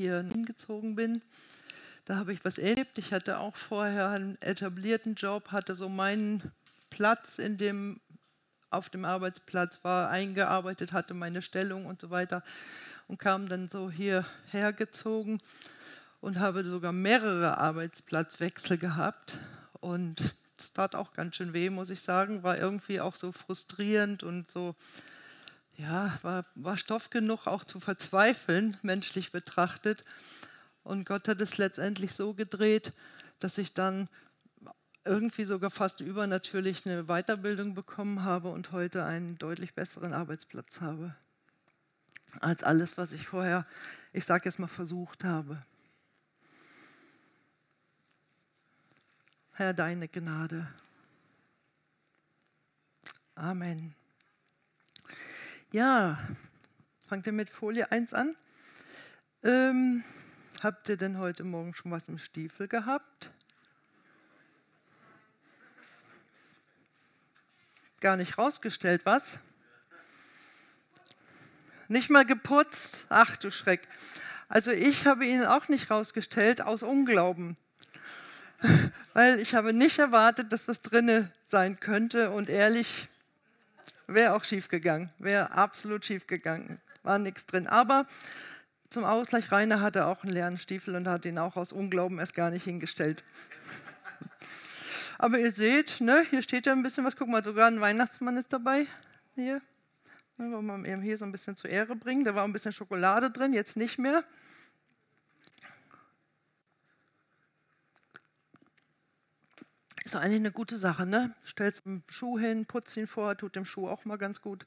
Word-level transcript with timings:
hier 0.00 0.22
hingezogen 0.22 0.94
bin. 0.94 1.22
Da 2.06 2.16
habe 2.16 2.32
ich 2.32 2.44
was 2.44 2.58
erlebt. 2.58 2.98
Ich 2.98 3.12
hatte 3.12 3.38
auch 3.38 3.54
vorher 3.54 4.08
einen 4.08 4.40
etablierten 4.40 5.14
Job, 5.14 5.52
hatte 5.52 5.74
so 5.74 5.88
meinen 5.88 6.50
Platz 6.88 7.38
in 7.38 7.58
dem, 7.58 8.00
auf 8.70 8.88
dem 8.88 9.04
Arbeitsplatz, 9.04 9.80
war 9.82 10.10
eingearbeitet, 10.10 10.92
hatte 10.92 11.14
meine 11.14 11.42
Stellung 11.42 11.86
und 11.86 12.00
so 12.00 12.10
weiter 12.10 12.42
und 13.08 13.18
kam 13.18 13.48
dann 13.48 13.68
so 13.68 13.90
hierher 13.90 14.72
gezogen 14.72 15.40
und 16.20 16.38
habe 16.38 16.64
sogar 16.64 16.92
mehrere 16.92 17.58
Arbeitsplatzwechsel 17.58 18.78
gehabt. 18.78 19.38
Und 19.80 20.34
es 20.58 20.72
tat 20.72 20.94
auch 20.94 21.12
ganz 21.12 21.36
schön 21.36 21.52
weh, 21.52 21.70
muss 21.70 21.90
ich 21.90 22.00
sagen. 22.00 22.42
War 22.42 22.58
irgendwie 22.58 23.00
auch 23.00 23.16
so 23.16 23.32
frustrierend 23.32 24.22
und 24.22 24.50
so, 24.50 24.74
ja, 25.80 26.18
war, 26.22 26.44
war 26.54 26.76
Stoff 26.76 27.10
genug 27.10 27.46
auch 27.46 27.64
zu 27.64 27.80
verzweifeln, 27.80 28.76
menschlich 28.82 29.32
betrachtet. 29.32 30.04
Und 30.82 31.06
Gott 31.06 31.28
hat 31.28 31.40
es 31.40 31.56
letztendlich 31.58 32.12
so 32.12 32.34
gedreht, 32.34 32.92
dass 33.38 33.58
ich 33.58 33.72
dann 33.74 34.08
irgendwie 35.04 35.44
sogar 35.44 35.70
fast 35.70 36.00
übernatürlich 36.00 36.84
eine 36.84 37.04
Weiterbildung 37.04 37.74
bekommen 37.74 38.22
habe 38.22 38.50
und 38.50 38.72
heute 38.72 39.04
einen 39.04 39.38
deutlich 39.38 39.74
besseren 39.74 40.12
Arbeitsplatz 40.12 40.80
habe 40.80 41.14
als 42.40 42.62
alles, 42.62 42.96
was 42.96 43.12
ich 43.12 43.26
vorher, 43.26 43.66
ich 44.12 44.24
sage 44.24 44.44
jetzt 44.44 44.58
mal, 44.58 44.68
versucht 44.68 45.24
habe. 45.24 45.64
Herr, 49.52 49.74
deine 49.74 50.06
Gnade. 50.06 50.68
Amen. 53.34 53.94
Ja, 55.72 56.18
fangt 57.08 57.26
ihr 57.26 57.32
mit 57.32 57.48
Folie 57.48 57.90
1 57.90 58.14
an. 58.14 58.36
Ähm, 59.42 60.04
habt 60.62 60.88
ihr 60.88 60.96
denn 60.96 61.18
heute 61.18 61.44
Morgen 61.44 61.74
schon 61.74 61.90
was 61.90 62.08
im 62.08 62.18
Stiefel 62.18 62.68
gehabt? 62.68 63.30
Gar 68.00 68.16
nicht 68.16 68.38
rausgestellt, 68.38 69.06
was? 69.06 69.38
Nicht 71.88 72.10
mal 72.10 72.24
geputzt? 72.24 73.06
Ach 73.08 73.36
du 73.36 73.50
Schreck. 73.50 73.86
Also 74.48 74.70
ich 74.70 75.06
habe 75.06 75.26
ihn 75.26 75.44
auch 75.44 75.68
nicht 75.68 75.90
rausgestellt 75.90 76.62
aus 76.62 76.82
Unglauben 76.82 77.56
weil 79.12 79.38
ich 79.40 79.54
habe 79.54 79.72
nicht 79.72 79.98
erwartet, 79.98 80.52
dass 80.52 80.68
was 80.68 80.82
drinne 80.82 81.30
sein 81.46 81.80
könnte 81.80 82.30
und 82.30 82.48
ehrlich, 82.48 83.08
wäre 84.06 84.34
auch 84.34 84.44
schief 84.44 84.68
gegangen, 84.68 85.10
wäre 85.18 85.52
absolut 85.52 86.04
schief 86.04 86.26
gegangen, 86.26 86.80
war 87.02 87.18
nichts 87.18 87.46
drin. 87.46 87.66
Aber 87.66 88.06
zum 88.88 89.04
Ausgleich 89.04 89.52
Rainer 89.52 89.80
hatte 89.80 90.06
auch 90.06 90.24
einen 90.24 90.32
leeren 90.32 90.58
Stiefel 90.58 90.96
und 90.96 91.06
hat 91.06 91.24
ihn 91.24 91.38
auch 91.38 91.56
aus 91.56 91.72
Unglauben 91.72 92.18
erst 92.18 92.34
gar 92.34 92.50
nicht 92.50 92.64
hingestellt. 92.64 93.24
Aber 95.18 95.38
ihr 95.38 95.50
seht, 95.50 96.00
ne, 96.00 96.24
hier 96.30 96.42
steht 96.42 96.66
ja 96.66 96.72
ein 96.72 96.82
bisschen 96.82 97.04
was. 97.04 97.14
Guck 97.14 97.28
mal, 97.28 97.44
sogar 97.44 97.66
ein 97.66 97.80
Weihnachtsmann 97.80 98.36
ist 98.36 98.52
dabei. 98.52 98.86
Hier. 99.34 99.60
wollen 100.38 100.82
wir 100.82 100.92
ihm 100.92 101.02
hier 101.02 101.18
so 101.18 101.26
ein 101.26 101.32
bisschen 101.32 101.56
zur 101.56 101.70
Ehre 101.70 101.94
bringen. 101.94 102.24
Da 102.24 102.34
war 102.34 102.44
ein 102.44 102.52
bisschen 102.52 102.72
Schokolade 102.72 103.30
drin, 103.30 103.52
jetzt 103.52 103.76
nicht 103.76 103.98
mehr. 103.98 104.24
Ist 110.10 110.16
eigentlich 110.16 110.40
eine 110.40 110.50
gute 110.50 110.76
Sache, 110.76 111.06
ne? 111.06 111.32
Stellst 111.46 111.86
einen 111.86 112.02
Schuh 112.10 112.36
hin, 112.36 112.66
putzt 112.66 112.96
ihn 112.96 113.06
vor, 113.06 113.36
tut 113.36 113.54
dem 113.54 113.64
Schuh 113.64 113.86
auch 113.86 114.04
mal 114.04 114.18
ganz 114.18 114.40
gut. 114.40 114.66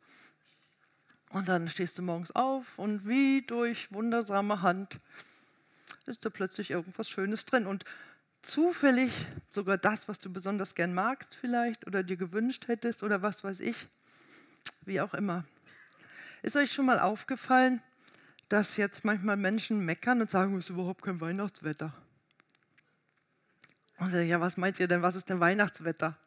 Und 1.31 1.49
dann 1.49 1.67
stehst 1.67 1.97
du 1.97 2.01
morgens 2.01 2.31
auf 2.31 2.79
und 2.79 3.05
wie 3.09 3.41
durch 3.41 3.91
wundersame 3.91 4.61
Hand 4.61 5.01
ist 6.05 6.23
da 6.23 6.29
plötzlich 6.29 6.71
irgendwas 6.71 7.09
Schönes 7.09 7.45
drin. 7.45 7.67
Und 7.67 7.83
zufällig 8.41 9.11
sogar 9.49 9.77
das, 9.77 10.07
was 10.07 10.17
du 10.17 10.31
besonders 10.31 10.75
gern 10.75 10.93
magst 10.93 11.35
vielleicht 11.35 11.85
oder 11.87 12.03
dir 12.03 12.15
gewünscht 12.15 12.69
hättest 12.69 13.03
oder 13.03 13.21
was 13.21 13.43
weiß 13.43 13.59
ich, 13.59 13.89
wie 14.85 15.01
auch 15.01 15.13
immer. 15.13 15.43
Ist 16.41 16.55
euch 16.55 16.71
schon 16.71 16.85
mal 16.85 16.99
aufgefallen, 17.01 17.81
dass 18.47 18.77
jetzt 18.77 19.03
manchmal 19.03 19.35
Menschen 19.35 19.83
meckern 19.83 20.21
und 20.21 20.29
sagen, 20.29 20.55
es 20.55 20.67
ist 20.67 20.69
überhaupt 20.69 21.01
kein 21.01 21.19
Weihnachtswetter? 21.19 21.91
Und 23.97 24.13
ja, 24.13 24.41
was 24.41 24.57
meint 24.57 24.79
ihr 24.79 24.87
denn, 24.87 25.01
was 25.01 25.15
ist 25.15 25.29
denn 25.29 25.39
Weihnachtswetter? 25.39 26.17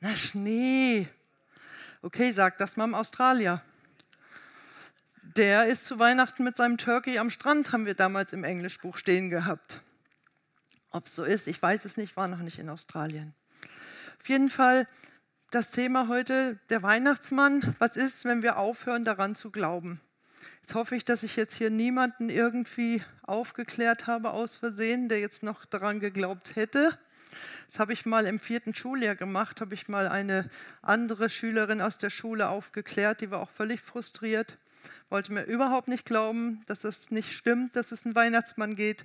Na, 0.00 0.14
Schnee. 0.16 1.08
Okay, 2.00 2.32
sagt 2.32 2.60
das 2.60 2.76
mal 2.76 2.84
im 2.84 2.94
Australier. 2.94 3.62
Der 5.36 5.66
ist 5.66 5.86
zu 5.86 5.98
Weihnachten 5.98 6.44
mit 6.44 6.56
seinem 6.56 6.76
Turkey 6.76 7.18
am 7.18 7.30
Strand, 7.30 7.72
haben 7.72 7.86
wir 7.86 7.94
damals 7.94 8.32
im 8.32 8.44
Englischbuch 8.44 8.98
stehen 8.98 9.30
gehabt. 9.30 9.80
Ob 10.90 11.06
es 11.06 11.14
so 11.14 11.24
ist, 11.24 11.48
ich 11.48 11.62
weiß 11.62 11.84
es 11.84 11.96
nicht, 11.96 12.16
war 12.16 12.28
noch 12.28 12.38
nicht 12.38 12.58
in 12.58 12.68
Australien. 12.68 13.34
Auf 14.20 14.28
jeden 14.28 14.50
Fall 14.50 14.86
das 15.50 15.70
Thema 15.70 16.08
heute, 16.08 16.58
der 16.70 16.82
Weihnachtsmann. 16.82 17.74
Was 17.78 17.96
ist, 17.96 18.24
wenn 18.24 18.42
wir 18.42 18.56
aufhören 18.56 19.04
daran 19.04 19.34
zu 19.34 19.50
glauben? 19.50 20.00
Jetzt 20.62 20.74
hoffe 20.74 20.94
ich, 20.94 21.04
dass 21.04 21.24
ich 21.24 21.36
jetzt 21.36 21.56
hier 21.56 21.70
niemanden 21.70 22.30
irgendwie 22.30 23.02
aufgeklärt 23.22 24.06
habe 24.06 24.30
aus 24.30 24.56
Versehen, 24.56 25.08
der 25.08 25.18
jetzt 25.18 25.42
noch 25.42 25.64
daran 25.64 25.98
geglaubt 26.00 26.56
hätte. 26.56 26.96
Das 27.68 27.78
habe 27.78 27.92
ich 27.92 28.06
mal 28.06 28.26
im 28.26 28.38
vierten 28.38 28.74
Schuljahr 28.74 29.16
gemacht, 29.16 29.60
habe 29.60 29.74
ich 29.74 29.88
mal 29.88 30.06
eine 30.06 30.48
andere 30.82 31.30
Schülerin 31.30 31.80
aus 31.80 31.98
der 31.98 32.10
Schule 32.10 32.48
aufgeklärt, 32.48 33.22
die 33.22 33.30
war 33.30 33.40
auch 33.40 33.50
völlig 33.50 33.80
frustriert, 33.80 34.56
wollte 35.08 35.32
mir 35.32 35.44
überhaupt 35.44 35.88
nicht 35.88 36.04
glauben, 36.04 36.60
dass 36.66 36.84
es 36.84 37.10
nicht 37.10 37.32
stimmt, 37.32 37.74
dass 37.74 37.90
es 37.90 38.04
einen 38.04 38.14
Weihnachtsmann 38.14 38.76
geht. 38.76 39.04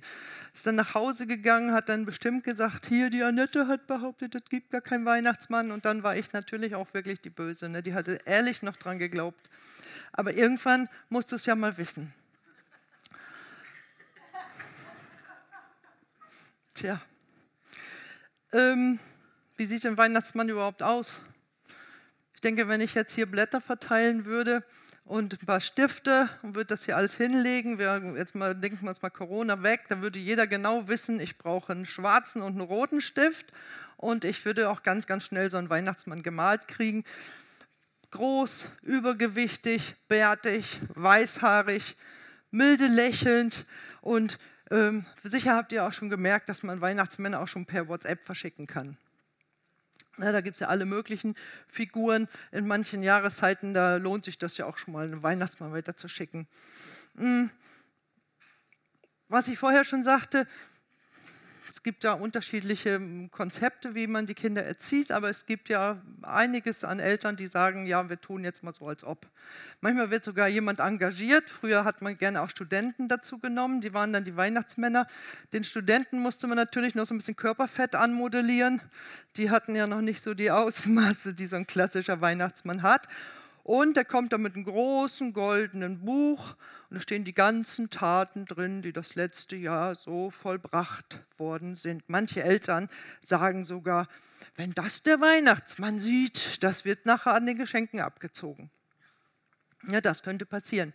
Ist 0.54 0.66
dann 0.66 0.76
nach 0.76 0.94
Hause 0.94 1.26
gegangen, 1.26 1.72
hat 1.72 1.88
dann 1.88 2.04
bestimmt 2.04 2.44
gesagt, 2.44 2.86
hier, 2.86 3.10
die 3.10 3.22
Annette 3.22 3.66
hat 3.66 3.86
behauptet, 3.86 4.34
es 4.34 4.44
gibt 4.48 4.70
gar 4.70 4.80
keinen 4.80 5.04
Weihnachtsmann. 5.04 5.70
Und 5.70 5.84
dann 5.84 6.02
war 6.02 6.16
ich 6.16 6.32
natürlich 6.32 6.74
auch 6.74 6.92
wirklich 6.94 7.20
die 7.20 7.30
Böse. 7.30 7.68
Ne? 7.68 7.82
Die 7.82 7.94
hatte 7.94 8.20
ehrlich 8.26 8.62
noch 8.62 8.76
dran 8.76 8.98
geglaubt. 8.98 9.48
Aber 10.12 10.34
irgendwann 10.34 10.88
musst 11.08 11.32
du 11.32 11.36
es 11.36 11.46
ja 11.46 11.54
mal 11.54 11.76
wissen. 11.76 12.12
Tja. 16.74 17.00
Ähm, 18.52 18.98
wie 19.56 19.66
sieht 19.66 19.84
ein 19.84 19.98
Weihnachtsmann 19.98 20.48
überhaupt 20.48 20.82
aus? 20.82 21.20
Ich 22.34 22.40
denke, 22.40 22.68
wenn 22.68 22.80
ich 22.80 22.94
jetzt 22.94 23.12
hier 23.12 23.26
Blätter 23.26 23.60
verteilen 23.60 24.24
würde 24.24 24.62
und 25.04 25.42
ein 25.42 25.46
paar 25.46 25.60
Stifte 25.60 26.30
und 26.42 26.54
würde 26.54 26.68
das 26.68 26.84
hier 26.84 26.96
alles 26.96 27.16
hinlegen, 27.16 27.78
wir 27.80 28.14
jetzt 28.16 28.36
mal 28.36 28.54
denken 28.54 28.82
wir 28.82 28.90
uns 28.90 29.02
mal 29.02 29.10
Corona 29.10 29.64
weg, 29.64 29.86
dann 29.88 30.02
würde 30.02 30.20
jeder 30.20 30.46
genau 30.46 30.86
wissen, 30.86 31.18
ich 31.18 31.36
brauche 31.36 31.72
einen 31.72 31.84
schwarzen 31.84 32.42
und 32.42 32.52
einen 32.52 32.60
roten 32.60 33.00
Stift 33.00 33.52
und 33.96 34.24
ich 34.24 34.44
würde 34.44 34.70
auch 34.70 34.84
ganz, 34.84 35.08
ganz 35.08 35.24
schnell 35.24 35.50
so 35.50 35.56
einen 35.56 35.70
Weihnachtsmann 35.70 36.22
gemalt 36.22 36.68
kriegen 36.68 37.04
groß, 38.10 38.68
übergewichtig, 38.82 39.94
bärtig, 40.08 40.80
weißhaarig, 40.94 41.96
milde 42.50 42.86
lächelnd 42.86 43.66
und 44.00 44.38
ähm, 44.70 45.06
sicher 45.22 45.54
habt 45.54 45.72
ihr 45.72 45.84
auch 45.84 45.92
schon 45.92 46.10
gemerkt, 46.10 46.48
dass 46.48 46.62
man 46.62 46.80
Weihnachtsmänner 46.80 47.40
auch 47.40 47.48
schon 47.48 47.66
per 47.66 47.88
WhatsApp 47.88 48.24
verschicken 48.24 48.66
kann. 48.66 48.96
Ja, 50.18 50.32
da 50.32 50.40
gibt 50.40 50.54
es 50.54 50.60
ja 50.60 50.68
alle 50.68 50.84
möglichen 50.84 51.36
Figuren. 51.68 52.28
In 52.50 52.66
manchen 52.66 53.02
Jahreszeiten, 53.02 53.72
da 53.72 53.96
lohnt 53.96 54.24
sich 54.24 54.38
das 54.38 54.58
ja 54.58 54.66
auch 54.66 54.76
schon 54.76 54.92
mal, 54.92 55.04
einen 55.04 55.22
Weihnachtsmann 55.22 55.72
weiterzuschicken. 55.72 56.48
Hm. 57.16 57.50
Was 59.28 59.48
ich 59.48 59.58
vorher 59.58 59.84
schon 59.84 60.02
sagte, 60.02 60.46
gibt 61.88 62.04
ja 62.04 62.12
unterschiedliche 62.12 62.96
hm, 62.96 63.30
Konzepte, 63.30 63.94
wie 63.94 64.06
man 64.06 64.26
die 64.26 64.34
Kinder 64.34 64.62
erzieht, 64.62 65.10
aber 65.10 65.30
es 65.30 65.46
gibt 65.46 65.70
ja 65.70 65.96
einiges 66.20 66.84
an 66.84 66.98
Eltern, 66.98 67.36
die 67.36 67.46
sagen, 67.46 67.86
ja, 67.86 68.10
wir 68.10 68.20
tun 68.20 68.44
jetzt 68.44 68.62
mal 68.62 68.74
so, 68.74 68.86
als 68.86 69.04
ob. 69.04 69.26
Manchmal 69.80 70.10
wird 70.10 70.22
sogar 70.22 70.48
jemand 70.48 70.80
engagiert. 70.80 71.48
Früher 71.48 71.84
hat 71.84 72.02
man 72.02 72.18
gerne 72.18 72.42
auch 72.42 72.50
Studenten 72.50 73.08
dazu 73.08 73.38
genommen, 73.38 73.80
die 73.80 73.94
waren 73.94 74.12
dann 74.12 74.24
die 74.24 74.36
Weihnachtsmänner. 74.36 75.06
Den 75.54 75.64
Studenten 75.64 76.18
musste 76.18 76.46
man 76.46 76.56
natürlich 76.58 76.94
noch 76.94 77.06
so 77.06 77.14
ein 77.14 77.18
bisschen 77.18 77.36
Körperfett 77.36 77.94
anmodellieren. 77.94 78.82
Die 79.38 79.48
hatten 79.48 79.74
ja 79.74 79.86
noch 79.86 80.02
nicht 80.02 80.20
so 80.20 80.34
die 80.34 80.50
Ausmaße, 80.50 81.32
die 81.32 81.46
so 81.46 81.56
ein 81.56 81.66
klassischer 81.66 82.20
Weihnachtsmann 82.20 82.82
hat. 82.82 83.08
Und 83.68 83.98
er 83.98 84.06
kommt 84.06 84.32
dann 84.32 84.40
mit 84.40 84.54
einem 84.54 84.64
großen 84.64 85.34
goldenen 85.34 86.02
Buch 86.02 86.56
und 86.88 86.96
da 86.96 87.02
stehen 87.02 87.24
die 87.24 87.34
ganzen 87.34 87.90
Taten 87.90 88.46
drin, 88.46 88.80
die 88.80 88.94
das 88.94 89.14
letzte 89.14 89.56
Jahr 89.56 89.94
so 89.94 90.30
vollbracht 90.30 91.20
worden 91.36 91.76
sind. 91.76 92.08
Manche 92.08 92.42
Eltern 92.42 92.88
sagen 93.22 93.64
sogar, 93.64 94.08
wenn 94.56 94.72
das 94.72 95.02
der 95.02 95.20
Weihnachtsmann 95.20 96.00
sieht, 96.00 96.62
das 96.62 96.86
wird 96.86 97.04
nachher 97.04 97.34
an 97.34 97.44
den 97.44 97.58
Geschenken 97.58 98.00
abgezogen. 98.00 98.70
Ja, 99.90 100.00
das 100.00 100.22
könnte 100.22 100.46
passieren. 100.46 100.94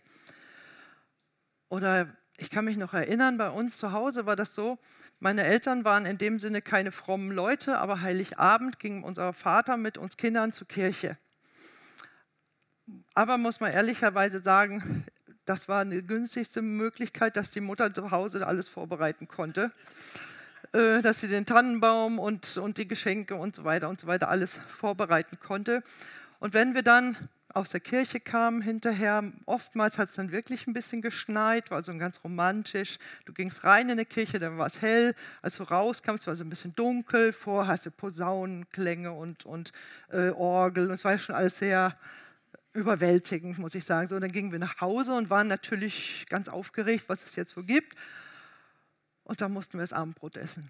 Oder 1.68 2.08
ich 2.38 2.50
kann 2.50 2.64
mich 2.64 2.76
noch 2.76 2.92
erinnern, 2.92 3.38
bei 3.38 3.50
uns 3.50 3.76
zu 3.76 3.92
Hause 3.92 4.26
war 4.26 4.34
das 4.34 4.52
so, 4.52 4.80
meine 5.20 5.44
Eltern 5.44 5.84
waren 5.84 6.06
in 6.06 6.18
dem 6.18 6.40
Sinne 6.40 6.60
keine 6.60 6.90
frommen 6.90 7.30
Leute, 7.30 7.78
aber 7.78 8.00
Heiligabend 8.00 8.80
ging 8.80 9.04
unser 9.04 9.32
Vater 9.32 9.76
mit 9.76 9.96
uns 9.96 10.16
Kindern 10.16 10.50
zur 10.50 10.66
Kirche. 10.66 11.16
Aber 13.14 13.38
muss 13.38 13.60
man 13.60 13.72
ehrlicherweise 13.72 14.40
sagen, 14.40 15.04
das 15.44 15.68
war 15.68 15.84
die 15.84 16.02
günstigste 16.02 16.62
Möglichkeit, 16.62 17.36
dass 17.36 17.50
die 17.50 17.60
Mutter 17.60 17.92
zu 17.92 18.10
Hause 18.10 18.46
alles 18.46 18.68
vorbereiten 18.68 19.28
konnte. 19.28 19.70
Äh, 20.72 21.02
dass 21.02 21.20
sie 21.20 21.28
den 21.28 21.46
Tannenbaum 21.46 22.18
und, 22.18 22.56
und 22.56 22.78
die 22.78 22.88
Geschenke 22.88 23.36
und 23.36 23.54
so 23.54 23.64
weiter 23.64 23.88
und 23.88 24.00
so 24.00 24.08
weiter 24.08 24.28
alles 24.28 24.58
vorbereiten 24.66 25.38
konnte. 25.38 25.84
Und 26.40 26.52
wenn 26.52 26.74
wir 26.74 26.82
dann 26.82 27.16
aus 27.52 27.70
der 27.70 27.78
Kirche 27.78 28.18
kamen 28.18 28.60
hinterher, 28.60 29.22
oftmals 29.46 29.98
hat 29.98 30.08
es 30.08 30.16
dann 30.16 30.32
wirklich 30.32 30.66
ein 30.66 30.72
bisschen 30.72 31.00
geschneit, 31.00 31.70
war 31.70 31.82
so 31.84 31.96
ganz 31.96 32.24
romantisch. 32.24 32.98
Du 33.24 33.32
gingst 33.32 33.62
rein 33.62 33.88
in 33.88 33.98
die 33.98 34.04
Kirche, 34.04 34.40
dann 34.40 34.58
war 34.58 34.66
es 34.66 34.82
hell. 34.82 35.14
Als 35.42 35.58
du 35.58 35.62
rauskamst, 35.62 36.26
war 36.26 36.34
es 36.34 36.40
ein 36.40 36.50
bisschen 36.50 36.74
dunkel. 36.74 37.32
Vorher 37.32 37.72
hast 37.72 37.86
du 37.86 37.92
Posaunenklänge 37.92 39.12
und, 39.12 39.46
und 39.46 39.72
äh, 40.10 40.30
Orgel. 40.30 40.88
Und 40.88 40.94
es 40.94 41.04
war 41.04 41.12
ja 41.12 41.18
schon 41.18 41.36
alles 41.36 41.58
sehr 41.58 41.96
überwältigend, 42.74 43.58
muss 43.58 43.74
ich 43.74 43.84
sagen. 43.84 44.08
So, 44.08 44.18
dann 44.18 44.32
gingen 44.32 44.52
wir 44.52 44.58
nach 44.58 44.80
Hause 44.80 45.14
und 45.14 45.30
waren 45.30 45.48
natürlich 45.48 46.26
ganz 46.28 46.48
aufgeregt, 46.48 47.04
was 47.08 47.24
es 47.24 47.36
jetzt 47.36 47.54
so 47.54 47.62
gibt. 47.62 47.96
Und 49.22 49.40
da 49.40 49.48
mussten 49.48 49.78
wir 49.78 49.80
das 49.80 49.92
Abendbrot 49.92 50.36
essen. 50.36 50.68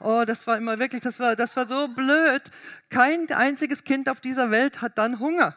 Oh, 0.00 0.24
das 0.26 0.46
war 0.46 0.58
immer 0.58 0.78
wirklich, 0.78 1.00
das 1.00 1.18
war, 1.18 1.34
das 1.34 1.56
war 1.56 1.66
so 1.66 1.88
blöd. 1.88 2.42
Kein 2.90 3.30
einziges 3.30 3.84
Kind 3.84 4.10
auf 4.10 4.20
dieser 4.20 4.50
Welt 4.50 4.82
hat 4.82 4.98
dann 4.98 5.18
Hunger. 5.18 5.54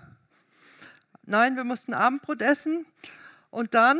Nein, 1.24 1.57
wir 1.57 1.66
mussten 1.66 1.94
Abendbrot 1.94 2.42
essen 2.42 2.86
und 3.50 3.74
dann 3.74 4.00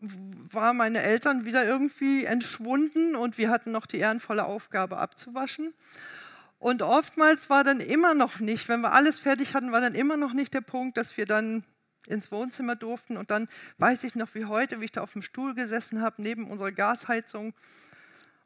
waren 0.00 0.76
meine 0.76 1.02
Eltern 1.02 1.46
wieder 1.46 1.64
irgendwie 1.64 2.26
entschwunden 2.26 3.16
und 3.16 3.38
wir 3.38 3.48
hatten 3.48 3.72
noch 3.72 3.86
die 3.86 3.98
ehrenvolle 3.98 4.44
Aufgabe 4.44 4.98
abzuwaschen. 4.98 5.72
Und 6.58 6.82
oftmals 6.82 7.50
war 7.50 7.64
dann 7.64 7.80
immer 7.80 8.14
noch 8.14 8.40
nicht, 8.40 8.68
wenn 8.68 8.80
wir 8.80 8.92
alles 8.92 9.20
fertig 9.20 9.54
hatten, 9.54 9.72
war 9.72 9.80
dann 9.80 9.94
immer 9.94 10.16
noch 10.16 10.32
nicht 10.32 10.54
der 10.54 10.62
Punkt, 10.62 10.96
dass 10.96 11.16
wir 11.16 11.26
dann 11.26 11.64
ins 12.06 12.32
Wohnzimmer 12.32 12.76
durften. 12.76 13.16
Und 13.16 13.30
dann 13.30 13.48
weiß 13.78 14.04
ich 14.04 14.14
noch 14.14 14.34
wie 14.34 14.46
heute, 14.46 14.80
wie 14.80 14.86
ich 14.86 14.92
da 14.92 15.02
auf 15.02 15.12
dem 15.12 15.22
Stuhl 15.22 15.54
gesessen 15.54 16.00
habe, 16.00 16.22
neben 16.22 16.50
unserer 16.50 16.72
Gasheizung 16.72 17.52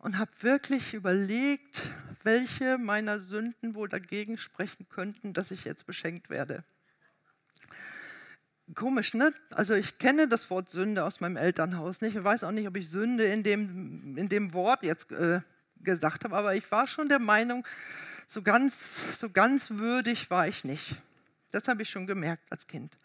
und 0.00 0.18
habe 0.18 0.30
wirklich 0.40 0.94
überlegt, 0.94 1.90
welche 2.22 2.78
meiner 2.78 3.20
Sünden 3.20 3.74
wohl 3.74 3.88
dagegen 3.88 4.38
sprechen 4.38 4.88
könnten, 4.88 5.32
dass 5.32 5.50
ich 5.50 5.64
jetzt 5.64 5.86
beschenkt 5.86 6.30
werde. 6.30 6.64
Komisch, 8.74 9.14
ne? 9.14 9.34
Also 9.50 9.74
ich 9.74 9.98
kenne 9.98 10.28
das 10.28 10.48
Wort 10.48 10.70
Sünde 10.70 11.04
aus 11.04 11.20
meinem 11.20 11.36
Elternhaus 11.36 12.00
nicht. 12.00 12.16
Ich 12.16 12.24
weiß 12.24 12.44
auch 12.44 12.52
nicht, 12.52 12.68
ob 12.68 12.76
ich 12.76 12.88
Sünde 12.88 13.24
in 13.24 13.42
dem, 13.42 14.16
in 14.16 14.28
dem 14.28 14.54
Wort 14.54 14.82
jetzt 14.82 15.10
äh, 15.12 15.40
gesagt 15.82 16.24
habe, 16.24 16.36
aber 16.36 16.54
ich 16.54 16.70
war 16.70 16.86
schon 16.86 17.08
der 17.08 17.18
Meinung, 17.18 17.66
so 18.26 18.42
ganz, 18.42 19.18
so 19.18 19.30
ganz 19.30 19.70
würdig 19.70 20.30
war 20.30 20.46
ich 20.46 20.64
nicht. 20.64 20.96
Das 21.50 21.66
habe 21.66 21.82
ich 21.82 21.90
schon 21.90 22.06
gemerkt 22.06 22.44
als 22.50 22.66
Kind. 22.66 22.96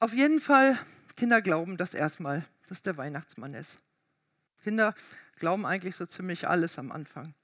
Auf 0.00 0.12
jeden 0.12 0.40
Fall, 0.40 0.78
Kinder 1.16 1.42
glauben 1.42 1.76
das 1.76 1.94
erstmal, 1.94 2.44
dass 2.68 2.82
der 2.82 2.96
Weihnachtsmann 2.96 3.54
ist. 3.54 3.78
Kinder 4.62 4.94
glauben 5.36 5.66
eigentlich 5.66 5.96
so 5.96 6.06
ziemlich 6.06 6.48
alles 6.48 6.78
am 6.78 6.90
Anfang. 6.90 7.34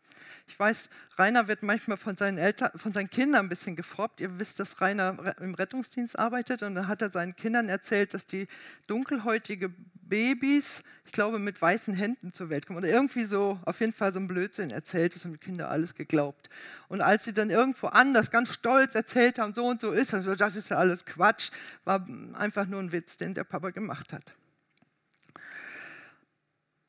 Ich 0.51 0.59
weiß, 0.59 0.91
Rainer 1.17 1.47
wird 1.47 1.63
manchmal 1.63 1.97
von 1.97 2.17
seinen, 2.17 2.37
Eltern, 2.37 2.73
von 2.75 2.93
seinen 2.93 3.09
Kindern 3.09 3.47
ein 3.47 3.49
bisschen 3.49 3.77
gefoppt. 3.77 4.21
Ihr 4.21 4.41
wisst, 4.41 4.59
dass 4.59 4.81
Rainer 4.81 5.37
im 5.41 5.55
Rettungsdienst 5.55 6.19
arbeitet 6.19 6.65
und 6.65 6.75
da 6.75 6.89
hat 6.89 7.03
er 7.03 7.11
seinen 7.11 7.37
Kindern 7.37 7.69
erzählt, 7.69 8.15
dass 8.15 8.27
die 8.27 8.49
dunkelhäutige 8.89 9.69
Babys, 9.69 10.83
ich 11.07 11.13
glaube, 11.13 11.39
mit 11.39 11.63
weißen 11.63 11.95
Händen 11.95 12.33
zur 12.33 12.51
Welt 12.51 12.67
kommen. 12.67 12.81
Oder 12.81 12.89
irgendwie 12.89 13.23
so, 13.23 13.61
auf 13.65 13.79
jeden 13.79 13.93
Fall 13.93 14.13
so 14.13 14.19
ein 14.19 14.27
Blödsinn 14.27 14.71
erzählt 14.73 15.15
ist 15.15 15.25
und 15.25 15.35
die 15.35 15.39
Kinder 15.39 15.71
alles 15.71 15.95
geglaubt. 15.95 16.51
Und 16.89 17.01
als 17.01 17.23
sie 17.23 17.33
dann 17.33 17.49
irgendwo 17.49 17.87
anders 17.87 18.33
ganz 18.33 18.53
stolz 18.53 18.97
erzählt 18.97 19.39
haben, 19.39 19.55
so 19.55 19.67
und 19.67 19.81
so 19.81 19.93
ist, 19.93 20.15
also 20.15 20.35
das 20.35 20.57
ist 20.57 20.69
ja 20.71 20.79
alles 20.79 21.07
Quatsch, 21.07 21.53
war 21.85 22.05
einfach 22.33 22.67
nur 22.67 22.81
ein 22.81 22.91
Witz, 22.91 23.17
den 23.17 23.35
der 23.35 23.45
Papa 23.45 23.71
gemacht 23.71 24.13
hat. 24.13 24.35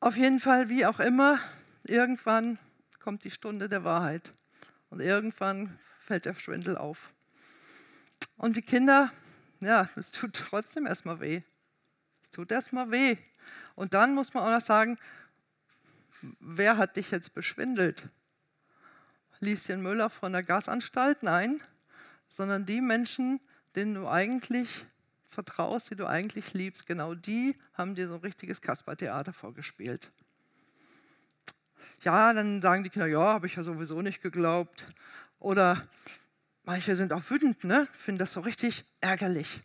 Auf 0.00 0.16
jeden 0.16 0.40
Fall, 0.40 0.68
wie 0.68 0.84
auch 0.84 0.98
immer, 0.98 1.38
irgendwann 1.84 2.58
kommt 3.02 3.24
die 3.24 3.30
Stunde 3.30 3.68
der 3.68 3.84
Wahrheit. 3.84 4.32
Und 4.88 5.00
irgendwann 5.00 5.78
fällt 6.00 6.24
der 6.24 6.34
Schwindel 6.34 6.76
auf. 6.76 7.12
Und 8.36 8.56
die 8.56 8.62
Kinder, 8.62 9.10
ja, 9.60 9.88
es 9.96 10.10
tut 10.10 10.34
trotzdem 10.34 10.86
erstmal 10.86 11.20
weh. 11.20 11.42
Es 12.22 12.30
tut 12.30 12.52
erstmal 12.52 12.90
weh. 12.90 13.16
Und 13.74 13.94
dann 13.94 14.14
muss 14.14 14.32
man 14.34 14.44
auch 14.44 14.50
noch 14.50 14.60
sagen, 14.60 14.98
wer 16.38 16.76
hat 16.76 16.96
dich 16.96 17.10
jetzt 17.10 17.34
beschwindelt? 17.34 18.08
Lieschen 19.40 19.82
Müller 19.82 20.08
von 20.08 20.32
der 20.32 20.44
Gasanstalt? 20.44 21.24
Nein, 21.24 21.60
sondern 22.28 22.64
die 22.64 22.80
Menschen, 22.80 23.40
denen 23.74 23.94
du 23.94 24.06
eigentlich 24.06 24.86
vertraust, 25.28 25.90
die 25.90 25.96
du 25.96 26.06
eigentlich 26.06 26.52
liebst, 26.52 26.86
genau 26.86 27.14
die 27.14 27.58
haben 27.74 27.96
dir 27.96 28.06
so 28.06 28.14
ein 28.14 28.20
richtiges 28.20 28.60
Kaspertheater 28.60 29.32
vorgespielt 29.32 30.12
ja, 32.04 32.32
dann 32.32 32.62
sagen 32.62 32.84
die 32.84 32.90
Kinder, 32.90 33.06
ja, 33.06 33.20
habe 33.20 33.46
ich 33.46 33.56
ja 33.56 33.62
sowieso 33.62 34.02
nicht 34.02 34.22
geglaubt. 34.22 34.86
Oder 35.38 35.88
manche 36.64 36.96
sind 36.96 37.12
auch 37.12 37.22
wütend, 37.30 37.64
ne? 37.64 37.88
finden 37.92 38.18
das 38.18 38.32
so 38.32 38.40
richtig 38.40 38.84
ärgerlich. 39.00 39.60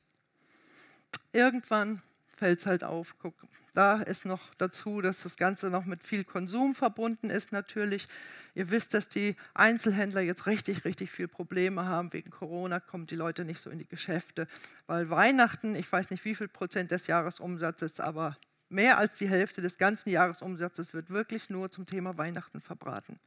Irgendwann 1.32 2.02
fällt 2.36 2.60
es 2.60 2.66
halt 2.66 2.84
auf, 2.84 3.16
guck, 3.20 3.36
da 3.74 4.02
ist 4.02 4.26
noch 4.26 4.54
dazu, 4.56 5.02
dass 5.02 5.24
das 5.24 5.38
Ganze 5.38 5.70
noch 5.70 5.86
mit 5.86 6.04
viel 6.04 6.24
Konsum 6.24 6.74
verbunden 6.74 7.30
ist 7.30 7.52
natürlich. 7.52 8.08
Ihr 8.56 8.72
wisst, 8.72 8.94
dass 8.94 9.10
die 9.10 9.36
Einzelhändler 9.54 10.22
jetzt 10.22 10.48
richtig, 10.48 10.86
richtig 10.86 11.12
viel 11.12 11.28
Probleme 11.28 11.86
haben. 11.86 12.14
Wegen 12.14 12.32
Corona 12.32 12.80
kommen 12.80 13.06
die 13.06 13.16
Leute 13.16 13.46
nicht 13.46 13.60
so 13.60 13.70
in 13.70 13.78
die 13.78 13.88
Geschäfte, 13.88 14.48
weil 14.88 15.10
Weihnachten, 15.10 15.76
ich 15.76 15.92
weiß 15.92 16.10
nicht 16.10 16.26
wie 16.26 16.36
viel 16.36 16.48
Prozent 16.48 16.92
des 16.92 17.08
Jahresumsatzes, 17.08 18.00
aber 18.00 18.38
Mehr 18.70 18.98
als 18.98 19.18
die 19.18 19.30
Hälfte 19.30 19.62
des 19.62 19.78
ganzen 19.78 20.10
Jahresumsatzes 20.10 20.94
wird 20.94 21.10
wirklich 21.10 21.50
nur 21.50 21.72
zum 21.72 21.86
Thema 21.86 22.18
Weihnachten 22.18 22.60
verbraten. 22.60 23.20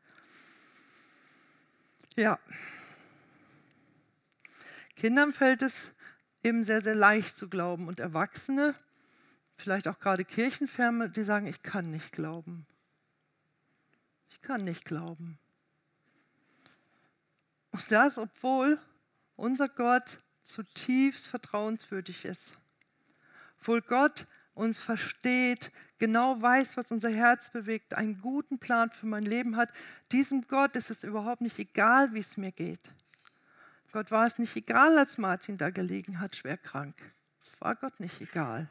Ja. 2.17 2.39
Kindern 4.97 5.33
fällt 5.33 5.63
es 5.63 5.93
eben 6.43 6.63
sehr, 6.63 6.83
sehr 6.83 6.95
leicht 6.95 7.39
zu 7.39 7.49
glauben 7.49 7.89
und 7.89 8.01
Erwachsene, 8.01 8.75
vielleicht 9.57 9.89
auch 9.89 9.99
gerade 9.99 10.25
Kirchenferne, 10.25 11.09
die 11.09 11.23
sagen, 11.23 11.47
ich 11.47 11.63
kann 11.63 11.91
nicht 11.91 12.13
glauben. 12.13 12.67
Ich 14.29 14.43
kann 14.43 14.63
nicht 14.63 14.85
glauben. 14.85 15.39
Und 17.71 17.91
das, 17.91 18.19
obwohl 18.19 18.79
unser 19.37 19.69
Gott 19.69 20.19
zutiefst 20.41 21.29
vertrauenswürdig 21.29 22.25
ist. 22.25 22.55
Obwohl 23.61 23.81
Gott 23.83 24.27
uns 24.61 24.79
versteht, 24.79 25.73
genau 25.99 26.41
weiß, 26.41 26.77
was 26.77 26.93
unser 26.93 27.11
Herz 27.11 27.51
bewegt, 27.51 27.95
einen 27.95 28.21
guten 28.21 28.59
Plan 28.59 28.91
für 28.91 29.07
mein 29.07 29.23
Leben 29.23 29.57
hat. 29.57 29.73
Diesem 30.13 30.47
Gott 30.47 30.77
ist 30.77 30.91
es 30.91 31.03
überhaupt 31.03 31.41
nicht 31.41 31.59
egal, 31.59 32.13
wie 32.13 32.21
es 32.21 32.37
mir 32.37 32.53
geht. 32.53 32.93
Gott 33.93 34.11
war 34.11 34.27
es 34.27 34.39
nicht 34.39 34.55
egal, 34.55 34.97
als 34.99 35.19
Martin 35.19 35.57
da 35.57 35.71
gelegen 35.71 36.21
hat, 36.21 36.37
schwer 36.37 36.59
krank. 36.59 36.95
Es 37.43 37.61
war 37.61 37.75
Gott 37.75 37.99
nicht 37.99 38.21
egal. 38.21 38.69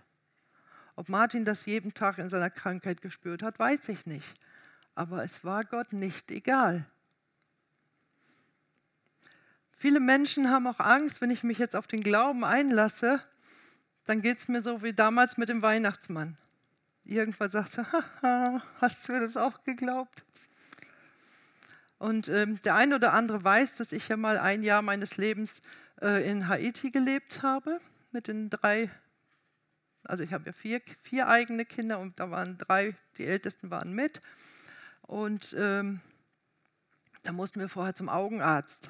Ob 0.96 1.10
Martin 1.10 1.43
das 1.43 1.65
jeden 1.65 1.93
Tag 1.93 2.19
in 2.19 2.29
seiner 2.29 2.50
Krankheit 2.50 3.01
gespürt 3.01 3.41
hat, 3.41 3.58
weiß 3.60 3.89
ich 3.89 4.05
nicht. 4.05 4.27
Aber 4.96 5.24
es 5.24 5.43
war 5.43 5.65
Gott 5.65 5.91
nicht 5.91 6.31
egal. 6.31 6.86
Viele 9.72 10.00
Menschen 10.00 10.50
haben 10.50 10.67
auch 10.67 10.79
Angst, 10.79 11.22
wenn 11.22 11.31
ich 11.31 11.43
mich 11.43 11.58
jetzt 11.58 11.75
auf 11.75 11.88
den 11.88 12.01
Glauben 12.01 12.43
einlasse, 12.43 13.22
dann 14.09 14.23
geht 14.23 14.39
es 14.39 14.47
mir 14.47 14.59
so 14.59 14.81
wie 14.81 14.91
damals 14.91 15.37
mit 15.37 15.49
dem 15.49 15.61
Weihnachtsmann. 15.61 16.35
Irgendwann 17.03 17.51
sagt 17.51 17.77
haha, 18.23 18.63
hast 18.81 19.07
du 19.07 19.19
das 19.19 19.37
auch 19.37 19.63
geglaubt? 19.63 20.25
Und 21.99 22.27
ähm, 22.27 22.59
der 22.63 22.73
eine 22.73 22.95
oder 22.95 23.13
andere 23.13 23.43
weiß, 23.43 23.75
dass 23.75 23.91
ich 23.91 24.07
ja 24.07 24.17
mal 24.17 24.39
ein 24.39 24.63
Jahr 24.63 24.81
meines 24.81 25.17
Lebens 25.17 25.61
äh, 26.01 26.27
in 26.27 26.47
Haiti 26.47 26.89
gelebt 26.89 27.43
habe 27.43 27.79
mit 28.11 28.27
den 28.27 28.49
drei, 28.49 28.89
also 30.05 30.23
ich 30.23 30.33
habe 30.33 30.47
ja 30.47 30.53
vier, 30.53 30.81
vier 31.03 31.27
eigene 31.27 31.63
Kinder 31.63 31.99
und 31.99 32.19
da 32.19 32.31
waren 32.31 32.57
drei, 32.57 32.95
die 33.19 33.27
ältesten 33.27 33.69
waren 33.69 33.93
mit. 33.93 34.23
Und 35.03 35.55
ähm, 35.55 36.01
da 37.21 37.31
mussten 37.31 37.59
wir 37.59 37.69
vorher 37.69 37.93
zum 37.93 38.09
Augenarzt. 38.09 38.89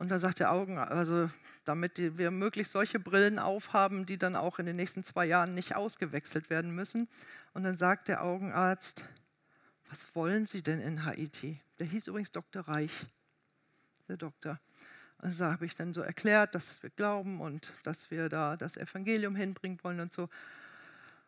Und 0.00 0.10
da 0.10 0.18
sagt 0.18 0.40
der 0.40 0.50
Augen, 0.50 0.78
also 0.78 1.28
damit 1.66 1.98
wir 2.16 2.30
möglichst 2.30 2.72
solche 2.72 2.98
Brillen 2.98 3.38
aufhaben, 3.38 4.06
die 4.06 4.16
dann 4.16 4.34
auch 4.34 4.58
in 4.58 4.64
den 4.64 4.76
nächsten 4.76 5.04
zwei 5.04 5.26
Jahren 5.26 5.52
nicht 5.52 5.76
ausgewechselt 5.76 6.48
werden 6.48 6.74
müssen. 6.74 7.06
Und 7.52 7.64
dann 7.64 7.76
sagt 7.76 8.08
der 8.08 8.24
Augenarzt, 8.24 9.04
was 9.90 10.14
wollen 10.14 10.46
Sie 10.46 10.62
denn 10.62 10.80
in 10.80 11.04
Haiti? 11.04 11.60
Der 11.78 11.86
hieß 11.86 12.06
übrigens 12.06 12.32
Dr. 12.32 12.62
Reich, 12.62 13.08
der 14.08 14.16
Doktor. 14.16 14.58
Also 15.18 15.44
habe 15.44 15.66
ich 15.66 15.76
dann 15.76 15.92
so 15.92 16.00
erklärt, 16.00 16.54
dass 16.54 16.82
wir 16.82 16.88
glauben 16.88 17.42
und 17.42 17.74
dass 17.82 18.10
wir 18.10 18.30
da 18.30 18.56
das 18.56 18.78
Evangelium 18.78 19.36
hinbringen 19.36 19.78
wollen 19.82 20.00
und 20.00 20.14
so. 20.14 20.30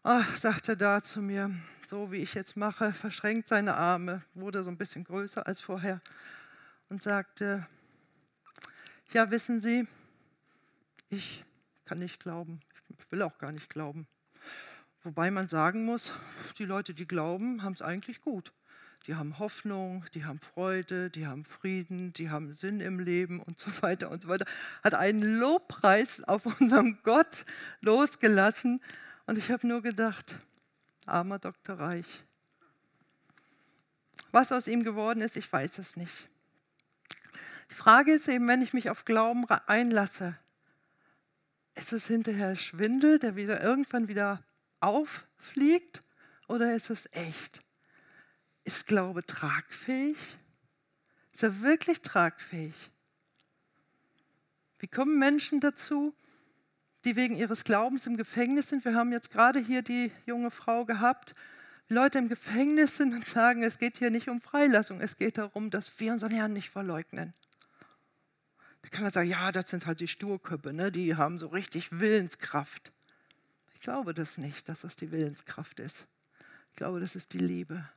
Ach, 0.02 0.35
sagte 0.35 0.79
da 0.79 1.02
zu 1.02 1.21
mir, 1.21 1.50
so 1.87 2.11
wie 2.11 2.23
ich 2.23 2.33
jetzt 2.33 2.57
mache, 2.57 2.95
verschränkt 2.95 3.49
seine 3.49 3.75
Arme, 3.75 4.23
wurde 4.33 4.64
so 4.64 4.71
ein 4.71 4.79
bisschen 4.79 5.05
größer 5.05 5.47
als 5.47 5.61
vorher 5.61 6.00
und 6.88 7.02
sagte, 7.02 7.67
ja, 9.12 9.31
wissen 9.31 9.61
Sie, 9.61 9.87
Ich 11.11 11.45
kann 11.85 11.99
nicht 11.99 12.21
glauben. 12.21 12.61
Ich 12.99 13.12
will 13.12 13.23
auch 13.23 13.37
gar 13.37 13.52
nicht 13.52 13.69
glauben. 13.69 14.07
Wobei 15.02 15.31
man 15.31 15.49
sagen 15.49 15.85
muss, 15.85 16.12
die 16.59 16.64
Leute, 16.64 16.95
die 16.95 17.07
glauben, 17.07 17.62
haben 17.62 17.73
es 17.73 17.83
eigentlich 17.83 18.23
gut. 18.23 18.52
Die 19.07 19.16
haben 19.16 19.38
Hoffnung, 19.38 20.07
die 20.14 20.25
haben 20.25 20.38
Freude, 20.38 21.11
die 21.11 21.26
haben 21.26 21.45
Frieden, 21.45 22.12
die 22.12 22.31
haben 22.31 22.52
Sinn 22.52 22.81
im 22.81 23.00
Leben 23.00 23.40
und 23.40 23.59
so 23.59 23.71
weiter 23.83 24.11
und 24.11 24.23
so 24.23 24.28
weiter. 24.28 24.47
Hat 24.83 24.95
einen 24.95 25.38
Lobpreis 25.38 26.23
auf 26.25 26.47
unseren 26.61 26.99
Gott 27.02 27.45
losgelassen. 27.81 28.81
Und 29.26 29.37
ich 29.37 29.50
habe 29.50 29.66
nur 29.66 29.83
gedacht, 29.83 30.38
armer 31.04 31.38
Dr. 31.38 31.78
Reich. 31.78 32.25
Was 34.31 34.52
aus 34.52 34.69
ihm 34.69 34.85
geworden 34.85 35.21
ist, 35.21 35.37
ich 35.37 35.52
weiß 35.52 35.78
es 35.78 35.97
nicht. 35.97 36.28
Die 37.73 37.76
Frage 37.79 38.12
ist 38.12 38.29
eben, 38.29 38.47
wenn 38.49 38.61
ich 38.61 38.75
mich 38.75 38.91
auf 38.91 39.07
Glauben 39.07 39.47
einlasse, 39.47 40.37
ist 41.75 41.95
es 41.95 42.07
hinterher 42.07 42.55
Schwindel, 42.55 43.19
der 43.19 43.35
wieder 43.35 43.62
irgendwann 43.62 44.09
wieder 44.09 44.45
auffliegt, 44.81 46.05
oder 46.49 46.75
ist 46.75 46.91
es 46.91 47.09
echt? 47.12 47.62
Ist 48.64 48.87
Glaube 48.87 49.25
tragfähig? 49.25 50.37
Ist 51.33 51.45
er 51.45 51.62
wirklich 51.62 52.02
tragfähig? 52.02 52.75
Wie 54.79 54.88
kommen 54.88 55.19
Menschen 55.19 55.61
dazu, 55.61 56.14
die 57.07 57.17
wegen 57.17 57.37
ihres 57.37 57.64
Glaubens 57.64 58.07
im 58.07 58.19
Gefängnis 58.19 58.69
sind? 58.69 58.85
Wir 58.85 58.95
haben 58.95 59.12
jetzt 59.12 59.31
gerade 59.31 59.61
hier 59.61 59.81
die 59.81 60.12
junge 60.26 60.50
Frau 60.50 60.85
gehabt, 60.85 61.35
Leute 61.88 62.19
im 62.19 62.29
Gefängnis 62.29 62.99
sind 62.99 63.14
und 63.14 63.26
sagen, 63.26 63.62
es 63.62 63.79
geht 63.79 63.97
hier 63.97 64.11
nicht 64.11 64.29
um 64.29 64.43
Freilassung, 64.43 65.00
es 65.00 65.17
geht 65.17 65.38
darum, 65.38 65.71
dass 65.71 65.99
wir 65.99 66.12
unseren 66.12 66.33
Herrn 66.33 66.52
nicht 66.52 66.69
verleugnen. 66.69 67.33
Da 68.83 68.89
kann 68.89 69.03
man 69.03 69.12
sagen, 69.12 69.29
ja, 69.29 69.53
das 69.53 69.71
sind 69.71 69.87
halt 69.87 70.01
die 70.01 70.09
Sturköpfe, 70.09 70.73
ne? 70.73 70.93
die 70.93 71.17
haben 71.17 71.39
so 71.39 71.47
richtig 71.49 72.01
Willenskraft. 72.01 72.93
Ich 73.75 73.83
glaube 73.83 74.12
das 74.15 74.39
nicht, 74.39 74.69
dass 74.69 74.83
das 74.83 74.97
die 74.97 75.11
Willenskraft 75.11 75.81
ist. 75.81 76.07
Ich 76.73 76.77
glaube, 76.77 77.01
das 77.01 77.17
ist 77.17 77.33
die 77.33 77.39
Liebe. 77.39 77.89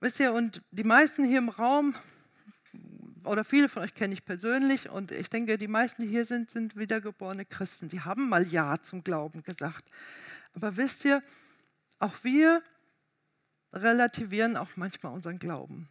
Wisst 0.00 0.20
ihr, 0.20 0.32
und 0.32 0.62
die 0.70 0.84
meisten 0.84 1.24
hier 1.24 1.38
im 1.38 1.48
Raum, 1.48 1.94
oder 3.24 3.44
viele 3.44 3.68
von 3.68 3.82
euch 3.82 3.94
kenne 3.94 4.12
ich 4.12 4.24
persönlich, 4.24 4.90
und 4.90 5.12
ich 5.12 5.30
denke, 5.30 5.56
die 5.58 5.68
meisten, 5.68 6.02
die 6.02 6.08
hier 6.08 6.26
sind, 6.26 6.50
sind 6.50 6.76
wiedergeborene 6.76 7.44
Christen. 7.46 7.88
Die 7.88 8.00
haben 8.00 8.28
mal 8.28 8.46
Ja 8.46 8.82
zum 8.82 9.02
Glauben 9.02 9.42
gesagt. 9.42 9.90
Aber 10.54 10.76
wisst 10.76 11.04
ihr, 11.04 11.22
auch 11.98 12.22
wir 12.22 12.62
relativieren 13.72 14.56
auch 14.56 14.76
manchmal 14.76 15.12
unseren 15.14 15.38
Glauben. 15.38 15.88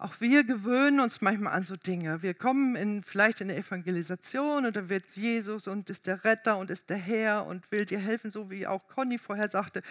Auch 0.00 0.20
wir 0.20 0.44
gewöhnen 0.44 1.00
uns 1.00 1.20
manchmal 1.22 1.54
an 1.54 1.64
so 1.64 1.74
Dinge. 1.74 2.22
Wir 2.22 2.32
kommen 2.32 2.76
in, 2.76 3.02
vielleicht 3.02 3.40
in 3.40 3.48
der 3.48 3.58
Evangelisation 3.58 4.64
und 4.64 4.76
dann 4.76 4.88
wird 4.88 5.04
Jesus 5.16 5.66
und 5.66 5.90
ist 5.90 6.06
der 6.06 6.22
Retter 6.22 6.56
und 6.56 6.70
ist 6.70 6.88
der 6.88 6.96
Herr 6.96 7.46
und 7.46 7.68
will 7.72 7.84
dir 7.84 7.98
helfen, 7.98 8.30
so 8.30 8.48
wie 8.48 8.68
auch 8.68 8.86
Conny 8.86 9.18
vorher 9.18 9.48
sagte. 9.48 9.82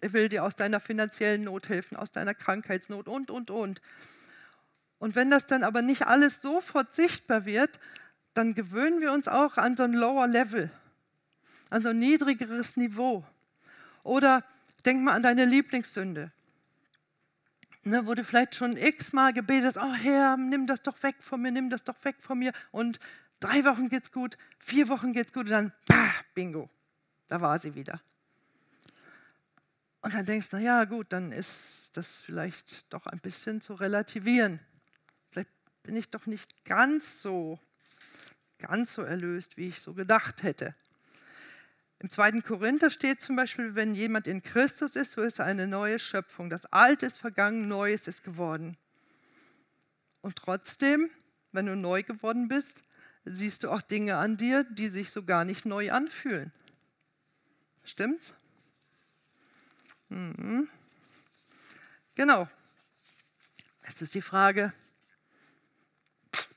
Er 0.00 0.12
will 0.12 0.28
dir 0.28 0.42
aus 0.42 0.56
deiner 0.56 0.80
finanziellen 0.80 1.44
Not 1.44 1.68
helfen, 1.68 1.96
aus 1.96 2.10
deiner 2.10 2.34
Krankheitsnot 2.34 3.06
und, 3.06 3.30
und, 3.30 3.52
und. 3.52 3.80
Und 4.98 5.14
wenn 5.14 5.30
das 5.30 5.46
dann 5.46 5.62
aber 5.62 5.80
nicht 5.80 6.08
alles 6.08 6.42
sofort 6.42 6.92
sichtbar 6.92 7.44
wird, 7.44 7.78
dann 8.34 8.54
gewöhnen 8.54 9.00
wir 9.00 9.12
uns 9.12 9.28
auch 9.28 9.58
an 9.58 9.76
so 9.76 9.84
ein 9.84 9.92
Lower 9.92 10.26
Level, 10.26 10.70
an 11.70 11.82
so 11.82 11.90
ein 11.90 12.00
niedrigeres 12.00 12.76
Niveau. 12.76 13.24
Oder 14.02 14.44
denk 14.84 15.02
mal 15.02 15.14
an 15.14 15.22
deine 15.22 15.44
Lieblingssünde, 15.44 16.32
ne, 17.84 18.04
du 18.04 18.24
vielleicht 18.24 18.54
schon 18.54 18.76
x-mal 18.76 19.32
gebetet 19.32 19.76
oh 19.78 19.92
Herr, 19.94 20.36
nimm 20.36 20.66
das 20.66 20.82
doch 20.82 21.02
weg 21.02 21.16
von 21.20 21.40
mir, 21.40 21.50
nimm 21.50 21.70
das 21.70 21.84
doch 21.84 22.04
weg 22.04 22.16
von 22.20 22.38
mir. 22.38 22.52
Und 22.70 23.00
drei 23.40 23.64
Wochen 23.64 23.88
geht's 23.88 24.12
gut, 24.12 24.36
vier 24.58 24.88
Wochen 24.88 25.12
geht's 25.12 25.32
gut 25.32 25.44
und 25.44 25.50
dann, 25.50 25.72
bah, 25.86 26.12
bingo, 26.34 26.68
da 27.28 27.40
war 27.40 27.58
sie 27.58 27.74
wieder. 27.74 28.00
Und 30.02 30.14
dann 30.14 30.24
denkst 30.24 30.48
du, 30.50 30.56
na 30.56 30.62
ja, 30.62 30.84
gut, 30.84 31.12
dann 31.12 31.30
ist 31.32 31.90
das 31.94 32.20
vielleicht 32.20 32.92
doch 32.92 33.06
ein 33.06 33.18
bisschen 33.18 33.60
zu 33.60 33.74
relativieren. 33.74 34.60
Vielleicht 35.30 35.50
bin 35.82 35.96
ich 35.96 36.08
doch 36.08 36.26
nicht 36.26 36.64
ganz 36.64 37.20
so, 37.20 37.58
ganz 38.58 38.94
so 38.94 39.02
erlöst, 39.02 39.56
wie 39.56 39.68
ich 39.68 39.80
so 39.80 39.92
gedacht 39.92 40.42
hätte. 40.42 40.74
Im 42.00 42.10
zweiten 42.10 42.42
Korinther 42.42 42.88
steht 42.88 43.20
zum 43.20 43.36
Beispiel, 43.36 43.74
wenn 43.74 43.94
jemand 43.94 44.26
in 44.26 44.42
Christus 44.42 44.96
ist, 44.96 45.12
so 45.12 45.22
ist 45.22 45.38
er 45.38 45.44
eine 45.44 45.66
neue 45.66 45.98
Schöpfung. 45.98 46.48
Das 46.48 46.64
Alte 46.72 47.04
ist 47.04 47.18
vergangen, 47.18 47.68
Neues 47.68 48.08
ist 48.08 48.24
geworden. 48.24 48.78
Und 50.22 50.36
trotzdem, 50.36 51.10
wenn 51.52 51.66
du 51.66 51.76
neu 51.76 52.02
geworden 52.02 52.48
bist, 52.48 52.84
siehst 53.26 53.64
du 53.64 53.70
auch 53.70 53.82
Dinge 53.82 54.16
an 54.16 54.38
dir, 54.38 54.64
die 54.64 54.88
sich 54.88 55.10
so 55.10 55.24
gar 55.24 55.44
nicht 55.44 55.66
neu 55.66 55.92
anfühlen. 55.92 56.52
Stimmt's? 57.84 58.32
Mhm. 60.08 60.68
Genau. 62.14 62.48
Jetzt 63.86 64.00
ist 64.00 64.14
die 64.14 64.22
Frage, 64.22 64.72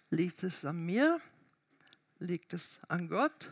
liegt 0.09 0.41
es 0.43 0.63
an 0.63 0.85
mir? 0.85 1.19
Liegt 2.19 2.53
es 2.53 2.79
an 2.88 3.09
Gott? 3.09 3.51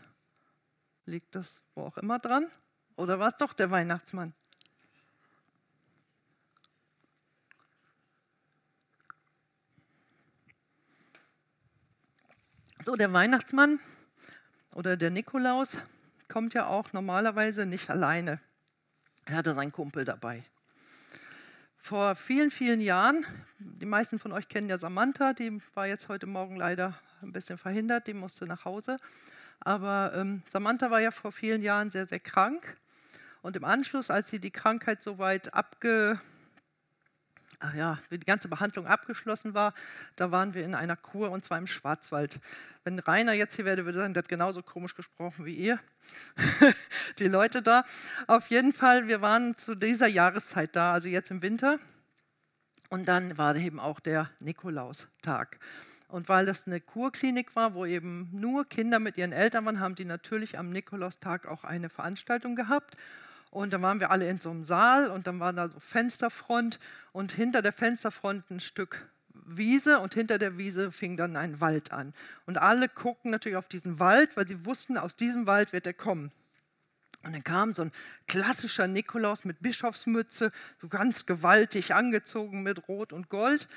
Liegt 1.05 1.35
das 1.35 1.61
wo 1.75 1.83
auch 1.83 1.97
immer 1.97 2.19
dran? 2.19 2.47
Oder 2.95 3.19
war 3.19 3.27
es 3.27 3.35
doch 3.35 3.53
der 3.53 3.71
Weihnachtsmann? 3.71 4.33
So, 12.85 12.95
der 12.95 13.13
Weihnachtsmann 13.13 13.79
oder 14.73 14.97
der 14.97 15.11
Nikolaus 15.11 15.77
kommt 16.27 16.53
ja 16.53 16.65
auch 16.65 16.93
normalerweise 16.93 17.65
nicht 17.65 17.89
alleine. 17.89 18.39
Er 19.25 19.37
hatte 19.37 19.53
seinen 19.53 19.71
Kumpel 19.71 20.03
dabei. 20.03 20.43
Vor 21.77 22.15
vielen, 22.15 22.51
vielen 22.51 22.79
Jahren, 22.79 23.25
die 23.59 23.85
meisten 23.85 24.17
von 24.17 24.31
euch 24.31 24.47
kennen 24.47 24.69
ja 24.69 24.77
Samantha, 24.77 25.33
die 25.33 25.61
war 25.73 25.87
jetzt 25.87 26.09
heute 26.09 26.25
Morgen 26.25 26.55
leider 26.55 26.99
ein 27.21 27.31
bisschen 27.31 27.57
verhindert, 27.57 28.07
die 28.07 28.13
musste 28.13 28.45
nach 28.45 28.65
Hause. 28.65 28.99
Aber 29.61 30.13
ähm, 30.15 30.41
Samantha 30.49 30.91
war 30.91 30.99
ja 30.99 31.11
vor 31.11 31.31
vielen 31.31 31.61
Jahren 31.61 31.89
sehr, 31.91 32.05
sehr 32.05 32.19
krank. 32.19 32.77
Und 33.41 33.55
im 33.55 33.63
Anschluss, 33.63 34.11
als 34.11 34.29
sie 34.29 34.39
die 34.39 34.51
Krankheit 34.51 35.01
soweit 35.01 35.53
abge, 35.53 36.19
ach 37.59 37.73
ja, 37.73 37.99
die 38.09 38.19
ganze 38.19 38.47
Behandlung 38.47 38.87
abgeschlossen 38.87 39.53
war, 39.53 39.73
da 40.15 40.31
waren 40.31 40.53
wir 40.53 40.65
in 40.65 40.75
einer 40.75 40.95
Kur 40.95 41.31
und 41.31 41.43
zwar 41.43 41.57
im 41.57 41.67
Schwarzwald. 41.67 42.39
Wenn 42.83 42.99
Rainer 42.99 43.33
jetzt 43.33 43.55
hier 43.55 43.65
wäre, 43.65 43.85
würde 43.85 43.99
sagen, 43.99 44.13
der 44.13 44.23
hat 44.23 44.29
genauso 44.29 44.63
komisch 44.63 44.95
gesprochen 44.95 45.45
wie 45.45 45.53
ihr, 45.53 45.79
die 47.19 47.27
Leute 47.27 47.61
da. 47.61 47.83
Auf 48.27 48.47
jeden 48.47 48.73
Fall, 48.73 49.07
wir 49.07 49.21
waren 49.21 49.57
zu 49.57 49.75
dieser 49.75 50.07
Jahreszeit 50.07 50.75
da, 50.75 50.93
also 50.93 51.07
jetzt 51.07 51.31
im 51.31 51.41
Winter. 51.41 51.79
Und 52.89 53.05
dann 53.05 53.37
war 53.37 53.55
eben 53.55 53.79
auch 53.79 53.99
der 53.99 54.29
Nikolaustag. 54.39 55.59
Und 56.11 56.27
weil 56.27 56.45
das 56.45 56.67
eine 56.67 56.81
Kurklinik 56.81 57.55
war, 57.55 57.73
wo 57.73 57.85
eben 57.85 58.27
nur 58.33 58.65
Kinder 58.65 58.99
mit 58.99 59.17
ihren 59.17 59.31
Eltern 59.31 59.65
waren, 59.65 59.79
haben 59.79 59.95
die 59.95 60.03
natürlich 60.03 60.59
am 60.59 60.69
Nikolaustag 60.69 61.47
auch 61.47 61.63
eine 61.63 61.87
Veranstaltung 61.87 62.57
gehabt. 62.57 62.97
Und 63.49 63.71
dann 63.71 63.81
waren 63.81 64.01
wir 64.01 64.11
alle 64.11 64.29
in 64.29 64.37
so 64.37 64.49
einem 64.49 64.65
Saal 64.65 65.09
und 65.09 65.25
dann 65.25 65.39
war 65.39 65.53
da 65.53 65.69
so 65.69 65.79
Fensterfront 65.79 66.79
und 67.13 67.31
hinter 67.31 67.61
der 67.61 67.71
Fensterfront 67.71 68.51
ein 68.51 68.59
Stück 68.59 69.07
Wiese 69.33 69.99
und 69.99 70.13
hinter 70.13 70.37
der 70.37 70.57
Wiese 70.57 70.91
fing 70.91 71.15
dann 71.15 71.37
ein 71.37 71.61
Wald 71.61 71.93
an. 71.93 72.13
Und 72.45 72.57
alle 72.57 72.89
guckten 72.89 73.31
natürlich 73.31 73.57
auf 73.57 73.69
diesen 73.69 73.99
Wald, 73.99 74.35
weil 74.35 74.47
sie 74.47 74.65
wussten, 74.65 74.97
aus 74.97 75.15
diesem 75.15 75.47
Wald 75.47 75.71
wird 75.71 75.87
er 75.87 75.93
kommen. 75.93 76.31
Und 77.23 77.33
dann 77.33 77.43
kam 77.43 77.73
so 77.73 77.83
ein 77.83 77.91
klassischer 78.27 78.87
Nikolaus 78.87 79.45
mit 79.45 79.61
Bischofsmütze, 79.61 80.51
so 80.81 80.87
ganz 80.89 81.25
gewaltig 81.25 81.93
angezogen 81.93 82.63
mit 82.63 82.89
Rot 82.89 83.13
und 83.13 83.29
Gold. 83.29 83.69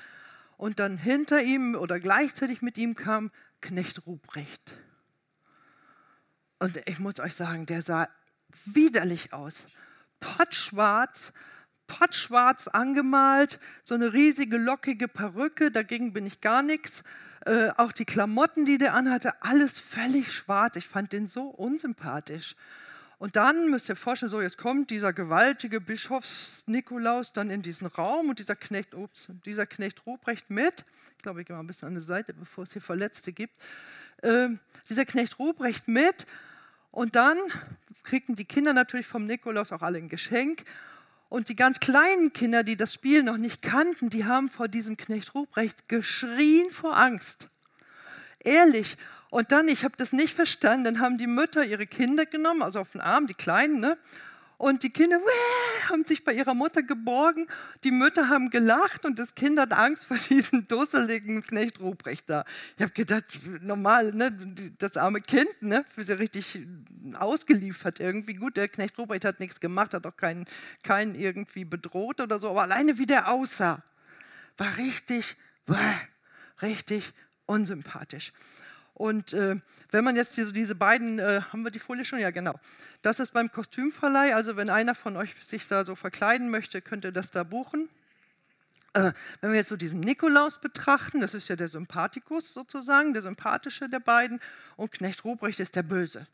Und 0.56 0.78
dann 0.78 0.96
hinter 0.96 1.42
ihm 1.42 1.74
oder 1.74 2.00
gleichzeitig 2.00 2.62
mit 2.62 2.78
ihm 2.78 2.94
kam 2.94 3.30
Knecht 3.60 4.06
Ruprecht. 4.06 4.74
Und 6.58 6.80
ich 6.86 6.98
muss 6.98 7.20
euch 7.20 7.34
sagen, 7.34 7.66
der 7.66 7.82
sah 7.82 8.08
widerlich 8.64 9.32
aus. 9.32 9.66
Pottschwarz, 10.20 11.32
pottschwarz 11.86 12.68
angemalt, 12.68 13.60
so 13.82 13.94
eine 13.94 14.12
riesige 14.12 14.56
lockige 14.56 15.08
Perücke, 15.08 15.70
dagegen 15.70 16.12
bin 16.12 16.26
ich 16.26 16.40
gar 16.40 16.62
nichts. 16.62 17.04
Äh, 17.44 17.70
auch 17.76 17.92
die 17.92 18.06
Klamotten, 18.06 18.64
die 18.64 18.78
der 18.78 18.94
anhatte, 18.94 19.42
alles 19.42 19.78
völlig 19.78 20.32
schwarz. 20.32 20.76
Ich 20.76 20.88
fand 20.88 21.12
den 21.12 21.26
so 21.26 21.48
unsympathisch. 21.48 22.56
Und 23.24 23.36
dann 23.36 23.70
müsst 23.70 23.88
ihr 23.88 23.96
vorstellen, 23.96 24.28
so 24.28 24.42
jetzt 24.42 24.58
kommt 24.58 24.90
dieser 24.90 25.14
gewaltige 25.14 25.80
Bischofs-Nikolaus 25.80 27.32
dann 27.32 27.48
in 27.48 27.62
diesen 27.62 27.86
Raum 27.86 28.28
und 28.28 28.38
dieser 28.38 28.54
Knecht, 28.54 28.92
ups, 28.92 29.28
dieser 29.46 29.64
Knecht 29.64 30.04
Ruprecht 30.04 30.50
mit. 30.50 30.84
Ich 31.16 31.22
glaube, 31.22 31.40
ich 31.40 31.46
gehe 31.46 31.56
mal 31.56 31.62
ein 31.62 31.66
bisschen 31.66 31.88
an 31.88 31.94
die 31.94 32.02
Seite, 32.02 32.34
bevor 32.34 32.64
es 32.64 32.74
hier 32.74 32.82
Verletzte 32.82 33.32
gibt. 33.32 33.54
Ähm, 34.22 34.58
dieser 34.90 35.06
Knecht 35.06 35.38
Ruprecht 35.38 35.88
mit 35.88 36.26
und 36.90 37.16
dann 37.16 37.38
kriegten 38.02 38.36
die 38.36 38.44
Kinder 38.44 38.74
natürlich 38.74 39.06
vom 39.06 39.24
Nikolaus 39.24 39.72
auch 39.72 39.80
alle 39.80 39.96
ein 39.96 40.10
Geschenk. 40.10 40.62
Und 41.30 41.48
die 41.48 41.56
ganz 41.56 41.80
kleinen 41.80 42.34
Kinder, 42.34 42.62
die 42.62 42.76
das 42.76 42.92
Spiel 42.92 43.22
noch 43.22 43.38
nicht 43.38 43.62
kannten, 43.62 44.10
die 44.10 44.26
haben 44.26 44.50
vor 44.50 44.68
diesem 44.68 44.98
Knecht 44.98 45.34
Ruprecht 45.34 45.88
geschrien 45.88 46.70
vor 46.70 46.94
Angst. 46.94 47.48
Ehrlich. 48.40 48.98
Und 49.34 49.50
dann, 49.50 49.66
ich 49.66 49.82
habe 49.82 49.96
das 49.96 50.12
nicht 50.12 50.32
verstanden, 50.32 50.84
dann 50.84 51.00
haben 51.00 51.18
die 51.18 51.26
Mütter 51.26 51.64
ihre 51.64 51.88
Kinder 51.88 52.24
genommen, 52.24 52.62
also 52.62 52.78
auf 52.78 52.90
den 52.90 53.00
Arm, 53.00 53.26
die 53.26 53.34
Kleinen, 53.34 53.80
ne? 53.80 53.98
Und 54.58 54.84
die 54.84 54.90
Kinder 54.90 55.18
wäh, 55.18 55.88
haben 55.90 56.04
sich 56.04 56.22
bei 56.22 56.32
ihrer 56.34 56.54
Mutter 56.54 56.84
geborgen. 56.84 57.48
Die 57.82 57.90
Mütter 57.90 58.28
haben 58.28 58.50
gelacht 58.50 59.04
und 59.04 59.18
das 59.18 59.34
Kind 59.34 59.58
hat 59.58 59.72
Angst 59.72 60.04
vor 60.04 60.16
diesem 60.30 60.68
dusseligen 60.68 61.42
Knecht 61.42 61.80
Ruprecht 61.80 62.30
da. 62.30 62.44
Ich 62.76 62.82
habe 62.82 62.92
gedacht, 62.92 63.40
normal, 63.60 64.12
ne, 64.12 64.30
das 64.78 64.96
arme 64.96 65.20
Kind, 65.20 65.50
ne, 65.62 65.84
für 65.92 66.04
sie 66.04 66.16
richtig 66.16 66.60
ausgeliefert 67.18 67.98
irgendwie. 67.98 68.34
Gut, 68.34 68.56
der 68.56 68.68
Knecht 68.68 68.96
Ruprecht 68.98 69.24
hat 69.24 69.40
nichts 69.40 69.58
gemacht, 69.58 69.94
hat 69.94 70.06
auch 70.06 70.16
keinen, 70.16 70.44
keinen 70.84 71.16
irgendwie 71.16 71.64
bedroht 71.64 72.20
oder 72.20 72.38
so, 72.38 72.50
aber 72.50 72.62
alleine 72.62 72.98
wie 72.98 73.06
der 73.06 73.32
aussah, 73.32 73.82
war 74.58 74.76
richtig, 74.76 75.34
wäh, 75.66 75.74
richtig 76.62 77.12
unsympathisch. 77.46 78.32
Und 78.94 79.32
äh, 79.32 79.56
wenn 79.90 80.04
man 80.04 80.14
jetzt 80.14 80.36
diese, 80.36 80.74
beiden, 80.76 81.18
äh, 81.18 81.40
haben 81.52 81.62
wir 81.64 81.72
die 81.72 81.80
Folie 81.80 82.04
schon? 82.04 82.20
Ja, 82.20 82.30
genau. 82.30 82.54
Das 83.02 83.18
ist 83.18 83.32
beim 83.32 83.50
Kostümverleih. 83.50 84.34
Also 84.34 84.56
wenn 84.56 84.70
einer 84.70 84.94
von 84.94 85.16
euch 85.16 85.34
sich 85.42 85.66
da 85.66 85.84
so 85.84 85.96
verkleiden 85.96 86.48
möchte, 86.48 86.80
könnt 86.80 87.04
ihr 87.04 87.10
das 87.10 87.32
da 87.32 87.42
buchen. 87.42 87.88
Äh, 88.92 89.12
wenn 89.40 89.50
wir 89.50 89.56
jetzt 89.56 89.70
so 89.70 89.76
diesen 89.76 89.98
Nikolaus 89.98 90.60
betrachten, 90.60 91.20
das 91.20 91.34
ist 91.34 91.48
ja 91.48 91.56
der 91.56 91.66
Sympathikus 91.66 92.54
sozusagen, 92.54 93.12
der 93.12 93.22
sympathische 93.22 93.88
der 93.88 93.98
beiden, 93.98 94.40
und 94.76 94.92
Knecht 94.92 95.24
Ruprecht 95.24 95.58
ist 95.58 95.74
der 95.74 95.82
Böse. 95.82 96.28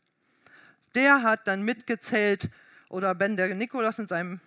Der 0.93 1.23
hat 1.23 1.47
dann 1.47 1.63
mitgezählt, 1.63 2.51
oder 2.89 3.19
wenn 3.19 3.37
der 3.37 3.55
Nikolaus 3.55 3.97
in 3.97 4.07
seinem 4.07 4.39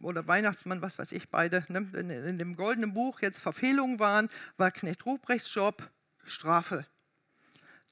oder 0.00 0.28
Weihnachtsmann, 0.28 0.82
was 0.82 0.98
weiß 0.98 1.10
ich, 1.12 1.30
beide, 1.30 1.64
ne, 1.68 1.88
in, 1.94 2.10
in, 2.10 2.38
dem 2.38 2.56
goldenen 2.56 2.92
Buch 2.94 3.20
jetzt 3.20 3.40
Verfehlungen 3.40 3.98
waren, 3.98 4.28
war 4.58 4.70
Knecht 4.70 5.06
Ruprechts 5.06 5.52
Job 5.52 5.90
Strafe 6.24 6.86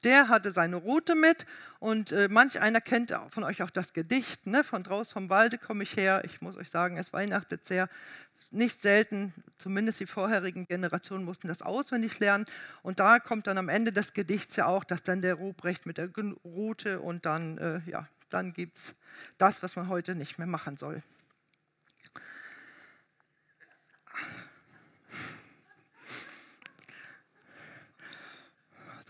der 0.03 0.29
hatte 0.29 0.51
seine 0.51 0.77
Route 0.77 1.15
mit 1.15 1.45
und 1.79 2.11
äh, 2.11 2.27
manch 2.29 2.59
einer 2.59 2.81
kennt 2.81 3.13
von 3.29 3.43
euch 3.43 3.61
auch 3.63 3.69
das 3.69 3.93
Gedicht, 3.93 4.47
ne? 4.47 4.63
von 4.63 4.83
draußen 4.83 5.13
vom 5.13 5.29
Walde 5.29 5.57
komme 5.57 5.83
ich 5.83 5.95
her. 5.95 6.23
Ich 6.25 6.41
muss 6.41 6.57
euch 6.57 6.69
sagen, 6.69 6.97
es 6.97 7.13
weihnachtet 7.13 7.65
sehr. 7.65 7.89
Nicht 8.49 8.81
selten, 8.81 9.33
zumindest 9.57 9.99
die 9.99 10.05
vorherigen 10.05 10.67
Generationen 10.67 11.23
mussten 11.23 11.47
das 11.47 11.61
auswendig 11.61 12.19
lernen. 12.19 12.45
Und 12.83 12.99
da 12.99 13.19
kommt 13.19 13.47
dann 13.47 13.57
am 13.57 13.69
Ende 13.69 13.93
des 13.93 14.13
Gedichts 14.13 14.55
ja 14.57 14.65
auch, 14.65 14.83
dass 14.83 15.03
dann 15.03 15.21
der 15.21 15.35
Ruprecht 15.35 15.85
mit 15.85 15.97
der 15.97 16.09
Route 16.43 16.99
und 16.99 17.25
dann, 17.25 17.57
äh, 17.59 17.81
ja, 17.89 18.07
dann 18.29 18.51
gibt 18.53 18.77
es 18.77 18.95
das, 19.37 19.63
was 19.63 19.75
man 19.75 19.87
heute 19.87 20.15
nicht 20.15 20.37
mehr 20.37 20.47
machen 20.47 20.75
soll. 20.75 21.01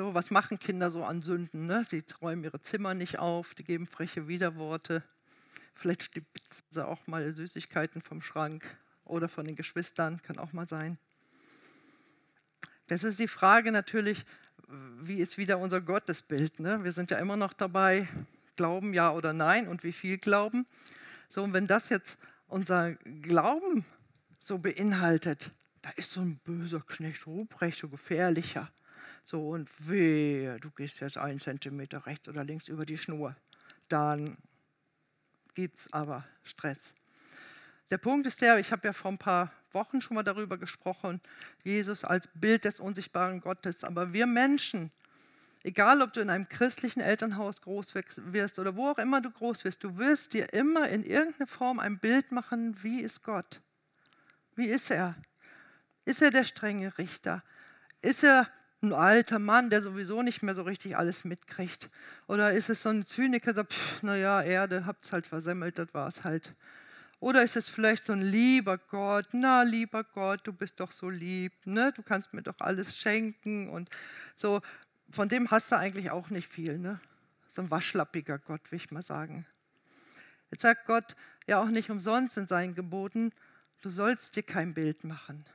So, 0.02 0.16
was 0.16 0.32
machen 0.32 0.58
Kinder 0.58 0.90
so 0.90 1.04
an 1.04 1.22
Sünden? 1.22 1.68
Ne? 1.68 1.86
Die 1.92 2.04
räumen 2.24 2.44
ihre 2.44 2.60
Zimmer 2.60 2.96
nicht 2.96 3.20
auf, 3.20 3.54
die 3.54 3.64
geben 3.64 3.86
freche 3.86 4.28
Widerworte. 4.28 5.04
Vielleicht 5.76 6.02
stibitzen 6.02 6.66
sie 6.72 6.84
auch 6.84 7.06
mal 7.06 7.36
Süßigkeiten 7.36 8.02
vom 8.02 8.20
Schrank 8.24 8.66
oder 9.06 9.30
von 9.30 9.46
den 9.46 9.56
Geschwistern, 9.56 10.20
kann 10.24 10.40
auch 10.40 10.54
mal 10.54 10.68
sein. 10.68 10.98
Das 12.88 13.04
ist 13.04 13.20
die 13.20 13.28
Frage 13.28 13.72
natürlich, 13.72 14.26
wie 15.02 15.20
ist 15.20 15.38
wieder 15.38 15.60
unser 15.60 15.82
Gottesbild? 15.82 16.60
Ne? 16.60 16.84
Wir 16.84 16.94
sind 16.94 17.12
ja 17.12 17.20
immer 17.20 17.38
noch 17.38 17.54
dabei, 17.54 18.10
glauben 18.56 18.96
ja 18.96 19.12
oder 19.12 19.34
nein 19.34 19.68
und 19.68 19.84
wie 19.84 19.94
viel 19.94 20.18
glauben. 20.18 20.66
So, 21.30 21.44
und 21.44 21.54
wenn 21.54 21.68
das 21.68 21.90
jetzt 21.90 22.18
unser 22.48 22.94
Glauben 23.22 23.86
so 24.40 24.58
beinhaltet, 24.58 25.52
da 25.84 25.92
ist 25.92 26.12
so 26.12 26.22
ein 26.22 26.38
böser 26.44 26.82
Knecht 26.82 27.28
Ruprecht, 27.28 27.78
so 27.78 27.88
gefährlicher. 27.88 28.72
So, 29.24 29.50
und 29.50 29.70
wehe, 29.88 30.60
du 30.60 30.72
gehst 30.72 31.00
jetzt 31.00 31.18
einen 31.18 31.40
Zentimeter 31.40 32.06
rechts 32.06 32.28
oder 32.28 32.44
links 32.44 32.68
über 32.68 32.86
die 32.86 32.98
Schnur. 32.98 33.36
Dann 33.88 34.38
gibt 35.54 35.78
es 35.78 35.94
aber 35.94 36.26
Stress. 36.44 36.96
Der 37.92 37.98
Punkt 37.98 38.26
ist 38.26 38.42
der, 38.42 38.58
ich 38.58 38.72
habe 38.72 38.88
ja 38.88 38.94
vor 38.94 39.12
ein 39.12 39.18
paar 39.18 39.52
Wochen 39.74 40.02
schon 40.02 40.16
mal 40.16 40.24
darüber 40.24 40.58
gesprochen, 40.58 41.22
Jesus 41.64 42.04
als 42.04 42.30
Bild 42.34 42.66
des 42.66 42.80
unsichtbaren 42.80 43.42
Gottes. 43.42 43.84
Aber 43.84 44.14
wir 44.14 44.26
Menschen, 44.26 44.92
egal 45.64 46.02
ob 46.02 46.14
du 46.14 46.22
in 46.22 46.30
einem 46.30 46.48
christlichen 46.48 47.02
Elternhaus 47.02 47.62
groß 47.62 47.94
wirst 47.96 48.60
oder 48.60 48.76
wo 48.76 48.90
auch 48.90 48.98
immer 48.98 49.22
du 49.22 49.30
groß 49.30 49.66
wirst, 49.66 49.84
du 49.84 49.98
wirst 49.98 50.34
dir 50.34 50.54
immer 50.54 50.88
in 50.90 51.04
irgendeiner 51.04 51.48
Form 51.48 51.80
ein 51.80 52.00
Bild 52.00 52.32
machen, 52.32 52.82
wie 52.82 53.02
ist 53.02 53.24
Gott? 53.24 53.62
Wie 54.56 54.68
ist 54.68 54.90
er? 54.90 55.16
Ist 56.06 56.22
er 56.22 56.32
der 56.32 56.44
strenge 56.44 56.98
Richter? 56.98 57.44
Ist 58.02 58.24
er 58.24 58.50
ein 58.82 58.94
alter 58.94 59.40
Mann, 59.40 59.70
der 59.70 59.82
sowieso 59.82 60.22
nicht 60.22 60.42
mehr 60.42 60.56
so 60.56 60.64
richtig 60.64 60.98
alles 60.98 61.24
mitkriegt? 61.24 61.90
Oder 62.28 62.54
ist 62.54 62.70
es 62.70 62.82
so 62.82 62.90
ein 62.90 63.06
Zyniker, 63.06 63.54
der 63.54 63.64
sagt, 63.64 64.04
naja, 64.04 64.42
Erde, 64.42 64.86
habt's 64.86 65.14
halt 65.14 65.28
versemmelt, 65.28 65.78
das 65.78 65.94
war 65.94 66.08
es 66.08 66.24
halt. 66.24 66.54
Oder 67.20 67.44
ist 67.44 67.56
es 67.56 67.70
vielleicht 67.70 68.04
so 68.04 68.14
ein 68.14 68.22
lieber 68.22 68.80
Gott, 68.80 69.28
na 69.34 69.62
lieber 69.62 70.04
Gott, 70.04 70.42
du 70.46 70.54
bist 70.54 70.80
doch 70.80 70.92
so 70.92 71.10
lieb, 71.10 71.54
ne? 71.66 71.94
du 71.96 72.02
kannst 72.02 72.34
mir 72.34 72.42
doch 72.42 72.60
alles 72.60 72.98
schenken 72.98 73.70
und 73.70 73.90
so. 74.34 74.62
Von 75.12 75.30
dem 75.30 75.52
hast 75.52 75.72
du 75.72 75.78
eigentlich 75.78 76.10
auch 76.10 76.32
nicht 76.32 76.48
viel, 76.48 76.80
ne? 76.80 77.00
So 77.48 77.62
ein 77.62 77.70
waschlappiger 77.70 78.40
Gott, 78.40 78.72
will 78.72 78.78
ich 78.78 78.92
mal 78.92 79.02
sagen. 79.04 79.46
Jetzt 80.50 80.62
sagt 80.62 80.88
Gott 80.88 81.16
ja 81.46 81.62
auch 81.62 81.68
nicht 81.68 81.92
umsonst 81.92 82.38
in 82.38 82.48
seinen 82.48 82.74
Geboten, 82.74 83.32
du 83.82 83.90
sollst 83.90 84.36
dir 84.36 84.44
kein 84.44 84.74
Bild 84.74 85.04
machen. 85.04 85.46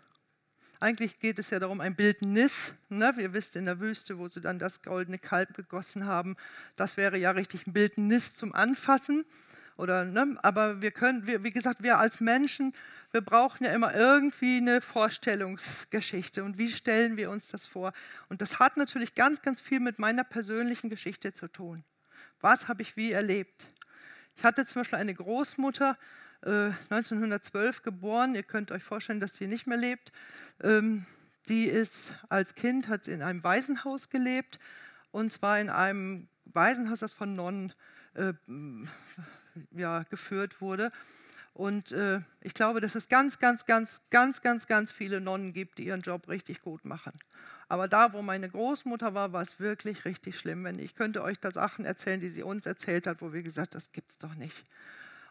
Eigentlich 0.78 1.18
geht 1.18 1.38
es 1.38 1.50
ja 1.50 1.58
darum, 1.58 1.80
ein 1.80 1.96
Bildnis. 1.96 2.74
Ne? 2.88 3.12
Ihr 3.18 3.32
wisst 3.32 3.56
in 3.56 3.64
der 3.64 3.80
Wüste, 3.80 4.18
wo 4.18 4.28
sie 4.28 4.40
dann 4.40 4.58
das 4.58 4.82
goldene 4.82 5.18
Kalb 5.18 5.54
gegossen 5.54 6.06
haben, 6.06 6.36
das 6.76 6.96
wäre 6.96 7.16
ja 7.16 7.30
richtig 7.30 7.66
ein 7.66 7.72
Bildnis 7.72 8.34
zum 8.34 8.54
Anfassen. 8.54 9.24
Oder, 9.78 10.04
ne? 10.04 10.38
Aber 10.42 10.80
wir 10.80 10.90
können, 10.90 11.26
wir, 11.26 11.44
wie 11.44 11.50
gesagt, 11.50 11.82
wir 11.82 11.98
als 11.98 12.20
Menschen, 12.20 12.74
wir 13.12 13.20
brauchen 13.20 13.64
ja 13.64 13.72
immer 13.72 13.94
irgendwie 13.94 14.56
eine 14.58 14.80
Vorstellungsgeschichte. 14.80 16.44
Und 16.44 16.58
wie 16.58 16.70
stellen 16.70 17.16
wir 17.16 17.30
uns 17.30 17.48
das 17.48 17.66
vor? 17.66 17.92
Und 18.28 18.40
das 18.40 18.58
hat 18.58 18.76
natürlich 18.76 19.14
ganz, 19.14 19.42
ganz 19.42 19.60
viel 19.60 19.80
mit 19.80 19.98
meiner 19.98 20.24
persönlichen 20.24 20.88
Geschichte 20.88 21.32
zu 21.32 21.48
tun. 21.48 21.84
Was 22.40 22.68
habe 22.68 22.82
ich 22.82 22.96
wie 22.96 23.12
erlebt? 23.12 23.66
Ich 24.34 24.44
hatte 24.44 24.64
zum 24.66 24.80
Beispiel 24.80 24.98
eine 24.98 25.14
Großmutter, 25.14 25.96
1912 26.46 27.78
äh, 27.78 27.82
geboren. 27.82 28.34
Ihr 28.34 28.42
könnt 28.42 28.72
euch 28.72 28.82
vorstellen, 28.82 29.20
dass 29.20 29.36
sie 29.36 29.46
nicht 29.46 29.66
mehr 29.66 29.78
lebt. 29.78 30.12
Ähm, 30.62 31.06
die 31.48 31.64
ist 31.66 32.14
als 32.28 32.54
Kind 32.54 32.88
hat 32.88 33.08
in 33.08 33.22
einem 33.22 33.44
Waisenhaus 33.44 34.08
gelebt 34.08 34.58
und 35.12 35.32
zwar 35.32 35.60
in 35.60 35.70
einem 35.70 36.28
Waisenhaus, 36.44 37.00
das 37.00 37.12
von 37.12 37.36
Nonnen 37.36 37.72
äh, 38.14 38.32
ja, 39.72 40.02
geführt 40.04 40.60
wurde. 40.60 40.92
Und 41.54 41.92
äh, 41.92 42.20
ich 42.42 42.52
glaube, 42.52 42.80
dass 42.80 42.94
es 42.94 43.08
ganz, 43.08 43.38
ganz, 43.38 43.64
ganz, 43.64 44.02
ganz, 44.10 44.42
ganz, 44.42 44.66
ganz 44.66 44.92
viele 44.92 45.22
Nonnen 45.22 45.54
gibt, 45.54 45.78
die 45.78 45.86
ihren 45.86 46.02
Job 46.02 46.28
richtig 46.28 46.60
gut 46.60 46.84
machen. 46.84 47.12
Aber 47.68 47.88
da, 47.88 48.12
wo 48.12 48.22
meine 48.22 48.48
Großmutter 48.48 49.14
war, 49.14 49.32
war 49.32 49.40
es 49.40 49.58
wirklich 49.58 50.04
richtig 50.04 50.38
schlimm. 50.38 50.64
Wenn 50.64 50.78
ich 50.78 50.94
könnte 50.94 51.22
euch 51.22 51.40
da 51.40 51.50
Sachen 51.50 51.84
erzählen, 51.84 52.20
die 52.20 52.28
sie 52.28 52.42
uns 52.42 52.66
erzählt 52.66 53.06
hat, 53.06 53.22
wo 53.22 53.32
wir 53.32 53.42
gesagt, 53.42 53.74
das 53.74 53.90
gibt's 53.92 54.18
doch 54.18 54.34
nicht. 54.34 54.64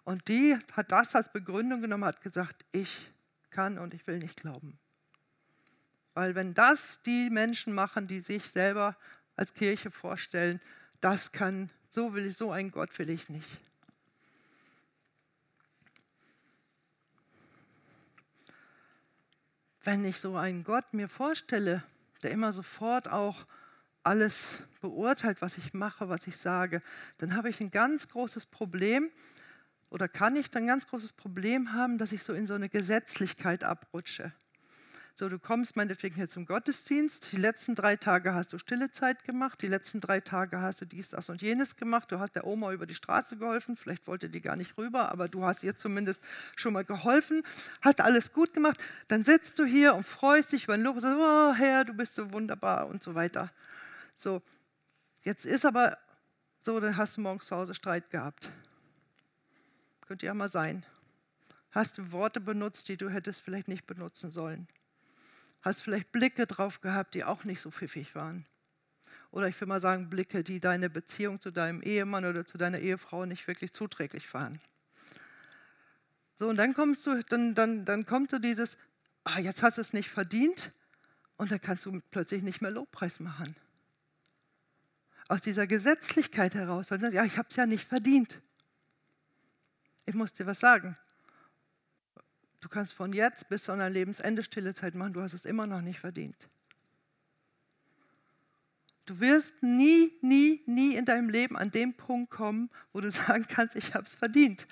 Und 0.06 0.28
die 0.28 0.58
hat 0.74 0.92
das 0.92 1.16
als 1.16 1.34
Begründung 1.34 1.82
genommen, 1.82 2.06
hat 2.06 2.22
gesagt, 2.22 2.64
ich 2.72 3.12
kann 3.50 3.80
und 3.80 3.94
ich 3.94 4.06
will 4.06 4.20
nicht 4.20 4.38
glauben. 4.38 4.78
Weil 6.14 6.36
wenn 6.36 6.54
das 6.54 7.02
die 7.02 7.30
Menschen 7.30 7.74
machen, 7.74 8.08
die 8.08 8.20
sich 8.20 8.50
selber 8.50 8.96
als 9.36 9.54
Kirche 9.56 9.92
vorstellen, 9.92 10.62
das 11.02 11.32
kann, 11.32 11.72
so 11.90 12.14
will 12.14 12.28
ich, 12.28 12.38
so 12.38 12.52
einen 12.52 12.72
Gott 12.72 12.98
will 13.00 13.10
ich 13.10 13.30
nicht. 13.30 13.60
Wenn 19.84 20.06
ich 20.06 20.20
so 20.20 20.38
einen 20.38 20.64
Gott 20.64 20.94
mir 20.94 21.10
vorstelle, 21.10 21.84
der 22.24 22.32
immer 22.32 22.54
sofort 22.54 23.10
auch 23.10 23.46
alles 24.04 24.64
beurteilt, 24.82 25.42
was 25.42 25.58
ich 25.58 25.74
mache, 25.74 26.10
was 26.10 26.28
ich 26.28 26.38
sage, 26.38 26.82
dann 27.18 27.36
habe 27.36 27.50
ich 27.50 27.60
ein 27.60 27.72
ganz 27.72 28.08
großes 28.08 28.46
Problem, 28.46 29.12
oder 29.90 30.08
kann 30.08 30.36
ich 30.36 30.50
dann 30.50 30.64
ein 30.64 30.68
ganz 30.68 30.88
großes 30.88 31.14
Problem 31.14 31.74
haben, 31.74 31.98
dass 31.98 32.12
ich 32.12 32.24
so 32.24 32.34
in 32.34 32.46
so 32.46 32.54
eine 32.54 32.70
Gesetzlichkeit 32.70 33.64
abrutsche. 33.64 34.34
So, 35.18 35.30
du 35.30 35.40
kommst 35.40 35.78
meinetwegen 35.78 36.16
hier 36.16 36.28
zum 36.28 36.46
Gottesdienst, 36.46 37.32
die 37.32 37.38
letzten 37.38 37.74
drei 37.74 37.96
Tage 37.96 38.34
hast 38.34 38.52
du 38.52 38.58
stille 38.58 38.92
Zeit 38.92 39.24
gemacht, 39.24 39.62
die 39.62 39.70
letzten 39.70 40.02
drei 40.02 40.20
Tage 40.20 40.60
hast 40.60 40.82
du 40.82 40.86
dies, 40.86 41.08
das 41.08 41.30
und 41.30 41.42
jenes 41.42 41.78
gemacht, 41.78 42.12
du 42.12 42.20
hast 42.20 42.36
der 42.36 42.46
Oma 42.46 42.74
über 42.74 42.86
die 42.86 42.96
Straße 42.96 43.38
geholfen, 43.38 43.78
vielleicht 43.78 44.08
wollte 44.08 44.30
die 44.30 44.42
gar 44.42 44.58
nicht 44.58 44.78
rüber, 44.78 45.14
aber 45.14 45.30
du 45.30 45.46
hast 45.46 45.64
ihr 45.64 45.74
zumindest 45.74 46.22
schon 46.58 46.74
mal 46.74 46.84
geholfen, 46.84 47.44
hast 47.82 48.02
alles 48.02 48.34
gut 48.34 48.54
gemacht, 48.54 48.78
dann 49.08 49.24
sitzt 49.24 49.58
du 49.58 49.64
hier 49.64 49.96
und 49.96 50.06
freust 50.06 50.52
dich 50.52 50.66
über 50.66 50.74
ein 50.74 50.82
Lob 50.82 50.96
und 50.96 51.02
sagst, 51.02 51.18
oh 51.18 51.54
Herr, 51.54 51.86
du 51.86 51.94
bist 51.94 52.16
so 52.16 52.34
wunderbar 52.34 52.88
und 52.88 53.02
so 53.02 53.16
weiter. 53.16 53.54
So, 54.18 54.42
jetzt 55.24 55.46
ist 55.46 55.66
aber 55.66 55.98
so, 56.60 56.78
dann 56.82 56.98
hast 56.98 57.16
du 57.16 57.22
morgens 57.22 57.46
zu 57.46 57.56
Hause 57.56 57.74
Streit 57.74 58.10
gehabt. 58.10 58.50
Könnte 60.06 60.26
ja 60.26 60.34
mal 60.34 60.50
sein. 60.50 60.86
Hast 61.72 61.98
du 61.98 62.12
Worte 62.12 62.40
benutzt, 62.40 62.88
die 62.90 62.98
du 62.98 63.10
hättest 63.10 63.42
vielleicht 63.42 63.68
nicht 63.68 63.86
benutzen 63.86 64.32
sollen. 64.32 64.68
Hast 65.62 65.82
vielleicht 65.82 66.12
Blicke 66.12 66.46
drauf 66.46 66.80
gehabt, 66.82 67.16
die 67.16 67.24
auch 67.24 67.44
nicht 67.44 67.60
so 67.60 67.72
pfiffig 67.72 68.16
waren. 68.16 68.46
Oder 69.32 69.48
ich 69.48 69.60
will 69.60 69.68
mal 69.68 69.80
sagen, 69.80 70.10
Blicke, 70.10 70.44
die 70.44 70.60
deine 70.60 70.90
Beziehung 70.90 71.42
zu 71.42 71.52
deinem 71.52 71.82
Ehemann 71.82 72.24
oder 72.24 72.46
zu 72.46 72.58
deiner 72.58 72.80
Ehefrau 72.80 73.26
nicht 73.26 73.48
wirklich 73.48 73.74
zuträglich 73.74 74.34
waren. 74.34 74.62
So, 76.38 76.50
und 76.50 76.58
dann 76.58 76.74
kommst 76.74 77.06
du, 77.08 77.22
dann, 77.24 77.56
dann, 77.56 77.86
dann 77.86 78.06
kommt 78.06 78.32
so 78.32 78.40
dieses, 78.40 78.78
ah, 79.24 79.40
jetzt 79.40 79.64
hast 79.64 79.78
du 79.78 79.82
es 79.82 79.94
nicht 79.94 80.10
verdient 80.10 80.72
und 81.38 81.52
dann 81.52 81.60
kannst 81.60 81.86
du 81.86 82.00
plötzlich 82.12 82.44
nicht 82.44 82.62
mehr 82.62 82.72
Lobpreis 82.72 83.20
machen. 83.20 83.56
Aus 85.28 85.42
dieser 85.42 85.66
Gesetzlichkeit 85.66 86.54
heraus, 86.56 86.92
weil 86.92 87.00
du 87.00 87.10
ja, 87.10 87.26
ich 87.26 87.38
habe 87.38 87.48
es 87.50 87.56
ja 87.56 87.66
nicht 87.66 87.86
verdient. 87.86 88.42
Ich 90.06 90.16
muss 90.16 90.34
dir 90.34 90.46
was 90.46 90.60
sagen. 90.60 90.98
Du 92.62 92.70
kannst 92.70 92.94
von 92.94 93.14
jetzt 93.14 93.50
bis 93.50 93.64
zu 93.64 93.72
einer 93.72 93.90
Lebensende 93.90 94.44
stille 94.44 94.74
Zeit 94.74 94.96
machen, 94.96 95.14
du 95.14 95.22
hast 95.22 95.34
es 95.34 95.46
immer 95.46 95.68
noch 95.68 95.82
nicht 95.82 96.00
verdient. 96.00 96.50
Du 99.06 99.20
wirst 99.20 99.62
nie, 99.62 100.12
nie, 100.22 100.64
nie 100.66 100.96
in 100.96 101.06
deinem 101.06 101.30
Leben 101.30 101.58
an 101.58 101.70
den 101.70 101.94
Punkt 101.94 102.32
kommen, 102.32 102.72
wo 102.92 103.02
du 103.02 103.12
sagen 103.12 103.46
kannst, 103.48 103.76
ich 103.76 103.94
habe 103.94 104.06
es 104.06 104.16
verdient. 104.16 104.68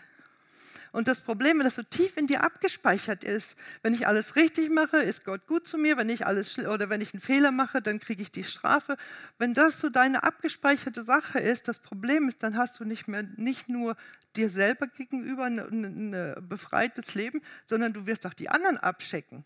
Und 0.94 1.08
das 1.08 1.22
Problem, 1.22 1.58
wenn 1.58 1.66
das 1.66 1.74
so 1.74 1.82
tief 1.82 2.18
in 2.18 2.28
dir 2.28 2.44
abgespeichert 2.44 3.24
ist, 3.24 3.58
wenn 3.82 3.96
ich 3.96 4.06
alles 4.06 4.36
richtig 4.36 4.70
mache, 4.70 4.98
ist 4.98 5.26
Gott 5.26 5.48
gut 5.48 5.68
zu 5.68 5.80
mir, 5.80 5.98
wenn 5.98 6.08
ich 6.08 6.28
alles 6.28 6.60
oder 6.60 6.88
wenn 6.88 7.02
ich 7.02 7.16
einen 7.16 7.22
Fehler 7.22 7.52
mache, 7.52 7.82
dann 7.82 8.00
kriege 8.00 8.22
ich 8.22 8.32
die 8.32 8.44
Strafe. 8.44 8.96
Wenn 9.40 9.56
das 9.56 9.82
so 9.82 9.90
deine 9.90 10.22
abgespeicherte 10.22 11.04
Sache 11.04 11.40
ist, 11.40 11.68
das 11.68 11.80
Problem 11.80 12.28
ist, 12.28 12.44
dann 12.44 12.58
hast 12.58 12.80
du 12.80 12.86
nicht 12.86 13.08
mehr 13.08 13.24
nicht 13.38 13.70
nur 13.70 13.98
dir 14.36 14.52
selber 14.52 14.86
gegenüber 14.86 15.46
ein, 15.46 16.38
befreites 16.48 17.16
Leben, 17.16 17.42
sondern 17.66 17.92
du 17.94 18.06
wirst 18.06 18.28
auch 18.28 18.36
die 18.36 18.50
anderen 18.50 18.78
abchecken. 18.78 19.46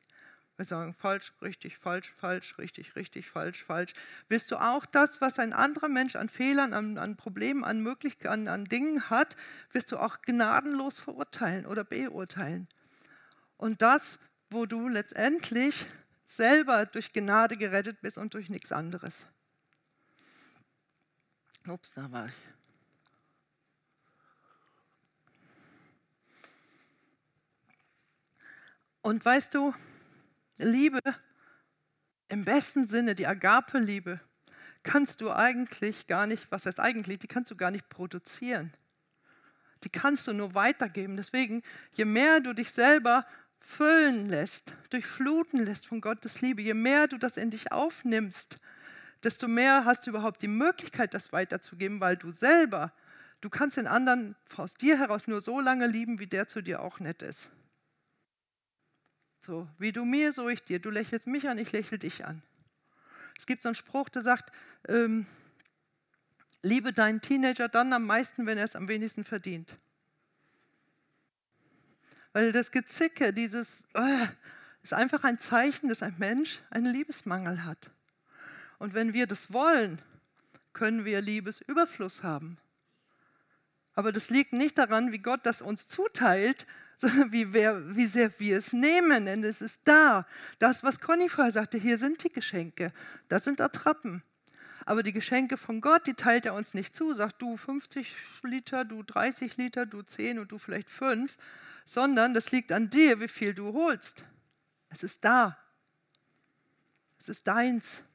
Wir 0.57 0.65
sagen 0.65 0.95
falsch, 0.95 1.31
richtig, 1.43 1.77
falsch, 1.77 2.11
falsch, 2.11 2.57
richtig, 2.57 2.95
richtig, 2.95 3.29
falsch, 3.29 3.63
falsch. 3.63 3.93
Wirst 4.27 4.49
du 4.49 4.57
auch 4.57 4.87
das, 4.87 5.21
was 5.21 5.37
ein 5.37 5.53
anderer 5.53 5.87
Mensch 5.87 6.15
an 6.15 6.29
Fehlern, 6.29 6.73
an, 6.73 6.97
an 6.97 7.15
Problemen, 7.15 7.63
an 7.63 7.79
Möglichkeiten, 7.79 8.27
an, 8.27 8.47
an 8.47 8.65
Dingen 8.65 9.11
hat, 9.11 9.37
wirst 9.71 9.91
du 9.91 9.97
auch 9.97 10.23
gnadenlos 10.23 10.97
verurteilen 10.97 11.67
oder 11.67 11.83
beurteilen. 11.83 12.67
Und 13.57 13.83
das, 13.83 14.17
wo 14.49 14.65
du 14.65 14.87
letztendlich 14.87 15.85
selber 16.23 16.87
durch 16.87 17.13
Gnade 17.13 17.55
gerettet 17.55 18.01
bist 18.01 18.17
und 18.17 18.33
durch 18.33 18.49
nichts 18.49 18.71
anderes. 18.71 19.27
Ups, 21.67 21.93
da 21.93 22.11
war 22.11 22.25
ich. 22.25 22.33
Und 29.01 29.23
weißt 29.23 29.53
du, 29.53 29.73
Liebe 30.57 30.99
im 32.29 32.43
besten 32.43 32.87
Sinne, 32.87 33.15
die 33.15 33.27
Agape-Liebe, 33.27 34.19
kannst 34.83 35.21
du 35.21 35.31
eigentlich 35.31 36.07
gar 36.07 36.27
nicht, 36.27 36.51
was 36.51 36.65
heißt 36.65 36.79
eigentlich, 36.79 37.19
die 37.19 37.27
kannst 37.27 37.51
du 37.51 37.55
gar 37.55 37.71
nicht 37.71 37.89
produzieren. 37.89 38.73
Die 39.83 39.89
kannst 39.89 40.27
du 40.27 40.33
nur 40.33 40.55
weitergeben. 40.55 41.17
Deswegen, 41.17 41.61
je 41.93 42.05
mehr 42.05 42.39
du 42.39 42.53
dich 42.53 42.71
selber 42.71 43.25
füllen 43.59 44.27
lässt, 44.29 44.75
durchfluten 44.89 45.63
lässt 45.63 45.87
von 45.87 46.01
Gottes 46.01 46.41
Liebe, 46.41 46.61
je 46.61 46.73
mehr 46.73 47.07
du 47.07 47.17
das 47.17 47.37
in 47.37 47.51
dich 47.51 47.71
aufnimmst, 47.71 48.59
desto 49.23 49.47
mehr 49.47 49.85
hast 49.85 50.05
du 50.05 50.11
überhaupt 50.11 50.41
die 50.41 50.47
Möglichkeit, 50.47 51.13
das 51.13 51.33
weiterzugeben, 51.33 51.99
weil 51.99 52.17
du 52.17 52.31
selber, 52.31 52.93
du 53.41 53.49
kannst 53.49 53.77
den 53.77 53.87
anderen 53.87 54.35
aus 54.55 54.73
dir 54.73 54.97
heraus 54.97 55.27
nur 55.27 55.41
so 55.41 55.59
lange 55.59 55.87
lieben, 55.87 56.19
wie 56.19 56.27
der 56.27 56.47
zu 56.47 56.61
dir 56.61 56.81
auch 56.81 56.99
nett 56.99 57.21
ist. 57.21 57.51
So, 59.39 59.67
wie 59.77 59.91
du 59.91 60.05
mir, 60.05 60.31
so 60.31 60.49
ich 60.49 60.63
dir. 60.63 60.79
Du 60.79 60.89
lächelst 60.89 61.27
mich 61.27 61.47
an, 61.47 61.57
ich 61.57 61.71
lächle 61.71 61.99
dich 61.99 62.25
an. 62.25 62.41
Es 63.37 63.45
gibt 63.45 63.61
so 63.61 63.69
einen 63.69 63.75
Spruch, 63.75 64.09
der 64.09 64.21
sagt, 64.21 64.51
ähm, 64.87 65.25
liebe 66.63 66.91
deinen 66.91 67.21
Teenager 67.21 67.69
dann 67.69 67.93
am 67.93 68.05
meisten, 68.05 68.45
wenn 68.45 68.57
er 68.57 68.63
es 68.63 68.75
am 68.75 68.87
wenigsten 68.87 69.23
verdient. 69.23 69.77
Weil 72.33 72.51
das 72.51 72.71
Gezicke, 72.71 73.33
dieses, 73.33 73.85
äh, 73.93 74.27
ist 74.83 74.93
einfach 74.93 75.23
ein 75.23 75.39
Zeichen, 75.39 75.89
dass 75.89 76.03
ein 76.03 76.15
Mensch 76.17 76.59
einen 76.69 76.91
Liebesmangel 76.91 77.63
hat. 77.63 77.91
Und 78.79 78.93
wenn 78.93 79.13
wir 79.13 79.27
das 79.27 79.51
wollen, 79.51 80.01
können 80.73 81.05
wir 81.05 81.21
Liebesüberfluss 81.21 82.23
haben. 82.23 82.57
Aber 83.93 84.11
das 84.11 84.29
liegt 84.29 84.53
nicht 84.53 84.77
daran, 84.77 85.11
wie 85.11 85.17
Gott 85.17 85.45
das 85.45 85.61
uns 85.61 85.87
zuteilt, 85.87 86.67
sondern 86.97 87.31
wie, 87.31 87.53
wer, 87.53 87.95
wie 87.95 88.07
sehr 88.07 88.31
wir 88.39 88.57
es 88.57 88.73
nehmen, 88.73 89.25
denn 89.25 89.43
es 89.43 89.61
ist 89.61 89.81
da. 89.85 90.27
Das, 90.59 90.83
was 90.83 90.99
Conny 90.99 91.29
sagte, 91.29 91.77
hier 91.77 91.97
sind 91.97 92.23
die 92.23 92.31
Geschenke, 92.31 92.91
das 93.29 93.45
sind 93.45 93.61
Attrappen. 93.61 94.23
Aber 94.85 95.03
die 95.03 95.13
Geschenke 95.13 95.57
von 95.57 95.81
Gott, 95.81 96.07
die 96.07 96.13
teilt 96.13 96.45
er 96.45 96.53
uns 96.53 96.73
nicht 96.73 96.95
zu, 96.95 97.13
sagt 97.13 97.41
du 97.41 97.57
50 97.57 98.15
Liter, 98.43 98.85
du 98.85 99.03
30 99.03 99.57
Liter, 99.57 99.85
du 99.85 100.01
10 100.01 100.39
und 100.39 100.51
du 100.51 100.57
vielleicht 100.57 100.89
5, 100.89 101.37
sondern 101.83 102.33
das 102.33 102.51
liegt 102.51 102.71
an 102.71 102.89
dir, 102.89 103.19
wie 103.19 103.27
viel 103.27 103.53
du 103.53 103.73
holst. 103.73 104.23
Es 104.89 105.03
ist 105.03 105.25
da. 105.25 105.57
Es 107.19 107.27
ist 107.27 107.47
deins. 107.47 108.05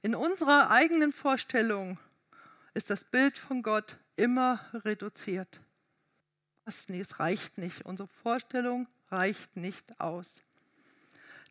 In 0.00 0.14
unserer 0.14 0.70
eigenen 0.70 1.12
Vorstellung 1.12 1.98
ist 2.72 2.88
das 2.88 3.04
Bild 3.04 3.36
von 3.36 3.62
Gott 3.62 3.98
immer 4.16 4.64
reduziert 4.72 5.60
es 6.64 7.20
reicht 7.20 7.58
nicht. 7.58 7.84
Unsere 7.84 8.08
Vorstellung 8.08 8.86
reicht 9.10 9.56
nicht 9.56 10.00
aus. 10.00 10.42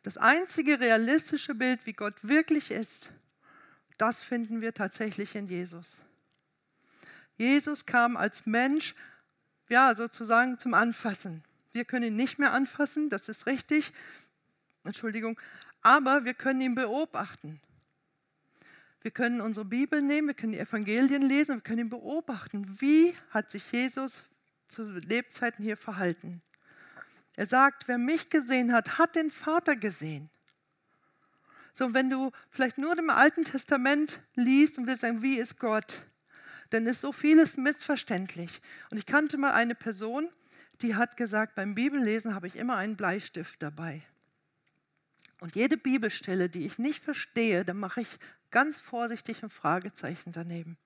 Das 0.04 0.18
einzige 0.18 0.80
realistische 0.80 1.54
Bild, 1.54 1.86
wie 1.86 1.94
Gott 1.94 2.16
wirklich 2.28 2.72
ist, 2.72 3.12
das 3.98 4.24
finden 4.24 4.62
wir 4.62 4.74
tatsächlich 4.74 5.36
in 5.36 5.46
Jesus. 5.46 6.02
Jesus 7.38 7.86
kam 7.86 8.18
als 8.18 8.46
Mensch, 8.46 8.96
ja, 9.70 9.94
sozusagen 9.94 10.58
zum 10.58 10.74
Anfassen. 10.74 11.44
Wir 11.72 11.86
können 11.86 12.06
ihn 12.06 12.16
nicht 12.16 12.40
mehr 12.40 12.52
anfassen, 12.52 13.10
das 13.10 13.30
ist 13.30 13.46
richtig. 13.46 13.94
Entschuldigung, 14.84 15.40
aber 15.82 16.26
wir 16.26 16.34
können 16.34 16.62
ihn 16.62 16.76
beobachten. 16.76 17.62
Wir 19.02 19.12
können 19.12 19.42
unsere 19.42 19.66
Bibel 19.66 20.02
nehmen, 20.02 20.28
wir 20.28 20.34
können 20.34 20.54
die 20.54 20.60
Evangelien 20.60 21.22
lesen, 21.22 21.58
wir 21.58 21.62
können 21.62 21.80
ihn 21.80 21.90
beobachten. 21.90 22.80
Wie 22.82 23.16
hat 23.30 23.52
sich 23.52 23.72
Jesus 23.72 24.24
zu 24.72 24.90
Lebzeiten 24.92 25.64
hier 25.64 25.78
verhalten. 25.78 26.42
Er 27.36 27.46
sagt, 27.46 27.88
wer 27.88 27.98
mich 27.98 28.30
gesehen 28.30 28.74
hat, 28.74 28.98
hat 28.98 29.16
den 29.16 29.32
Vater 29.32 29.76
gesehen. 29.76 30.30
So, 31.74 31.94
wenn 31.94 32.10
du 32.10 32.32
vielleicht 32.50 32.78
nur 32.78 32.98
im 32.98 33.10
Alten 33.10 33.44
Testament 33.46 34.22
liest 34.36 34.78
und 34.78 34.88
willst 34.88 35.02
sagen, 35.02 35.22
wie 35.22 35.38
ist 35.38 35.60
Gott, 35.60 36.02
dann 36.70 36.86
ist 36.86 37.02
so 37.02 37.12
vieles 37.12 37.58
missverständlich. 37.58 38.62
Und 38.90 38.98
ich 38.98 39.06
kannte 39.06 39.38
mal 39.38 39.54
eine 39.54 39.76
Person, 39.76 40.30
die 40.82 40.96
hat 40.96 41.16
gesagt, 41.16 41.56
beim 41.56 41.76
Bibellesen 41.76 42.36
habe 42.36 42.48
ich 42.48 42.56
immer 42.56 42.76
einen 42.76 42.96
Bleistift 42.96 43.62
dabei. 43.62 44.02
Und 45.40 45.56
jede 45.56 45.78
Bibelstelle, 45.78 46.50
die 46.50 46.66
ich 46.66 46.78
nicht 46.78 47.04
verstehe, 47.04 47.66
dann 47.66 47.78
mache 47.78 48.02
ich 48.02 48.20
ganz 48.52 48.80
vorsichtig 48.80 49.44
ein 49.44 49.50
Fragezeichen 49.50 50.32
daneben. 50.32 50.78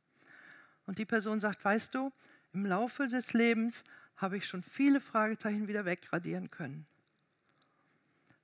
Und 0.85 0.99
die 0.99 1.05
Person 1.05 1.39
sagt, 1.39 1.65
weißt 1.65 1.95
du, 1.95 2.11
im 2.55 2.65
Laufe 2.65 3.09
des 3.09 3.33
Lebens 3.33 3.83
habe 4.15 4.37
ich 4.37 4.47
schon 4.47 4.63
viele 4.63 5.01
Fragezeichen 5.01 5.67
wieder 5.67 5.83
wegradieren 5.83 6.49
können. 6.49 6.87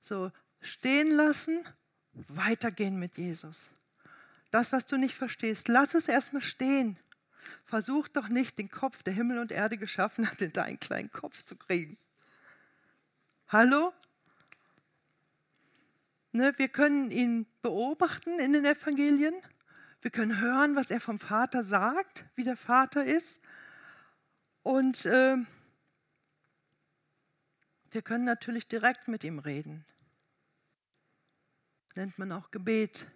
So, 0.02 0.30
stehen 0.60 1.10
lassen, 1.10 1.64
weitergehen 2.12 2.98
mit 2.98 3.16
Jesus. 3.16 3.72
Das, 4.50 4.70
was 4.70 4.84
du 4.84 4.98
nicht 4.98 5.14
verstehst, 5.14 5.68
lass 5.68 5.94
es 5.94 6.08
erstmal 6.08 6.42
stehen. 6.42 6.98
Versuch 7.64 8.06
doch 8.06 8.28
nicht, 8.28 8.58
den 8.58 8.70
Kopf, 8.70 9.02
der 9.02 9.14
Himmel 9.14 9.38
und 9.38 9.50
Erde 9.50 9.78
geschaffen 9.78 10.30
hat, 10.30 10.42
in 10.42 10.52
deinen 10.52 10.78
kleinen 10.78 11.10
Kopf 11.10 11.42
zu 11.42 11.56
kriegen. 11.56 11.96
Hallo? 13.48 13.94
Ne, 16.32 16.52
wir 16.58 16.68
können 16.68 17.10
ihn 17.10 17.46
beobachten 17.62 18.38
in 18.38 18.52
den 18.52 18.66
Evangelien. 18.66 19.34
Wir 20.02 20.10
können 20.10 20.38
hören, 20.38 20.76
was 20.76 20.90
er 20.90 21.00
vom 21.00 21.18
Vater 21.18 21.64
sagt, 21.64 22.24
wie 22.34 22.44
der 22.44 22.56
Vater 22.56 23.04
ist. 23.04 23.41
Und 24.62 25.06
äh, 25.06 25.36
wir 27.90 28.02
können 28.02 28.24
natürlich 28.24 28.68
direkt 28.68 29.08
mit 29.08 29.24
ihm 29.24 29.38
reden. 29.38 29.84
Nennt 31.94 32.18
man 32.18 32.32
auch 32.32 32.50
Gebet. 32.50 33.06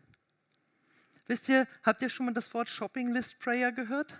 Wisst 1.27 1.49
ihr, 1.49 1.67
habt 1.83 2.03
ihr 2.03 2.09
schon 2.09 2.27
mal 2.27 2.35
das 2.35 2.53
Wort 2.53 2.69
Shopping 2.69 3.11
List 3.11 3.39
Prayer 3.41 3.73
gehört? 3.73 4.17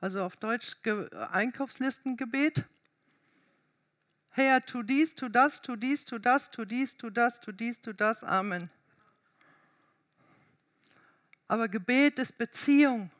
Also 0.00 0.22
auf 0.22 0.36
Deutsch 0.36 0.82
Ge 0.82 1.10
Einkaufslistengebet. 1.12 2.64
Herr, 4.30 4.64
tu 4.64 4.82
dies, 4.82 5.14
tu 5.14 5.28
das, 5.28 5.62
tu 5.62 5.76
dies, 5.76 6.04
tu 6.04 6.18
das, 6.18 6.50
tu 6.50 6.64
dies, 6.64 6.96
tu 6.96 7.10
das, 7.10 7.40
tu 7.40 7.50
dies, 7.50 7.80
tu 7.80 7.92
das. 7.92 8.22
Amen. 8.22 8.70
Aber 11.48 11.68
Gebet 11.68 12.18
ist 12.18 12.36
Beziehung. 12.36 13.10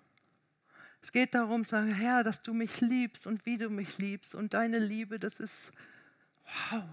Es 1.00 1.12
geht 1.12 1.34
darum 1.34 1.64
zu 1.64 1.70
sagen, 1.70 1.92
Herr, 1.92 2.24
dass 2.24 2.42
du 2.42 2.52
mich 2.52 2.80
liebst 2.80 3.26
und 3.26 3.46
wie 3.46 3.58
du 3.58 3.70
mich 3.70 3.98
liebst. 3.98 4.34
Und 4.34 4.54
deine 4.54 4.78
Liebe, 4.78 5.18
das 5.18 5.40
ist, 5.40 5.72
wow, 6.70 6.84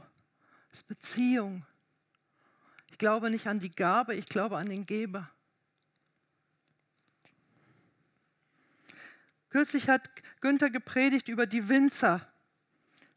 das 0.70 0.80
ist 0.80 0.88
Beziehung. 0.88 1.66
Ich 2.92 2.98
glaube 2.98 3.30
nicht 3.30 3.48
an 3.48 3.60
die 3.60 3.76
Gabe, 3.76 4.16
ich 4.16 4.28
glaube 4.28 4.58
an 4.58 4.70
den 4.70 4.86
Geber. 4.86 5.30
Kürzlich 9.50 9.90
hat 9.90 10.10
Günther 10.42 10.70
gepredigt 10.70 11.28
über 11.30 11.48
die 11.48 11.70
Winzer. 11.70 12.28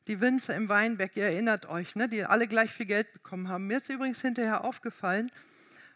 Die 0.07 0.21
Winzer 0.21 0.55
im 0.55 0.69
Weinberg, 0.69 1.17
ihr 1.17 1.25
erinnert 1.25 1.67
euch, 1.67 1.95
ne, 1.97 2.09
die 2.09 2.25
alle 2.25 2.49
gleich 2.49 2.73
viel 2.73 2.87
Geld 2.87 3.13
bekommen 3.13 3.49
haben. 3.49 3.67
Mir 3.67 3.77
ist 3.77 3.91
übrigens 3.91 4.23
hinterher 4.23 4.65
aufgefallen, 4.65 5.31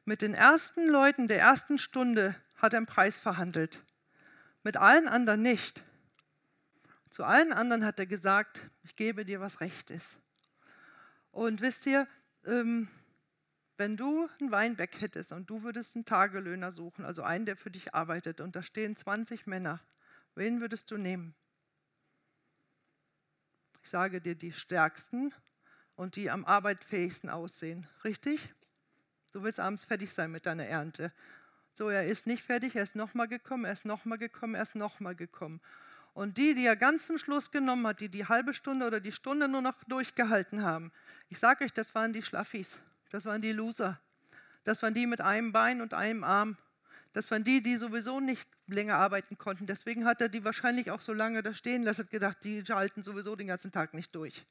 mit 0.04 0.20
den 0.20 0.34
ersten 0.34 0.86
Leuten 0.86 1.28
der 1.28 1.38
ersten 1.38 1.78
Stunde 1.78 2.34
hat 2.56 2.74
er 2.74 2.78
einen 2.78 2.86
Preis 2.86 3.18
verhandelt. 3.18 3.82
Mit 4.62 4.76
allen 4.76 5.08
anderen 5.08 5.42
nicht. 5.42 5.82
Zu 7.10 7.24
allen 7.24 7.52
anderen 7.52 7.84
hat 7.84 7.98
er 7.98 8.06
gesagt, 8.06 8.62
ich 8.84 8.96
gebe 8.96 9.24
dir, 9.24 9.40
was 9.40 9.60
recht 9.60 9.90
ist. 9.90 10.18
Und 11.30 11.60
wisst 11.60 11.86
ihr, 11.86 12.06
ähm, 12.44 12.88
wenn 13.76 13.96
du 13.96 14.28
ein 14.40 14.50
Weinberg 14.50 15.00
hättest 15.00 15.32
und 15.32 15.50
du 15.50 15.62
würdest 15.62 15.96
einen 15.96 16.04
Tagelöhner 16.04 16.70
suchen, 16.70 17.04
also 17.04 17.22
einen, 17.22 17.46
der 17.46 17.56
für 17.56 17.70
dich 17.70 17.94
arbeitet, 17.94 18.40
und 18.40 18.54
da 18.54 18.62
stehen 18.62 18.96
20 18.96 19.46
Männer, 19.46 19.80
wen 20.34 20.60
würdest 20.60 20.90
du 20.90 20.96
nehmen? 20.96 21.34
Ich 23.82 23.90
sage 23.90 24.20
dir 24.20 24.36
die 24.36 24.52
stärksten 24.52 25.34
und 25.96 26.16
die 26.16 26.30
am 26.30 26.44
arbeitfähigsten 26.44 27.28
aussehen. 27.28 27.88
Richtig? 28.04 28.54
Du 29.32 29.42
willst 29.42 29.58
abends 29.58 29.84
fertig 29.84 30.12
sein 30.12 30.30
mit 30.30 30.46
deiner 30.46 30.66
Ernte. 30.66 31.12
So, 31.74 31.88
er 31.88 32.06
ist 32.06 32.26
nicht 32.26 32.42
fertig, 32.42 32.76
er 32.76 32.82
ist 32.82 32.96
nochmal 32.96 33.28
gekommen, 33.28 33.64
er 33.64 33.72
ist 33.72 33.84
nochmal 33.84 34.18
gekommen, 34.18 34.54
er 34.54 34.62
ist 34.62 34.74
nochmal 34.74 35.14
gekommen. 35.14 35.60
Und 36.14 36.36
die, 36.36 36.54
die 36.54 36.66
er 36.66 36.76
ganz 36.76 37.06
zum 37.06 37.16
Schluss 37.16 37.50
genommen 37.50 37.86
hat, 37.86 38.00
die 38.00 38.10
die 38.10 38.26
halbe 38.26 38.52
Stunde 38.52 38.86
oder 38.86 39.00
die 39.00 39.12
Stunde 39.12 39.48
nur 39.48 39.62
noch 39.62 39.82
durchgehalten 39.84 40.62
haben, 40.62 40.92
ich 41.30 41.38
sage 41.38 41.64
euch, 41.64 41.72
das 41.72 41.94
waren 41.94 42.12
die 42.12 42.22
Schlaffis, 42.22 42.82
das 43.10 43.24
waren 43.24 43.40
die 43.40 43.52
Loser, 43.52 43.98
das 44.64 44.82
waren 44.82 44.92
die 44.92 45.06
mit 45.06 45.22
einem 45.22 45.52
Bein 45.52 45.80
und 45.80 45.94
einem 45.94 46.24
Arm, 46.24 46.58
das 47.14 47.30
waren 47.30 47.44
die, 47.44 47.62
die 47.62 47.76
sowieso 47.76 48.20
nicht 48.20 48.46
länger 48.66 48.96
arbeiten 48.96 49.38
konnten. 49.38 49.66
Deswegen 49.66 50.04
hat 50.04 50.20
er 50.20 50.28
die 50.28 50.44
wahrscheinlich 50.44 50.90
auch 50.90 51.00
so 51.00 51.14
lange 51.14 51.42
da 51.42 51.54
stehen 51.54 51.82
lassen, 51.82 52.08
gedacht, 52.10 52.38
die 52.44 52.62
halten 52.62 53.02
sowieso 53.02 53.34
den 53.34 53.46
ganzen 53.46 53.72
Tag 53.72 53.94
nicht 53.94 54.14
durch. 54.14 54.44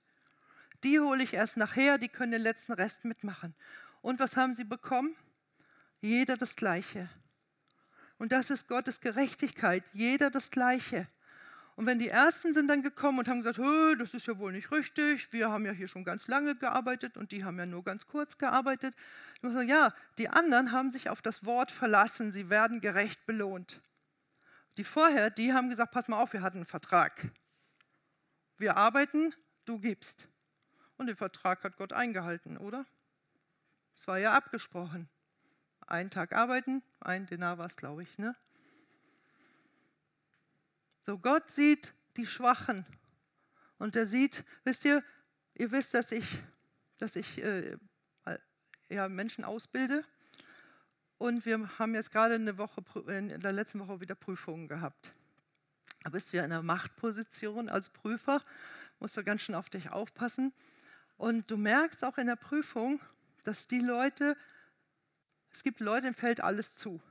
Die 0.84 1.00
hole 1.00 1.22
ich 1.22 1.34
erst 1.36 1.58
nachher, 1.58 2.00
die 2.00 2.10
können 2.10 2.32
den 2.32 2.42
letzten 2.42 2.74
Rest 2.74 3.06
mitmachen. 3.06 3.54
Und 4.02 4.20
was 4.20 4.38
haben 4.38 4.56
sie 4.56 4.64
bekommen? 4.64 5.16
Jeder 6.02 6.36
das 6.36 6.56
Gleiche. 6.56 7.10
Und 8.18 8.32
das 8.32 8.50
ist 8.50 8.68
Gottes 8.68 9.02
Gerechtigkeit, 9.02 9.84
jeder 9.94 10.30
das 10.30 10.52
Gleiche. 10.52 11.08
Und 11.76 11.86
wenn 11.86 12.00
die 12.00 12.10
Ersten 12.10 12.54
sind 12.54 12.68
dann 12.68 12.84
gekommen 12.84 13.20
und 13.20 13.28
haben 13.28 13.42
gesagt, 13.42 13.60
das 14.00 14.14
ist 14.14 14.28
ja 14.28 14.38
wohl 14.38 14.52
nicht 14.52 14.72
richtig, 14.72 15.32
wir 15.32 15.50
haben 15.50 15.66
ja 15.66 15.72
hier 15.72 15.88
schon 15.88 16.04
ganz 16.04 16.28
lange 16.28 16.56
gearbeitet 16.56 17.18
und 17.18 17.32
die 17.32 17.44
haben 17.44 17.58
ja 17.58 17.66
nur 17.66 17.84
ganz 17.84 18.06
kurz 18.06 18.38
gearbeitet. 18.38 18.96
Dann 19.42 19.54
sagen, 19.54 19.70
ja, 19.70 19.94
die 20.18 20.30
anderen 20.30 20.72
haben 20.72 20.92
sich 20.92 21.10
auf 21.10 21.22
das 21.22 21.46
Wort 21.46 21.72
verlassen, 21.72 22.32
sie 22.32 22.50
werden 22.50 22.82
gerecht 22.82 23.26
belohnt. 23.26 23.82
Die 24.78 24.84
vorher, 24.84 25.30
die 25.30 25.54
haben 25.54 25.70
gesagt, 25.70 25.92
pass 25.92 26.08
mal 26.08 26.22
auf, 26.22 26.34
wir 26.34 26.42
hatten 26.42 26.58
einen 26.58 26.66
Vertrag. 26.66 27.32
Wir 28.58 28.78
arbeiten, 28.78 29.34
du 29.66 29.80
gibst. 29.80 30.28
Und 30.98 31.08
den 31.08 31.16
Vertrag 31.16 31.64
hat 31.64 31.78
Gott 31.78 31.94
eingehalten, 31.94 32.58
oder? 32.58 32.86
Es 33.96 34.08
war 34.08 34.20
ja 34.20 34.34
abgesprochen. 34.34 35.10
Einen 35.92 36.10
Tag 36.10 36.32
arbeiten, 36.32 36.82
ein 37.02 37.26
Denar 37.26 37.58
war 37.58 37.66
es, 37.66 37.76
glaube 37.76 38.04
ich. 38.04 38.18
Ne? 38.18 38.34
So, 41.02 41.18
Gott 41.18 41.52
sieht 41.52 41.94
die 42.16 42.26
Schwachen. 42.26 42.86
Und 43.78 43.98
er 43.98 44.06
sieht, 44.06 44.46
wisst 44.64 44.86
ihr, 44.86 45.04
ihr 45.54 45.70
wisst, 45.74 45.94
dass 45.94 46.14
ich, 46.14 46.42
dass 46.98 47.18
ich 47.18 47.44
äh, 47.44 47.78
ja, 48.88 49.10
Menschen 49.10 49.44
ausbilde. 49.44 50.06
Und 51.18 51.46
wir 51.46 51.78
haben 51.78 51.94
jetzt 51.94 52.12
gerade 52.12 52.36
eine 52.36 52.58
Woche, 52.58 52.82
in 53.08 53.42
der 53.42 53.52
letzten 53.52 53.80
Woche 53.80 54.00
wieder 54.00 54.16
Prüfungen 54.16 54.70
gehabt. 54.70 55.12
Da 56.04 56.10
bist 56.10 56.32
du 56.32 56.38
ja 56.38 56.46
in 56.46 56.54
einer 56.54 56.64
Machtposition 56.64 57.68
als 57.68 57.90
Prüfer, 57.90 58.42
musst 59.02 59.18
du 59.18 59.26
ganz 59.26 59.42
schön 59.42 59.56
auf 59.56 59.70
dich 59.70 59.90
aufpassen. 59.90 60.54
Und 61.18 61.52
du 61.52 61.58
merkst 61.58 62.06
auch 62.06 62.18
in 62.18 62.28
der 62.28 62.38
Prüfung, 62.38 63.02
dass 63.44 63.68
die 63.68 63.80
Leute, 63.80 64.38
es 65.52 65.64
gibt 65.64 65.80
Leute, 65.80 66.04
denen 66.04 66.14
fällt 66.14 66.42
alles 66.42 66.74
zu. 66.74 67.02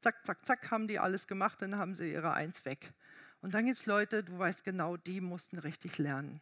Zack, 0.00 0.24
zack, 0.24 0.46
zack, 0.46 0.70
haben 0.70 0.88
die 0.88 0.98
alles 0.98 1.26
gemacht, 1.26 1.60
dann 1.62 1.76
haben 1.76 1.94
sie 1.94 2.10
ihre 2.10 2.32
Eins 2.32 2.64
weg. 2.64 2.92
Und 3.40 3.54
dann 3.54 3.66
gibt 3.66 3.78
es 3.78 3.86
Leute, 3.86 4.24
du 4.24 4.38
weißt 4.38 4.64
genau, 4.64 4.96
die 4.96 5.20
mussten 5.20 5.58
richtig 5.58 5.98
lernen. 5.98 6.40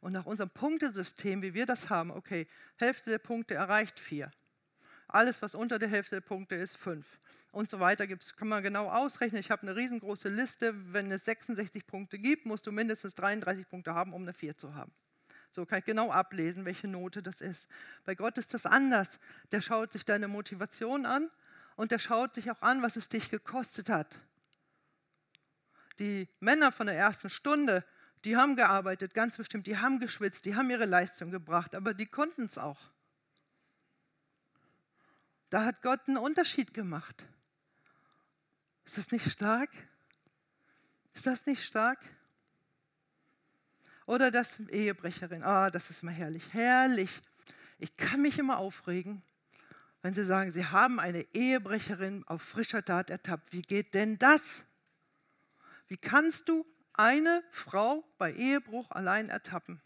Und 0.00 0.12
nach 0.12 0.26
unserem 0.26 0.50
Punktesystem, 0.50 1.42
wie 1.42 1.54
wir 1.54 1.66
das 1.66 1.90
haben, 1.90 2.10
okay, 2.10 2.46
Hälfte 2.76 3.10
der 3.10 3.18
Punkte 3.18 3.54
erreicht 3.54 3.98
vier. 3.98 4.30
Alles, 5.08 5.40
was 5.42 5.54
unter 5.54 5.78
der 5.78 5.88
Hälfte 5.88 6.16
der 6.16 6.20
Punkte 6.20 6.54
ist, 6.54 6.76
fünf. 6.76 7.18
Und 7.50 7.70
so 7.70 7.80
weiter 7.80 8.06
gibt's, 8.06 8.36
kann 8.36 8.48
man 8.48 8.62
genau 8.62 8.88
ausrechnen. 8.88 9.40
Ich 9.40 9.50
habe 9.50 9.62
eine 9.62 9.74
riesengroße 9.74 10.28
Liste. 10.28 10.74
Wenn 10.92 11.10
es 11.10 11.24
66 11.24 11.86
Punkte 11.86 12.18
gibt, 12.18 12.44
musst 12.44 12.66
du 12.66 12.72
mindestens 12.72 13.14
33 13.14 13.68
Punkte 13.68 13.94
haben, 13.94 14.12
um 14.12 14.22
eine 14.22 14.34
4 14.34 14.56
zu 14.56 14.74
haben. 14.74 14.92
So 15.58 15.66
kann 15.66 15.80
ich 15.80 15.84
genau 15.84 16.12
ablesen, 16.12 16.64
welche 16.64 16.86
Note 16.86 17.20
das 17.20 17.40
ist. 17.40 17.66
Bei 18.04 18.14
Gott 18.14 18.38
ist 18.38 18.54
das 18.54 18.64
anders. 18.64 19.18
Der 19.50 19.60
schaut 19.60 19.92
sich 19.92 20.04
deine 20.04 20.28
Motivation 20.28 21.04
an 21.04 21.28
und 21.74 21.90
der 21.90 21.98
schaut 21.98 22.36
sich 22.36 22.48
auch 22.52 22.62
an, 22.62 22.80
was 22.80 22.94
es 22.94 23.08
dich 23.08 23.28
gekostet 23.28 23.90
hat. 23.90 24.20
Die 25.98 26.28
Männer 26.38 26.70
von 26.70 26.86
der 26.86 26.94
ersten 26.94 27.28
Stunde, 27.28 27.84
die 28.24 28.36
haben 28.36 28.54
gearbeitet, 28.54 29.14
ganz 29.14 29.36
bestimmt, 29.36 29.66
die 29.66 29.78
haben 29.78 29.98
geschwitzt, 29.98 30.44
die 30.44 30.54
haben 30.54 30.70
ihre 30.70 30.84
Leistung 30.84 31.32
gebracht, 31.32 31.74
aber 31.74 31.92
die 31.92 32.06
konnten 32.06 32.44
es 32.44 32.56
auch. 32.56 32.78
Da 35.50 35.64
hat 35.64 35.82
Gott 35.82 36.06
einen 36.06 36.18
Unterschied 36.18 36.72
gemacht. 36.72 37.26
Ist 38.84 38.96
das 38.96 39.10
nicht 39.10 39.28
stark? 39.28 39.70
Ist 41.14 41.26
das 41.26 41.46
nicht 41.46 41.64
stark? 41.64 41.98
Oder 44.08 44.30
das 44.30 44.58
Ehebrecherin. 44.70 45.42
Ah, 45.42 45.66
oh, 45.66 45.70
das 45.70 45.90
ist 45.90 46.02
mal 46.02 46.14
herrlich. 46.14 46.54
Herrlich. 46.54 47.20
Ich 47.78 47.94
kann 47.98 48.22
mich 48.22 48.38
immer 48.38 48.56
aufregen, 48.56 49.22
wenn 50.00 50.14
Sie 50.14 50.24
sagen, 50.24 50.50
Sie 50.50 50.64
haben 50.64 50.98
eine 50.98 51.26
Ehebrecherin 51.34 52.24
auf 52.26 52.40
frischer 52.40 52.82
Tat 52.82 53.10
ertappt. 53.10 53.52
Wie 53.52 53.60
geht 53.60 53.92
denn 53.92 54.18
das? 54.18 54.64
Wie 55.88 55.98
kannst 55.98 56.48
du 56.48 56.64
eine 56.94 57.44
Frau 57.50 58.02
bei 58.16 58.32
Ehebruch 58.32 58.90
allein 58.92 59.28
ertappen? 59.28 59.82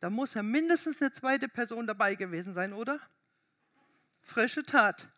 Da 0.00 0.10
muss 0.10 0.34
ja 0.34 0.44
mindestens 0.44 1.02
eine 1.02 1.10
zweite 1.10 1.48
Person 1.48 1.88
dabei 1.88 2.14
gewesen 2.14 2.54
sein, 2.54 2.72
oder? 2.72 3.00
Frische 4.22 4.62
Tat. 4.62 5.08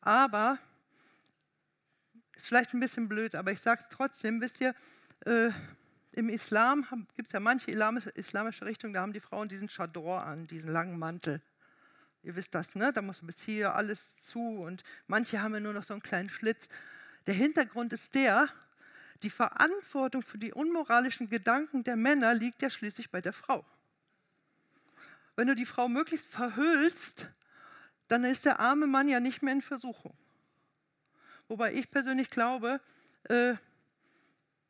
Aber, 0.00 0.60
ist 2.36 2.46
vielleicht 2.46 2.72
ein 2.72 2.78
bisschen 2.78 3.08
blöd, 3.08 3.34
aber 3.34 3.50
ich 3.50 3.60
sage 3.60 3.80
es 3.82 3.88
trotzdem, 3.88 4.40
wisst 4.40 4.60
ihr, 4.60 4.76
äh, 5.26 5.50
im 6.14 6.28
Islam 6.28 6.86
gibt 7.16 7.28
es 7.28 7.32
ja 7.32 7.40
manche 7.40 7.70
islamische 7.70 8.66
Richtungen, 8.66 8.92
da 8.92 9.00
haben 9.00 9.12
die 9.12 9.20
Frauen 9.20 9.48
diesen 9.48 9.68
Chador 9.68 10.22
an, 10.22 10.44
diesen 10.44 10.72
langen 10.72 10.98
Mantel. 10.98 11.40
Ihr 12.22 12.36
wisst 12.36 12.54
das, 12.54 12.74
ne? 12.74 12.92
Da 12.92 13.02
muss 13.02 13.20
bis 13.26 13.40
hier 13.40 13.74
alles 13.74 14.16
zu 14.16 14.40
und 14.40 14.84
manche 15.06 15.42
haben 15.42 15.54
ja 15.54 15.60
nur 15.60 15.72
noch 15.72 15.82
so 15.82 15.94
einen 15.94 16.02
kleinen 16.02 16.28
Schlitz. 16.28 16.68
Der 17.26 17.34
Hintergrund 17.34 17.92
ist 17.92 18.14
der, 18.14 18.48
die 19.22 19.30
Verantwortung 19.30 20.22
für 20.22 20.38
die 20.38 20.52
unmoralischen 20.52 21.30
Gedanken 21.30 21.82
der 21.82 21.96
Männer 21.96 22.34
liegt 22.34 22.62
ja 22.62 22.70
schließlich 22.70 23.10
bei 23.10 23.20
der 23.20 23.32
Frau. 23.32 23.64
Wenn 25.34 25.48
du 25.48 25.54
die 25.54 25.66
Frau 25.66 25.88
möglichst 25.88 26.26
verhüllst, 26.26 27.28
dann 28.08 28.24
ist 28.24 28.44
der 28.44 28.60
arme 28.60 28.86
Mann 28.86 29.08
ja 29.08 29.20
nicht 29.20 29.42
mehr 29.42 29.54
in 29.54 29.62
Versuchung. 29.62 30.16
Wobei 31.48 31.74
ich 31.74 31.90
persönlich 31.90 32.30
glaube, 32.30 32.80
äh, 33.24 33.54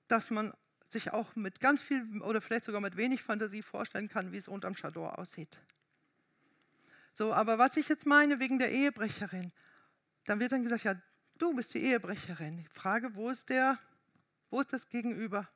dass 0.09 0.31
man 0.31 0.53
sich 0.93 1.13
auch 1.13 1.35
mit 1.37 1.61
ganz 1.61 1.83
viel 1.83 2.23
oder 2.23 2.41
vielleicht 2.41 2.65
sogar 2.65 2.81
mit 2.81 2.97
wenig 2.97 3.23
Fantasie 3.23 3.63
vorstellen 3.63 4.09
kann, 4.09 4.33
wie 4.33 4.37
es 4.37 4.49
unterm 4.49 4.75
Chador 4.75 5.19
aussieht. 5.19 5.61
So, 7.13 7.33
aber 7.33 7.59
was 7.59 7.77
ich 7.77 7.89
jetzt 7.89 8.07
meine 8.07 8.41
wegen 8.41 8.59
der 8.59 8.73
Ehebrecherin, 8.73 9.53
dann 10.25 10.41
wird 10.41 10.53
dann 10.53 10.63
gesagt, 10.63 10.85
ja, 10.85 10.95
du 11.39 11.55
bist 11.55 11.75
die 11.75 11.83
Ehebrecherin. 11.83 12.59
Ich 12.59 12.69
frage, 12.71 13.15
wo 13.15 13.29
ist 13.29 13.51
der, 13.51 13.79
wo 14.51 14.61
ist 14.61 14.73
das 14.73 14.89
Gegenüber? 14.89 15.47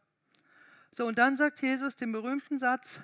So, 0.90 1.06
und 1.06 1.18
dann 1.18 1.36
sagt 1.36 1.62
Jesus 1.62 1.96
den 1.96 2.12
berühmten 2.12 2.58
Satz, 2.58 3.00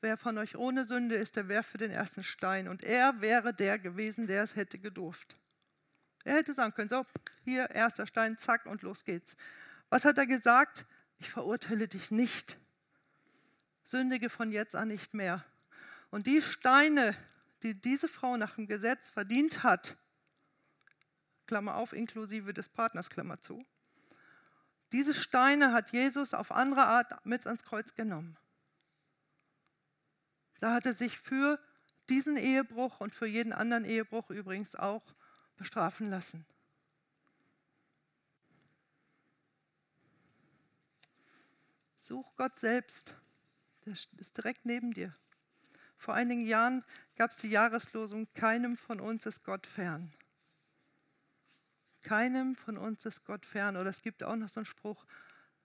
wer 0.00 0.16
von 0.16 0.38
euch 0.38 0.56
ohne 0.56 0.84
Sünde 0.84 1.16
ist, 1.16 1.36
der 1.36 1.48
werfe 1.48 1.78
den 1.78 1.90
ersten 1.90 2.22
Stein. 2.22 2.68
Und 2.68 2.82
er 2.82 3.20
wäre 3.20 3.52
der 3.52 3.78
gewesen, 3.78 4.26
der 4.26 4.42
es 4.42 4.56
hätte 4.56 4.78
gedurft. 4.78 5.36
Er 6.24 6.36
hätte 6.36 6.52
sagen 6.52 6.74
können, 6.74 6.88
so, 6.88 7.04
hier, 7.44 7.70
erster 7.70 8.06
Stein, 8.06 8.38
zack, 8.38 8.66
und 8.66 8.82
los 8.82 9.04
geht's. 9.04 9.36
Was 9.90 10.04
hat 10.04 10.18
er 10.18 10.26
gesagt? 10.26 10.86
Ich 11.18 11.30
verurteile 11.30 11.86
dich 11.88 12.10
nicht. 12.10 12.58
Sündige 13.82 14.30
von 14.30 14.52
jetzt 14.52 14.74
an 14.74 14.88
nicht 14.88 15.12
mehr. 15.14 15.44
Und 16.10 16.26
die 16.26 16.40
Steine, 16.40 17.14
die 17.62 17.74
diese 17.74 18.08
Frau 18.08 18.36
nach 18.36 18.54
dem 18.54 18.66
Gesetz 18.66 19.10
verdient 19.10 19.62
hat, 19.62 19.96
Klammer 21.46 21.74
auf, 21.74 21.92
inklusive 21.92 22.54
des 22.54 22.68
Partners, 22.68 23.10
Klammer 23.10 23.40
zu, 23.40 23.64
diese 24.92 25.14
Steine 25.14 25.72
hat 25.72 25.92
Jesus 25.92 26.34
auf 26.34 26.52
andere 26.52 26.84
Art 26.84 27.24
mit 27.26 27.46
ans 27.46 27.64
Kreuz 27.64 27.94
genommen. 27.94 28.36
Da 30.58 30.72
hat 30.72 30.86
er 30.86 30.92
sich 30.92 31.18
für 31.18 31.58
diesen 32.08 32.36
Ehebruch 32.36 33.00
und 33.00 33.14
für 33.14 33.26
jeden 33.26 33.52
anderen 33.52 33.84
Ehebruch 33.84 34.30
übrigens 34.30 34.74
auch 34.74 35.14
bestrafen 35.56 36.10
lassen. 36.10 36.44
Such 42.10 42.34
Gott 42.34 42.58
selbst. 42.58 43.14
Der 43.86 43.92
ist 43.92 44.36
direkt 44.36 44.66
neben 44.66 44.92
dir. 44.92 45.14
Vor 45.96 46.12
einigen 46.12 46.44
Jahren 46.44 46.82
gab 47.14 47.30
es 47.30 47.36
die 47.36 47.50
Jahreslosung, 47.50 48.26
keinem 48.34 48.76
von 48.76 48.98
uns 48.98 49.26
ist 49.26 49.44
Gott 49.44 49.64
fern. 49.64 50.12
Keinem 52.02 52.56
von 52.56 52.78
uns 52.78 53.06
ist 53.06 53.24
Gott 53.24 53.46
fern. 53.46 53.76
Oder 53.76 53.90
es 53.90 54.02
gibt 54.02 54.24
auch 54.24 54.34
noch 54.34 54.48
so 54.48 54.58
einen 54.58 54.64
Spruch, 54.64 55.06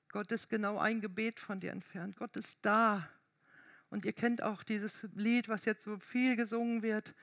Gott 0.10 0.32
ist 0.32 0.48
genau 0.48 0.78
ein 0.78 1.02
Gebet 1.02 1.40
von 1.40 1.60
dir 1.60 1.72
entfernt. 1.72 2.16
Gott 2.16 2.38
ist 2.38 2.60
da. 2.62 3.10
Und 3.90 4.06
ihr 4.06 4.14
kennt 4.14 4.44
auch 4.44 4.62
dieses 4.62 5.02
Lied, 5.16 5.50
was 5.50 5.66
jetzt 5.66 5.86
so 5.86 5.98
viel 5.98 6.36
gesungen 6.36 6.84
wird, 6.84 7.16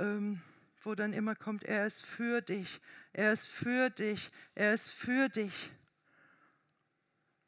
ähm, 0.00 0.42
wo 0.82 0.96
dann 0.96 1.12
immer 1.12 1.36
kommt, 1.36 1.62
er 1.62 1.86
ist 1.86 2.04
für 2.04 2.42
dich, 2.42 2.80
er 3.12 3.34
ist 3.34 3.46
für 3.46 3.90
dich, 3.90 4.32
er 4.56 4.74
ist 4.74 4.90
für 4.90 5.28
dich. 5.28 5.70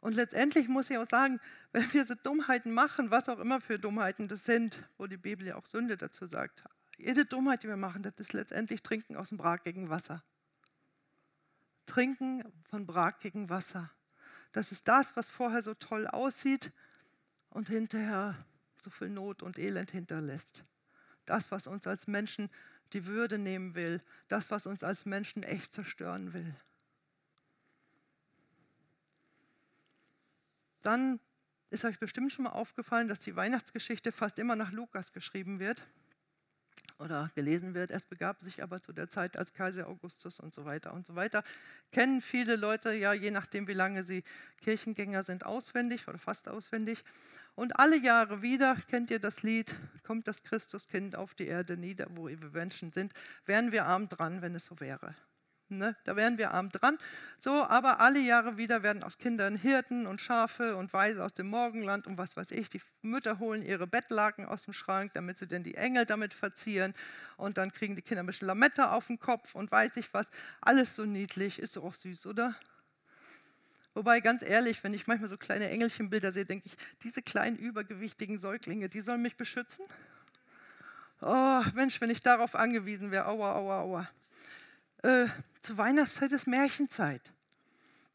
Und 0.07 0.14
letztendlich 0.14 0.69
muss 0.69 0.88
ich 0.88 0.99
auch 0.99 1.09
sagen, 1.09 1.40
wenn 1.73 1.92
wir 1.92 2.05
so 2.05 2.14
Dummheiten 2.14 2.73
machen, 2.73 3.11
was 3.11 3.29
auch 3.29 3.40
immer 3.40 3.61
für 3.61 3.77
Dummheiten 3.77 4.29
das 4.29 4.45
sind, 4.45 4.85
wo 4.99 5.09
die 5.09 5.16
Bibel 5.16 5.45
ja 5.45 5.57
auch 5.57 5.66
Sünde 5.66 5.97
dazu 5.97 6.29
sagt, 6.29 6.62
jede 6.97 7.25
Dummheit, 7.25 7.64
die 7.64 7.69
wir 7.69 7.77
machen, 7.77 8.05
das 8.05 8.12
ist 8.19 8.33
letztendlich 8.33 8.85
Trinken 8.85 9.16
aus 9.16 9.31
dem 9.31 9.38
brakigen 9.38 9.90
Wasser. 9.90 10.23
Trinken 11.87 12.45
von 12.71 12.87
brakigen 12.87 13.51
Wasser. 13.51 13.90
Das 14.53 14.71
ist 14.71 14.87
das, 14.87 15.16
was 15.16 15.29
vorher 15.29 15.62
so 15.62 15.75
toll 15.75 16.07
aussieht 16.07 16.73
und 17.51 17.69
hinterher 17.69 18.37
so 18.81 18.90
viel 18.90 19.09
Not 19.09 19.42
und 19.42 19.59
Elend 19.59 19.90
hinterlässt. 19.90 20.62
Das, 21.25 21.51
was 21.51 21.66
uns 21.66 21.85
als 21.88 22.07
Menschen 22.07 22.49
die 22.92 23.07
Würde 23.07 23.38
nehmen 23.38 23.75
will, 23.75 24.01
das, 24.29 24.53
was 24.53 24.69
uns 24.69 24.85
als 24.85 25.05
Menschen 25.05 25.42
echt 25.42 25.75
zerstören 25.75 26.33
will. 26.33 26.55
Dann 30.87 31.18
ist 31.70 31.85
euch 31.85 31.99
bestimmt 31.99 32.31
schon 32.31 32.44
mal 32.44 32.53
aufgefallen, 32.53 33.09
dass 33.09 33.18
die 33.18 33.35
Weihnachtsgeschichte 33.35 34.12
fast 34.12 34.38
immer 34.38 34.55
nach 34.55 34.70
Lukas 34.70 35.12
geschrieben 35.12 35.59
wird 35.59 35.85
oder 37.01 37.31
gelesen 37.35 37.75
wird. 37.75 37.90
Es 37.90 38.07
begab 38.07 38.40
sich 38.40 38.62
aber 38.62 38.81
zu 38.81 38.92
der 38.92 39.09
Zeit 39.09 39.37
als 39.37 39.53
Kaiser 39.53 39.88
Augustus 39.88 40.38
und 40.38 40.55
so 40.55 40.64
weiter 40.64 40.94
und 40.94 41.05
so 41.05 41.16
weiter. 41.16 41.42
Kennen 41.90 42.20
viele 42.20 42.55
Leute 42.55 42.92
ja, 42.92 43.12
je 43.12 43.33
nachdem, 43.33 43.66
wie 43.66 43.72
lange 43.72 44.05
sie 44.05 44.22
Kirchengänger 44.62 45.25
sind, 45.25 45.44
auswendig 45.44 46.07
oder 46.07 46.18
fast 46.18 46.49
auswendig. 46.49 47.05
Und 47.57 47.81
alle 47.81 47.99
Jahre 47.99 48.40
wieder, 48.40 48.77
kennt 48.77 49.11
ihr 49.11 49.18
das 49.18 49.42
Lied, 49.42 49.75
kommt 50.05 50.29
das 50.29 50.44
Christuskind 50.44 51.16
auf 51.16 51.35
die 51.35 51.49
Erde 51.49 51.77
nieder, 51.77 52.07
wo 52.11 52.29
wir 52.29 52.38
Menschen 52.51 52.92
sind, 52.92 53.12
wären 53.44 53.72
wir 53.72 53.87
arm 53.87 54.09
dran, 54.09 54.40
wenn 54.40 54.55
es 54.55 54.66
so 54.66 54.79
wäre. 54.79 55.16
Ne? 55.69 55.97
Da 56.05 56.15
wären 56.15 56.39
wir 56.39 56.53
arm 56.53 56.71
dran. 56.71 56.97
So, 57.39 57.51
aber 57.51 58.01
alle 58.01 58.21
Jahre 58.21 58.57
wieder 58.57 58.85
werden 58.85 59.03
aus 59.03 59.19
Kindern 59.19 59.57
Hirten 59.57 60.07
und 60.07 60.21
Schafe 60.21 60.77
und 60.77 60.93
Weise 60.93 61.25
aus 61.25 61.35
dem 61.35 61.49
Morgenland 61.49 62.07
und 62.07 62.19
was 62.19 62.37
weiß 62.37 62.53
ich. 62.53 62.71
Die 62.71 62.81
Mütter 63.03 63.41
holen 63.41 63.63
ihre 63.63 63.89
Bettlaken 63.89 64.47
aus 64.47 64.65
dem 64.65 64.73
Schrank, 64.73 65.13
damit 65.15 65.39
sie 65.39 65.49
denn 65.49 65.65
die 65.65 65.75
Engel 65.75 66.07
damit 66.07 66.35
verzieren. 66.35 66.95
Und 67.37 67.59
dann 67.59 67.73
kriegen 67.73 67.97
die 67.97 68.03
Kinder 68.03 68.23
ein 68.23 68.27
bisschen 68.27 68.47
Lametta 68.47 68.93
auf 68.93 69.09
den 69.09 69.19
Kopf 69.19 69.57
und 69.57 69.73
weiß 69.73 69.97
ich 69.97 70.15
was. 70.15 70.31
Alles 70.61 70.95
so 70.95 71.05
niedlich, 71.05 71.59
ist 71.59 71.77
doch 71.77 71.83
auch 71.83 71.95
süß, 71.95 72.27
oder? 72.27 72.55
Wobei, 73.95 74.21
ganz 74.21 74.43
ehrlich, 74.43 74.85
wenn 74.85 74.95
ich 74.95 75.09
manchmal 75.09 75.29
so 75.29 75.37
kleine 75.37 75.69
Engelchenbilder 75.71 76.31
sehe, 76.31 76.45
denke 76.45 76.67
ich, 76.67 76.77
diese 77.03 77.23
kleinen 77.23 77.57
übergewichtigen 77.57 78.39
Säuglinge, 78.39 78.89
die 78.89 79.01
sollen 79.01 79.23
mich 79.23 79.37
beschützen? 79.37 79.85
Oh, 81.23 81.63
Mensch, 81.75 82.01
wenn 82.01 82.11
ich 82.11 82.21
darauf 82.21 82.55
angewiesen 82.55 83.11
wäre, 83.11 83.27
aua, 83.27 83.55
aua, 83.55 83.81
aua. 83.81 84.09
Äh, 85.03 85.27
zur 85.67 85.79
Weihnachtszeit 85.79 86.31
ist 86.31 86.47
Märchenzeit. 86.47 87.33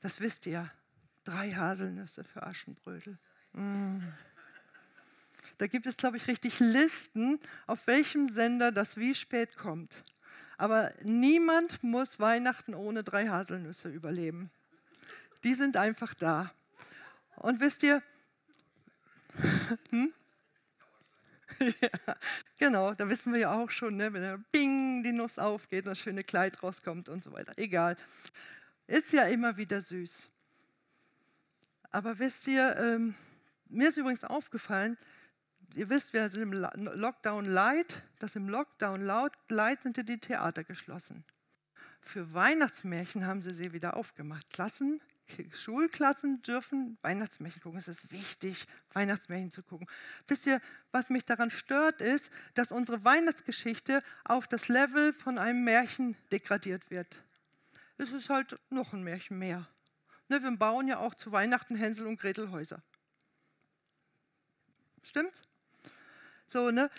Das 0.02 0.22
wisst 0.22 0.46
ihr. 0.46 0.72
Drei 1.26 1.52
Haselnüsse 1.52 2.24
für 2.24 2.44
Aschenbrödel. 2.44 3.20
Mm. 3.52 4.00
Da 5.58 5.68
gibt 5.68 5.86
es, 5.86 5.98
glaube 5.98 6.16
ich, 6.16 6.28
richtig 6.28 6.62
Listen, 6.62 7.40
auf 7.68 7.86
welchem 7.88 8.30
Sender 8.30 8.72
das 8.72 8.96
wie 8.96 9.14
spät 9.14 9.58
kommt. 9.58 10.02
Aber 10.58 10.94
niemand 11.04 11.84
muss 11.84 12.22
Weihnachten 12.22 12.74
ohne 12.74 13.04
drei 13.04 13.28
Haselnüsse 13.28 13.90
überleben. 13.90 14.50
Die 15.44 15.54
sind 15.54 15.76
einfach 15.76 16.14
da. 16.14 16.54
Und 17.36 17.60
wisst 17.60 17.84
ihr, 17.84 18.02
hm? 19.90 20.14
ja, 21.82 22.16
genau, 22.58 22.94
da 22.94 23.08
wissen 23.08 23.34
wir 23.34 23.40
ja 23.40 23.54
auch 23.54 23.70
schon, 23.70 23.98
ne, 23.98 24.12
wenn 24.14 24.22
der 24.22 24.38
Bing 24.52 25.04
die 25.04 25.12
Nuss 25.12 25.38
aufgeht 25.38 25.86
und 25.86 25.92
das 25.92 26.00
schöne 26.00 26.24
Kleid 26.24 26.62
rauskommt 26.64 27.10
und 27.10 27.24
so 27.24 27.32
weiter. 27.32 27.54
Egal. 27.58 27.98
Ist 28.88 29.14
ja 29.14 29.24
immer 29.28 29.58
wieder 29.58 29.82
süß. 29.82 30.30
Aber 31.92 32.20
wisst 32.20 32.48
ihr, 32.48 32.76
ähm, 32.78 33.16
mir 33.70 33.90
ist 33.90 33.98
übrigens 33.98 34.24
aufgefallen, 34.24 34.98
ihr 35.76 35.90
wisst, 35.90 36.14
wir 36.14 36.28
sind 36.30 36.44
im 36.44 36.54
Lockdown 36.54 37.46
Light, 37.46 38.04
dass 38.20 38.36
im 38.36 38.50
Lockdown 38.50 39.02
Light 39.02 39.84
sind 39.84 39.98
ja 39.98 40.04
die 40.04 40.20
Theater 40.20 40.64
geschlossen. 40.64 41.24
Für 42.02 42.34
Weihnachtsmärchen 42.34 43.26
haben 43.26 43.42
sie 43.42 43.54
sie 43.54 43.74
wieder 43.74 43.96
aufgemacht. 43.96 44.50
Klassen, 44.50 45.02
Schulklassen 45.54 46.42
dürfen 46.42 46.98
Weihnachtsmärchen 47.02 47.62
gucken. 47.62 47.80
Es 47.80 47.88
ist 47.88 48.12
wichtig, 48.12 48.68
Weihnachtsmärchen 48.94 49.52
zu 49.52 49.64
gucken. 49.64 49.88
Wisst 50.28 50.46
ihr, 50.46 50.62
was 50.92 51.10
mich 51.10 51.26
daran 51.26 51.50
stört, 51.50 52.02
ist, 52.02 52.32
dass 52.54 52.72
unsere 52.72 53.04
Weihnachtsgeschichte 53.04 54.02
auf 54.26 54.48
das 54.48 54.68
Level 54.68 55.14
von 55.14 55.38
einem 55.38 55.64
Märchen 55.64 56.16
degradiert 56.32 56.90
wird. 56.90 57.24
Es 57.98 58.14
ist 58.14 58.30
halt 58.30 58.60
noch 58.70 58.94
ein 58.94 59.04
Märchen 59.04 59.38
mehr. 59.38 59.68
Ne, 60.28 60.42
wir 60.42 60.52
bauen 60.52 60.88
ja 60.88 61.00
auch 61.00 61.14
zu 61.14 61.32
Weihnachten 61.32 61.76
Hänsel 61.76 62.08
und 62.08 62.20
Gretel 62.20 62.52
Häuser. 62.52 62.82
Stimmt's? 65.04 65.44
So, 66.48 66.72
ne? 66.72 66.90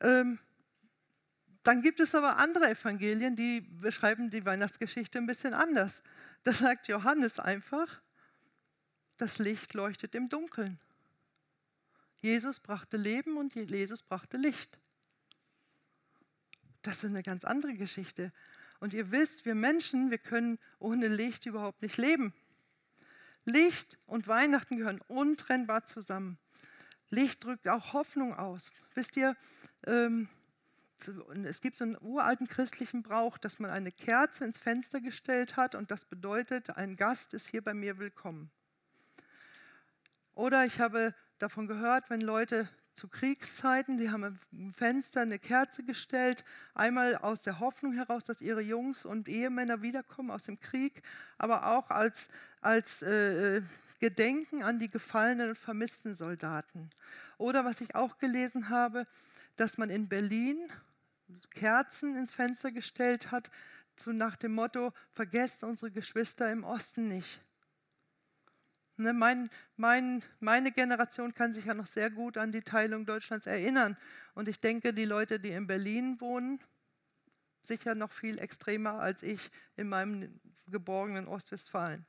Ähm, 0.00 0.38
dann 1.62 1.82
gibt 1.82 2.00
es 2.00 2.14
aber 2.14 2.38
andere 2.38 2.70
Evangelien, 2.70 3.36
die 3.36 3.60
beschreiben 3.60 4.30
die 4.30 4.44
Weihnachtsgeschichte 4.44 5.18
ein 5.18 5.26
bisschen 5.26 5.52
anders. 5.52 6.02
Da 6.42 6.52
sagt 6.52 6.88
Johannes 6.88 7.38
einfach, 7.38 8.00
das 9.16 9.38
Licht 9.38 9.74
leuchtet 9.74 10.14
im 10.14 10.28
Dunkeln. 10.28 10.78
Jesus 12.22 12.60
brachte 12.60 12.96
Leben 12.96 13.36
und 13.36 13.54
Jesus 13.54 14.02
brachte 14.02 14.36
Licht. 14.36 14.78
Das 16.82 17.04
ist 17.04 17.10
eine 17.10 17.22
ganz 17.22 17.44
andere 17.44 17.74
Geschichte. 17.74 18.32
Und 18.78 18.94
ihr 18.94 19.10
wisst, 19.10 19.44
wir 19.44 19.54
Menschen, 19.54 20.10
wir 20.10 20.18
können 20.18 20.58
ohne 20.78 21.08
Licht 21.08 21.44
überhaupt 21.44 21.82
nicht 21.82 21.98
leben. 21.98 22.32
Licht 23.44 23.98
und 24.06 24.26
Weihnachten 24.26 24.76
gehören 24.76 25.00
untrennbar 25.08 25.84
zusammen. 25.84 26.38
Licht 27.10 27.44
drückt 27.44 27.68
auch 27.68 27.92
Hoffnung 27.92 28.34
aus. 28.34 28.70
Wisst 28.94 29.16
ihr, 29.16 29.36
ähm, 29.86 30.28
es 31.44 31.60
gibt 31.60 31.76
so 31.76 31.84
einen 31.84 31.96
uralten 32.00 32.46
christlichen 32.46 33.02
Brauch, 33.02 33.38
dass 33.38 33.58
man 33.58 33.70
eine 33.70 33.92
Kerze 33.92 34.44
ins 34.44 34.58
Fenster 34.58 35.00
gestellt 35.00 35.56
hat 35.56 35.74
und 35.74 35.90
das 35.90 36.04
bedeutet, 36.04 36.76
ein 36.76 36.96
Gast 36.96 37.34
ist 37.34 37.46
hier 37.46 37.62
bei 37.62 37.74
mir 37.74 37.98
willkommen. 37.98 38.50
Oder 40.34 40.64
ich 40.64 40.80
habe 40.80 41.14
davon 41.38 41.66
gehört, 41.66 42.10
wenn 42.10 42.20
Leute 42.20 42.68
zu 42.94 43.08
Kriegszeiten, 43.08 43.96
die 43.96 44.10
haben 44.10 44.38
im 44.52 44.74
Fenster 44.74 45.22
eine 45.22 45.38
Kerze 45.38 45.82
gestellt, 45.84 46.44
einmal 46.74 47.16
aus 47.16 47.42
der 47.42 47.60
Hoffnung 47.60 47.94
heraus, 47.94 48.24
dass 48.24 48.40
ihre 48.40 48.60
Jungs 48.60 49.06
und 49.06 49.28
Ehemänner 49.28 49.80
wiederkommen 49.82 50.30
aus 50.30 50.44
dem 50.44 50.60
Krieg, 50.60 51.02
aber 51.38 51.66
auch 51.66 51.90
als, 51.90 52.28
als 52.60 53.02
äh, 53.02 53.62
Gedenken 54.00 54.62
an 54.62 54.78
die 54.78 54.88
gefallenen 54.88 55.50
und 55.50 55.58
vermissten 55.58 56.14
Soldaten. 56.14 56.90
Oder 57.38 57.64
was 57.64 57.80
ich 57.80 57.94
auch 57.94 58.18
gelesen 58.18 58.68
habe, 58.68 59.06
dass 59.56 59.78
man 59.78 59.90
in 59.90 60.08
Berlin 60.08 60.58
Kerzen 61.50 62.16
ins 62.16 62.32
Fenster 62.32 62.72
gestellt 62.72 63.30
hat, 63.30 63.50
so 63.96 64.12
nach 64.12 64.36
dem 64.36 64.54
Motto, 64.54 64.92
vergesst 65.12 65.64
unsere 65.64 65.90
Geschwister 65.90 66.50
im 66.50 66.64
Osten 66.64 67.08
nicht. 67.08 67.42
Ne, 68.96 69.14
mein, 69.14 69.48
mein, 69.76 70.22
meine 70.40 70.72
Generation 70.72 71.34
kann 71.34 71.54
sich 71.54 71.64
ja 71.64 71.74
noch 71.74 71.86
sehr 71.86 72.10
gut 72.10 72.36
an 72.36 72.52
die 72.52 72.60
Teilung 72.60 73.06
Deutschlands 73.06 73.46
erinnern. 73.46 73.96
Und 74.34 74.46
ich 74.46 74.58
denke, 74.58 74.92
die 74.92 75.06
Leute, 75.06 75.40
die 75.40 75.50
in 75.50 75.66
Berlin 75.66 76.20
wohnen, 76.20 76.60
sicher 77.62 77.94
noch 77.94 78.12
viel 78.12 78.38
extremer 78.38 79.00
als 79.00 79.22
ich 79.22 79.50
in 79.76 79.88
meinem 79.88 80.40
geborgenen 80.66 81.28
Ostwestfalen. 81.28 82.04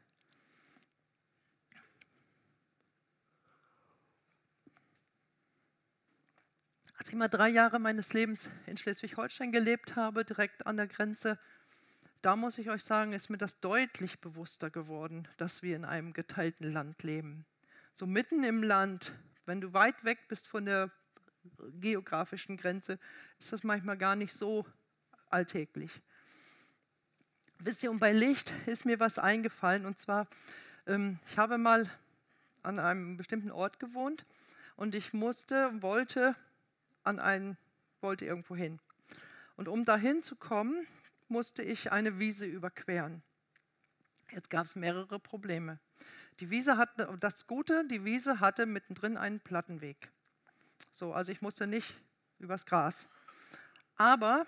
Als 7.02 7.10
ich 7.10 7.16
mal 7.16 7.30
drei 7.30 7.50
Jahre 7.50 7.80
meines 7.80 8.14
Lebens 8.14 8.52
in 8.68 8.78
Schleswig-Holstein 8.78 9.52
gelebt 9.52 9.96
habe, 9.96 10.24
direkt 10.24 10.68
an 10.68 10.78
der 10.78 10.86
Grenze, 10.86 11.40
da 12.22 12.36
muss 12.36 12.60
ich 12.60 12.70
euch 12.70 12.84
sagen, 12.84 13.14
ist 13.14 13.32
mir 13.32 13.40
das 13.40 13.60
deutlich 13.60 14.20
bewusster 14.20 14.70
geworden, 14.70 15.28
dass 15.38 15.64
wir 15.64 15.76
in 15.76 15.84
einem 15.84 16.14
geteilten 16.14 16.72
Land 16.72 17.02
leben. 17.02 17.48
So 17.96 18.06
mitten 18.06 18.44
im 18.44 18.62
Land, 18.62 19.14
wenn 19.48 19.62
du 19.62 19.74
weit 19.74 20.04
weg 20.04 20.20
bist 20.28 20.48
von 20.48 20.66
der 20.66 20.92
geografischen 21.80 22.56
Grenze 22.56 23.00
ist 23.40 23.52
das 23.52 23.64
manchmal 23.64 23.98
gar 23.98 24.16
nicht 24.16 24.36
so 24.36 24.68
alltäglich. 25.32 26.04
Wisst 27.58 27.82
ihr, 27.82 27.90
und 27.90 27.98
bei 27.98 28.14
Licht 28.14 28.54
ist 28.68 28.86
mir 28.86 29.00
was 29.00 29.18
eingefallen. 29.18 29.88
Und 29.88 29.98
zwar, 29.98 30.28
ähm, 30.86 31.18
ich 31.26 31.40
habe 31.40 31.58
mal 31.58 31.90
an 32.62 32.78
einem 32.78 33.18
bestimmten 33.18 33.50
Ort 33.50 33.80
gewohnt 33.80 34.24
und 34.76 34.94
ich 34.94 35.14
musste, 35.14 35.82
wollte 35.82 36.36
an 37.04 37.20
einen, 37.20 37.58
wollte 38.02 38.26
irgendwo 38.26 38.56
hin. 38.56 38.80
Und 39.56 39.68
um 39.68 39.86
dahin 39.86 40.24
zu 40.24 40.36
kommen, 40.36 40.88
musste 41.28 41.64
ich 41.64 41.92
eine 41.92 42.20
Wiese 42.20 42.46
überqueren. 42.46 43.22
Jetzt 44.32 44.50
gab 44.50 44.66
es 44.66 44.76
mehrere 44.76 45.20
Probleme. 45.20 45.80
Die 46.40 46.50
Wiese 46.50 46.78
hatte, 46.78 47.16
das 47.20 47.48
Gute, 47.48 47.86
die 47.88 48.04
Wiese 48.06 48.40
hatte 48.40 48.66
mittendrin 48.66 49.18
einen 49.18 49.40
Plattenweg. 49.40 50.12
So, 50.90 51.14
also 51.14 51.32
ich 51.32 51.42
musste 51.42 51.68
nicht 51.68 51.96
übers 52.40 52.66
Gras. 52.66 53.08
Aber 53.96 54.46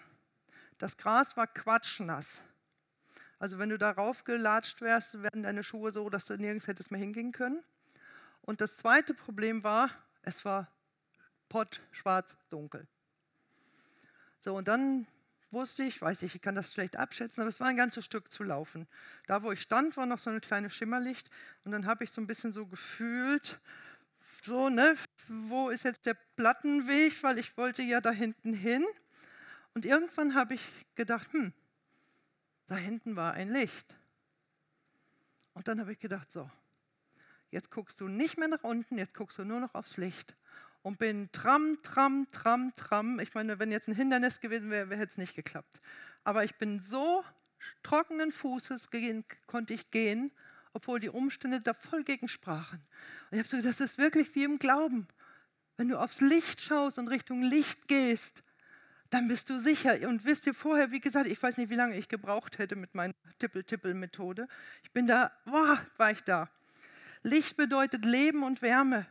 das 0.78 0.97
Gras 0.97 1.38
war 1.38 1.47
quatschnass. 1.47 2.41
Also 3.39 3.60
wenn 3.60 3.70
du 3.70 3.78
darauf 3.78 4.24
gelatscht 4.24 4.82
wärst, 4.82 5.22
wären 5.22 5.43
deine 5.43 5.64
Schuhe 5.64 5.91
so, 5.91 6.10
dass 6.10 6.26
du 6.26 6.38
nirgends 6.38 6.68
hättest 6.68 6.91
mehr 6.91 6.99
hingehen 6.99 7.32
können. 7.32 7.64
Und 8.41 8.62
das 8.62 8.78
zweite 8.78 9.14
Problem 9.14 9.64
war, 9.64 9.89
es 10.22 10.43
war 10.45 10.72
pott, 11.50 11.82
schwarz, 11.91 12.38
dunkel. 12.50 12.88
So, 14.39 14.56
und 14.56 14.68
dann 14.68 15.08
wusste 15.52 15.84
ich, 15.84 16.02
weiß 16.02 16.24
ich, 16.24 16.36
ich 16.36 16.41
kann 16.41 16.56
das 16.56 16.74
schlecht 16.74 16.98
abschätzen, 16.98 17.41
aber 17.41 17.50
es 17.50 17.60
war 17.60 17.68
ein 17.68 17.78
ganzes 17.78 18.04
Stück 18.04 18.32
zu 18.32 18.44
laufen. 18.44 18.88
Da, 19.28 19.44
wo 19.44 19.52
ich 19.52 19.62
stand, 19.62 19.96
war 19.96 20.06
noch 20.06 20.20
so 20.20 20.30
eine 20.30 20.41
kleine 20.41 20.70
Schimmerlicht 20.70 21.30
und 21.64 21.72
dann 21.72 21.86
habe 21.86 22.04
ich 22.04 22.12
so 22.12 22.20
ein 22.20 22.28
bisschen 22.28 22.52
so 22.52 22.66
gefühlt, 22.66 23.60
so, 24.44 24.70
ne, 24.70 24.96
wo 25.28 25.70
ist 25.70 25.84
jetzt 25.84 26.06
der 26.06 26.18
Plattenweg, 26.36 27.22
weil 27.24 27.38
ich 27.38 27.56
wollte 27.56 27.84
ja 27.84 28.02
da 28.02 28.12
hinten 28.12 28.54
hin. 28.54 28.86
Und 29.74 29.86
irgendwann 29.86 30.36
habe 30.36 30.56
ich 30.56 30.62
gedacht, 30.96 31.32
hm, 31.32 31.54
da 32.68 32.76
hinten 32.76 33.16
war 33.16 33.34
ein 33.34 33.52
Licht. 33.52 33.96
Und 35.54 35.68
dann 35.68 35.80
habe 35.80 35.94
ich 35.94 36.00
gedacht, 36.00 36.32
so, 36.32 36.50
jetzt 37.52 37.72
guckst 37.72 38.02
du 38.02 38.08
nicht 38.08 38.38
mehr 38.38 38.48
nach 38.48 38.64
unten, 38.64 38.98
jetzt 38.98 39.14
guckst 39.14 39.38
du 39.38 39.46
nur 39.46 39.60
noch 39.60 39.76
aufs 39.76 39.98
Licht. 39.98 40.36
Und 40.84 40.99
bin 40.99 41.31
tram, 41.31 41.77
tram, 41.81 42.27
tram, 42.31 42.73
tram. 42.75 43.19
Ich 43.19 43.34
meine, 43.34 43.57
wenn 43.57 43.71
jetzt 43.71 43.88
ein 43.88 43.95
Hindernis 43.95 44.41
gewesen 44.41 44.69
wäre, 44.69 44.95
hätte 44.95 45.11
es 45.11 45.17
nicht 45.17 45.36
geklappt. 45.36 45.81
Aber 46.23 46.43
ich 46.43 46.55
bin 46.55 46.81
so 46.81 47.23
trockenen 47.81 48.31
Fußes 48.31 48.91
gehen, 48.91 49.23
konnte 49.47 49.73
ich 49.73 49.91
gehen, 49.91 50.31
obwohl 50.73 50.99
die 50.99 51.09
Umstände 51.09 51.61
da 51.61 51.73
voll 51.73 52.03
gegen 52.03 52.27
sprachen. 52.27 52.81
Und 53.31 53.38
ich 53.38 53.39
habe 53.39 53.47
so 53.47 53.61
das 53.61 53.79
ist 53.79 53.97
wirklich 53.97 54.36
wie 54.36 54.43
im 54.43 54.59
Glauben. 54.59 55.07
Wenn 55.77 55.88
du 55.88 55.99
aufs 55.99 56.21
Licht 56.21 56.61
schaust 56.61 56.99
und 56.99 57.07
Richtung 57.07 57.41
Licht 57.41 57.88
gehst, 57.88 58.43
dann 59.09 59.27
bist 59.27 59.49
du 59.49 59.59
sicher. 59.59 60.07
Und 60.07 60.25
wisst 60.25 60.47
ihr 60.47 60.53
vorher, 60.53 60.91
wie 60.91 60.99
gesagt, 60.99 61.27
ich 61.27 61.41
weiß 61.41 61.57
nicht, 61.57 61.69
wie 61.69 61.75
lange 61.75 61.97
ich 61.97 62.09
gebraucht 62.09 62.57
hätte 62.57 62.75
mit 62.75 62.95
meiner 62.95 63.13
Tippel-Tippel-Methode. 63.39 64.47
Ich 64.84 64.91
bin 64.91 65.07
da, 65.07 65.31
boah, 65.45 65.79
war 65.97 66.11
ich 66.11 66.23
da. 66.23 66.49
Licht 67.21 67.55
bedeutet 67.55 68.05
Leben 68.05 68.43
und 68.43 68.61
Wärme. 68.61 69.05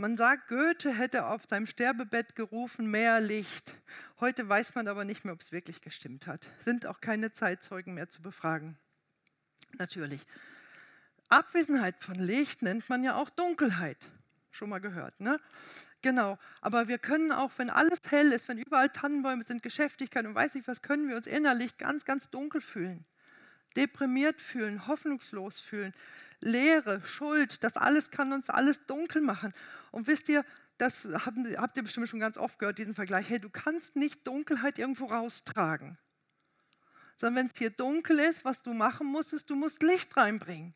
Man 0.00 0.16
sagt, 0.16 0.46
Goethe 0.46 0.92
hätte 0.94 1.26
auf 1.26 1.42
seinem 1.48 1.66
Sterbebett 1.66 2.36
gerufen, 2.36 2.88
mehr 2.88 3.20
Licht. 3.20 3.74
Heute 4.20 4.48
weiß 4.48 4.76
man 4.76 4.86
aber 4.86 5.04
nicht 5.04 5.24
mehr, 5.24 5.34
ob 5.34 5.40
es 5.40 5.50
wirklich 5.50 5.80
gestimmt 5.80 6.28
hat. 6.28 6.46
Sind 6.60 6.86
auch 6.86 7.00
keine 7.00 7.32
Zeitzeugen 7.32 7.94
mehr 7.94 8.08
zu 8.08 8.22
befragen. 8.22 8.78
Natürlich. 9.76 10.24
Abwesenheit 11.28 12.00
von 12.00 12.14
Licht 12.14 12.62
nennt 12.62 12.88
man 12.88 13.02
ja 13.02 13.16
auch 13.16 13.28
Dunkelheit. 13.28 14.08
Schon 14.52 14.68
mal 14.68 14.78
gehört, 14.78 15.18
ne? 15.18 15.40
Genau, 16.00 16.38
aber 16.60 16.86
wir 16.86 16.98
können 16.98 17.32
auch, 17.32 17.50
wenn 17.56 17.68
alles 17.68 17.98
hell 18.08 18.30
ist, 18.30 18.46
wenn 18.46 18.58
überall 18.58 18.90
Tannenbäume 18.90 19.42
sind, 19.42 19.64
Geschäftigkeit 19.64 20.24
und 20.26 20.34
weiß 20.36 20.54
nicht 20.54 20.68
was, 20.68 20.80
können 20.80 21.08
wir 21.08 21.16
uns 21.16 21.26
innerlich 21.26 21.76
ganz, 21.76 22.04
ganz 22.04 22.30
dunkel 22.30 22.60
fühlen, 22.60 23.04
deprimiert 23.74 24.40
fühlen, 24.40 24.86
hoffnungslos 24.86 25.58
fühlen, 25.58 25.92
Leere, 26.40 27.02
Schuld, 27.04 27.64
das 27.64 27.76
alles 27.76 28.10
kann 28.10 28.32
uns 28.32 28.50
alles 28.50 28.86
dunkel 28.86 29.22
machen. 29.22 29.52
Und 29.90 30.06
wisst 30.06 30.28
ihr, 30.28 30.44
das 30.78 31.08
habt 31.12 31.76
ihr 31.76 31.82
bestimmt 31.82 32.08
schon 32.08 32.20
ganz 32.20 32.38
oft 32.38 32.58
gehört, 32.58 32.78
diesen 32.78 32.94
Vergleich, 32.94 33.28
hey, 33.28 33.40
du 33.40 33.50
kannst 33.50 33.96
nicht 33.96 34.26
Dunkelheit 34.26 34.78
irgendwo 34.78 35.06
raustragen, 35.06 35.98
sondern 37.16 37.44
wenn 37.44 37.50
es 37.52 37.58
hier 37.58 37.70
dunkel 37.70 38.20
ist, 38.20 38.44
was 38.44 38.62
du 38.62 38.72
machen 38.72 39.08
musst, 39.08 39.32
ist, 39.32 39.50
du 39.50 39.56
musst 39.56 39.82
Licht 39.82 40.16
reinbringen. 40.16 40.74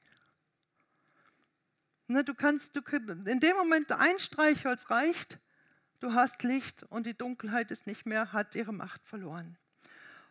Ne, 2.09 2.25
du 2.25 2.35
kannst, 2.35 2.75
du, 2.75 2.81
in 3.27 3.39
dem 3.39 3.57
Moment 3.57 3.93
ein 3.93 4.19
Streichholz 4.19 4.91
reicht, 4.91 5.39
du 6.01 6.15
hast 6.15 6.43
Licht 6.43 6.83
und 6.83 7.07
die 7.07 7.17
Dunkelheit 7.17 7.71
ist 7.71 7.87
nicht 7.87 8.07
mehr, 8.07 8.33
hat 8.33 8.57
ihre 8.57 8.73
Macht 8.73 9.07
verloren. 9.07 9.57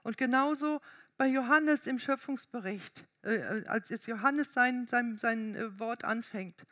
Und 0.04 0.18
genauso 0.18 0.82
bei 1.22 1.28
Johannes 1.28 1.86
im 1.86 2.00
Schöpfungsbericht, 2.00 3.06
äh, 3.22 3.64
als 3.68 3.90
jetzt 3.90 4.08
Johannes 4.08 4.54
sein, 4.54 4.88
sein, 4.88 5.20
sein 5.20 5.54
äh, 5.54 5.80
Wort 5.80 6.04
anfängt. 6.04 6.66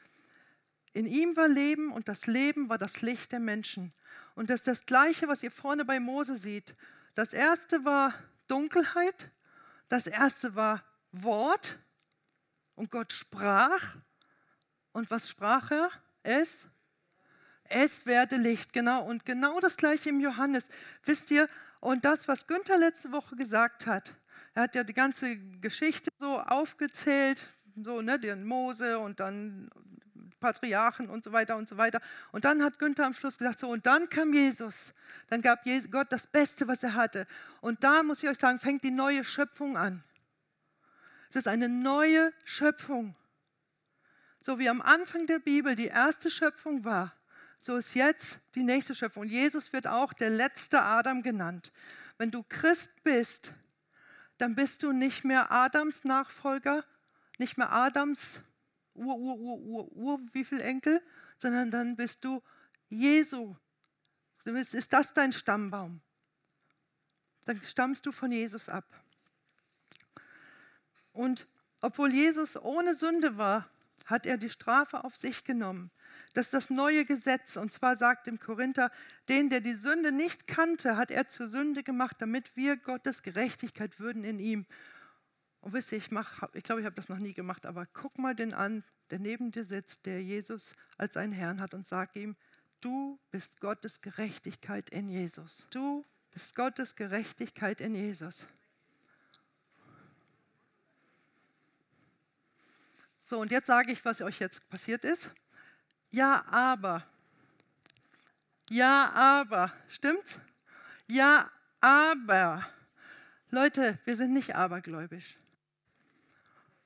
In 0.91 1.05
ihm 1.05 1.37
war 1.37 1.47
Leben 1.47 1.91
und 1.91 2.07
das 2.07 2.25
Leben 2.25 2.67
war 2.67 2.79
das 2.79 3.03
Licht 3.03 3.31
der 3.31 3.39
Menschen. 3.39 3.93
Und 4.33 4.49
das 4.49 4.61
ist 4.61 4.67
das 4.67 4.85
Gleiche, 4.87 5.27
was 5.27 5.43
ihr 5.43 5.51
vorne 5.51 5.85
bei 5.85 5.99
Mose 5.99 6.35
seht. 6.35 6.75
Das 7.13 7.33
erste 7.33 7.85
war 7.85 8.11
Dunkelheit, 8.47 9.29
das 9.87 10.07
erste 10.07 10.55
war 10.55 10.83
Wort 11.11 11.77
und 12.73 12.89
Gott 12.89 13.13
sprach 13.13 13.97
und 14.93 15.11
was 15.11 15.29
sprach 15.29 15.69
er? 15.69 15.91
Es? 16.23 16.67
Es 17.65 18.07
werde 18.07 18.37
Licht, 18.37 18.73
genau. 18.73 19.05
Und 19.05 19.27
genau 19.27 19.59
das 19.59 19.77
gleiche 19.77 20.09
im 20.09 20.19
Johannes. 20.19 20.69
Wisst 21.03 21.29
ihr, 21.29 21.47
und 21.81 22.03
das, 22.03 22.27
was 22.27 22.47
Günther 22.47 22.79
letzte 22.79 23.11
Woche 23.11 23.35
gesagt 23.35 23.85
hat, 23.85 24.15
er 24.59 24.63
hat 24.63 24.75
ja 24.75 24.83
die 24.83 24.93
ganze 24.93 25.37
Geschichte 25.61 26.11
so 26.17 26.37
aufgezählt, 26.37 27.47
so, 27.81 28.01
ne, 28.01 28.19
den 28.19 28.45
Mose 28.45 28.99
und 28.99 29.21
dann 29.21 29.69
Patriarchen 30.41 31.09
und 31.09 31.23
so 31.23 31.31
weiter 31.31 31.55
und 31.55 31.69
so 31.69 31.77
weiter. 31.77 32.01
Und 32.33 32.43
dann 32.43 32.61
hat 32.61 32.77
Günther 32.77 33.05
am 33.05 33.13
Schluss 33.13 33.37
gesagt, 33.37 33.59
so, 33.59 33.69
und 33.69 33.85
dann 33.85 34.09
kam 34.09 34.33
Jesus. 34.33 34.93
Dann 35.29 35.41
gab 35.41 35.63
Gott 35.91 36.11
das 36.11 36.27
Beste, 36.27 36.67
was 36.67 36.83
er 36.83 36.95
hatte. 36.95 37.25
Und 37.61 37.85
da 37.85 38.03
muss 38.03 38.21
ich 38.21 38.27
euch 38.27 38.37
sagen, 38.37 38.59
fängt 38.59 38.83
die 38.83 38.91
neue 38.91 39.23
Schöpfung 39.23 39.77
an. 39.77 40.03
Es 41.29 41.37
ist 41.37 41.47
eine 41.47 41.69
neue 41.69 42.33
Schöpfung. 42.43 43.15
So 44.41 44.59
wie 44.59 44.67
am 44.67 44.81
Anfang 44.81 45.25
der 45.25 45.39
Bibel 45.39 45.73
die 45.75 45.87
erste 45.87 46.29
Schöpfung 46.29 46.83
war, 46.83 47.15
so 47.59 47.77
ist 47.77 47.93
jetzt 47.93 48.41
die 48.55 48.63
nächste 48.63 48.93
Schöpfung. 48.93 49.21
Und 49.21 49.29
Jesus 49.29 49.71
wird 49.71 49.87
auch 49.87 50.11
der 50.11 50.29
letzte 50.29 50.81
Adam 50.81 51.23
genannt. 51.23 51.71
Wenn 52.17 52.31
du 52.31 52.43
Christ 52.43 52.91
bist, 53.05 53.53
dann 54.39 54.55
bist 54.55 54.83
du 54.83 54.93
nicht 54.93 55.25
mehr 55.25 55.51
Adams 55.51 56.05
Nachfolger, 56.05 56.85
nicht 57.37 57.57
mehr 57.57 57.71
Adams 57.71 58.41
Ur, 58.93 59.17
Ur, 59.17 59.37
Ur, 59.37 59.59
Ur, 59.59 59.91
Ur, 59.91 60.19
wie 60.31 60.43
viel 60.43 60.61
Enkel, 60.61 61.01
sondern 61.37 61.71
dann 61.71 61.95
bist 61.95 62.25
du 62.25 62.41
Jesu. 62.89 63.55
Ist 64.45 64.93
das 64.93 65.13
dein 65.13 65.31
Stammbaum? 65.31 66.01
Dann 67.45 67.63
stammst 67.63 68.05
du 68.05 68.11
von 68.11 68.31
Jesus 68.31 68.69
ab. 68.69 68.85
Und 71.11 71.47
obwohl 71.81 72.13
Jesus 72.13 72.57
ohne 72.57 72.93
Sünde 72.93 73.37
war, 73.37 73.69
hat 74.05 74.25
er 74.25 74.37
die 74.37 74.49
Strafe 74.49 75.03
auf 75.03 75.15
sich 75.15 75.43
genommen. 75.43 75.91
Das 76.33 76.47
ist 76.47 76.53
das 76.53 76.69
neue 76.69 77.05
Gesetz. 77.05 77.57
Und 77.57 77.71
zwar 77.71 77.95
sagt 77.95 78.27
im 78.27 78.39
Korinther, 78.39 78.91
den, 79.29 79.49
der 79.49 79.61
die 79.61 79.73
Sünde 79.73 80.11
nicht 80.11 80.47
kannte, 80.47 80.95
hat 80.95 81.11
er 81.11 81.27
zur 81.27 81.47
Sünde 81.47 81.83
gemacht, 81.83 82.17
damit 82.19 82.55
wir 82.55 82.77
Gottes 82.77 83.23
Gerechtigkeit 83.23 83.99
würden 83.99 84.23
in 84.23 84.39
ihm. 84.39 84.65
Und 85.61 85.73
wisst 85.73 85.91
ihr, 85.91 85.97
ich, 85.97 86.09
ich 86.53 86.63
glaube, 86.63 86.81
ich 86.81 86.85
habe 86.85 86.95
das 86.95 87.09
noch 87.09 87.17
nie 87.17 87.33
gemacht, 87.33 87.65
aber 87.65 87.85
guck 87.85 88.17
mal 88.17 88.35
den 88.35 88.53
an, 88.53 88.83
der 89.09 89.19
neben 89.19 89.51
dir 89.51 89.63
sitzt, 89.63 90.05
der 90.05 90.21
Jesus 90.21 90.75
als 90.97 91.15
seinen 91.15 91.33
Herrn 91.33 91.59
hat 91.59 91.73
und 91.73 91.87
sag 91.87 92.15
ihm, 92.15 92.35
du 92.79 93.19
bist 93.31 93.59
Gottes 93.59 94.01
Gerechtigkeit 94.01 94.89
in 94.89 95.09
Jesus. 95.09 95.67
Du 95.71 96.05
bist 96.31 96.55
Gottes 96.55 96.95
Gerechtigkeit 96.95 97.81
in 97.81 97.95
Jesus. 97.95 98.47
So, 103.23 103.39
und 103.39 103.51
jetzt 103.51 103.67
sage 103.67 103.91
ich, 103.91 104.05
was 104.05 104.21
euch 104.21 104.39
jetzt 104.39 104.67
passiert 104.69 105.05
ist. 105.05 105.31
Ja, 106.11 106.45
aber. 106.47 107.05
Ja, 108.69 109.11
aber. 109.11 109.71
Stimmt's? 109.87 110.39
Ja, 111.07 111.51
aber. 111.81 112.65
Leute, 113.51 113.97
wir 114.05 114.15
sind 114.15 114.33
nicht 114.33 114.55
abergläubisch. 114.55 115.37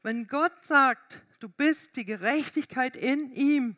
Wenn 0.02 0.28
Gott 0.28 0.66
sagt, 0.66 1.22
du 1.40 1.50
bist 1.50 1.96
die 1.96 2.06
Gerechtigkeit 2.06 2.96
in 2.96 3.32
ihm, 3.32 3.78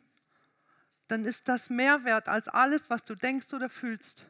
dann 1.08 1.24
ist 1.24 1.48
das 1.48 1.70
mehr 1.70 2.04
wert 2.04 2.28
als 2.28 2.48
alles, 2.48 2.90
was 2.90 3.04
du 3.04 3.14
denkst 3.14 3.52
oder 3.54 3.68
fühlst. 3.68 4.26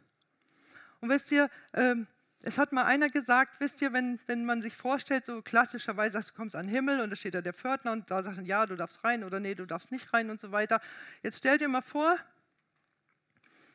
Und 1.01 1.09
wisst 1.09 1.33
ihr, 1.33 1.51
ähm, 1.73 2.07
es 2.43 2.59
hat 2.59 2.73
mal 2.73 2.85
einer 2.85 3.09
gesagt, 3.09 3.61
wisst 3.61 3.81
ihr, 3.81 3.93
wenn, 3.93 4.21
wenn 4.27 4.45
man 4.45 4.61
sich 4.61 4.77
vorstellt, 4.77 5.27
so 5.27 5.41
klassischerweise, 5.43 6.21
du 6.21 6.35
kommst 6.35 6.55
an 6.55 6.67
den 6.67 6.75
Himmel 6.75 7.01
und 7.01 7.11
da 7.11 7.17
steht 7.17 7.35
da 7.35 7.41
der 7.41 7.55
Pförtner 7.55 7.93
und 7.93 8.11
da 8.11 8.23
sagt 8.23 8.39
er, 8.39 8.45
ja, 8.45 8.67
du 8.67 8.77
darfst 8.77 9.03
rein 9.05 9.25
oder 9.25 9.41
nee, 9.41 9.55
du 9.55 9.65
darfst 9.65 9.91
nicht 9.91 10.13
rein 10.13 10.31
und 10.31 10.41
so 10.41 10.53
weiter. 10.53 10.81
Jetzt 11.23 11.39
stell 11.39 11.59
dir 11.59 11.69
mal 11.69 11.83
vor, 11.83 12.19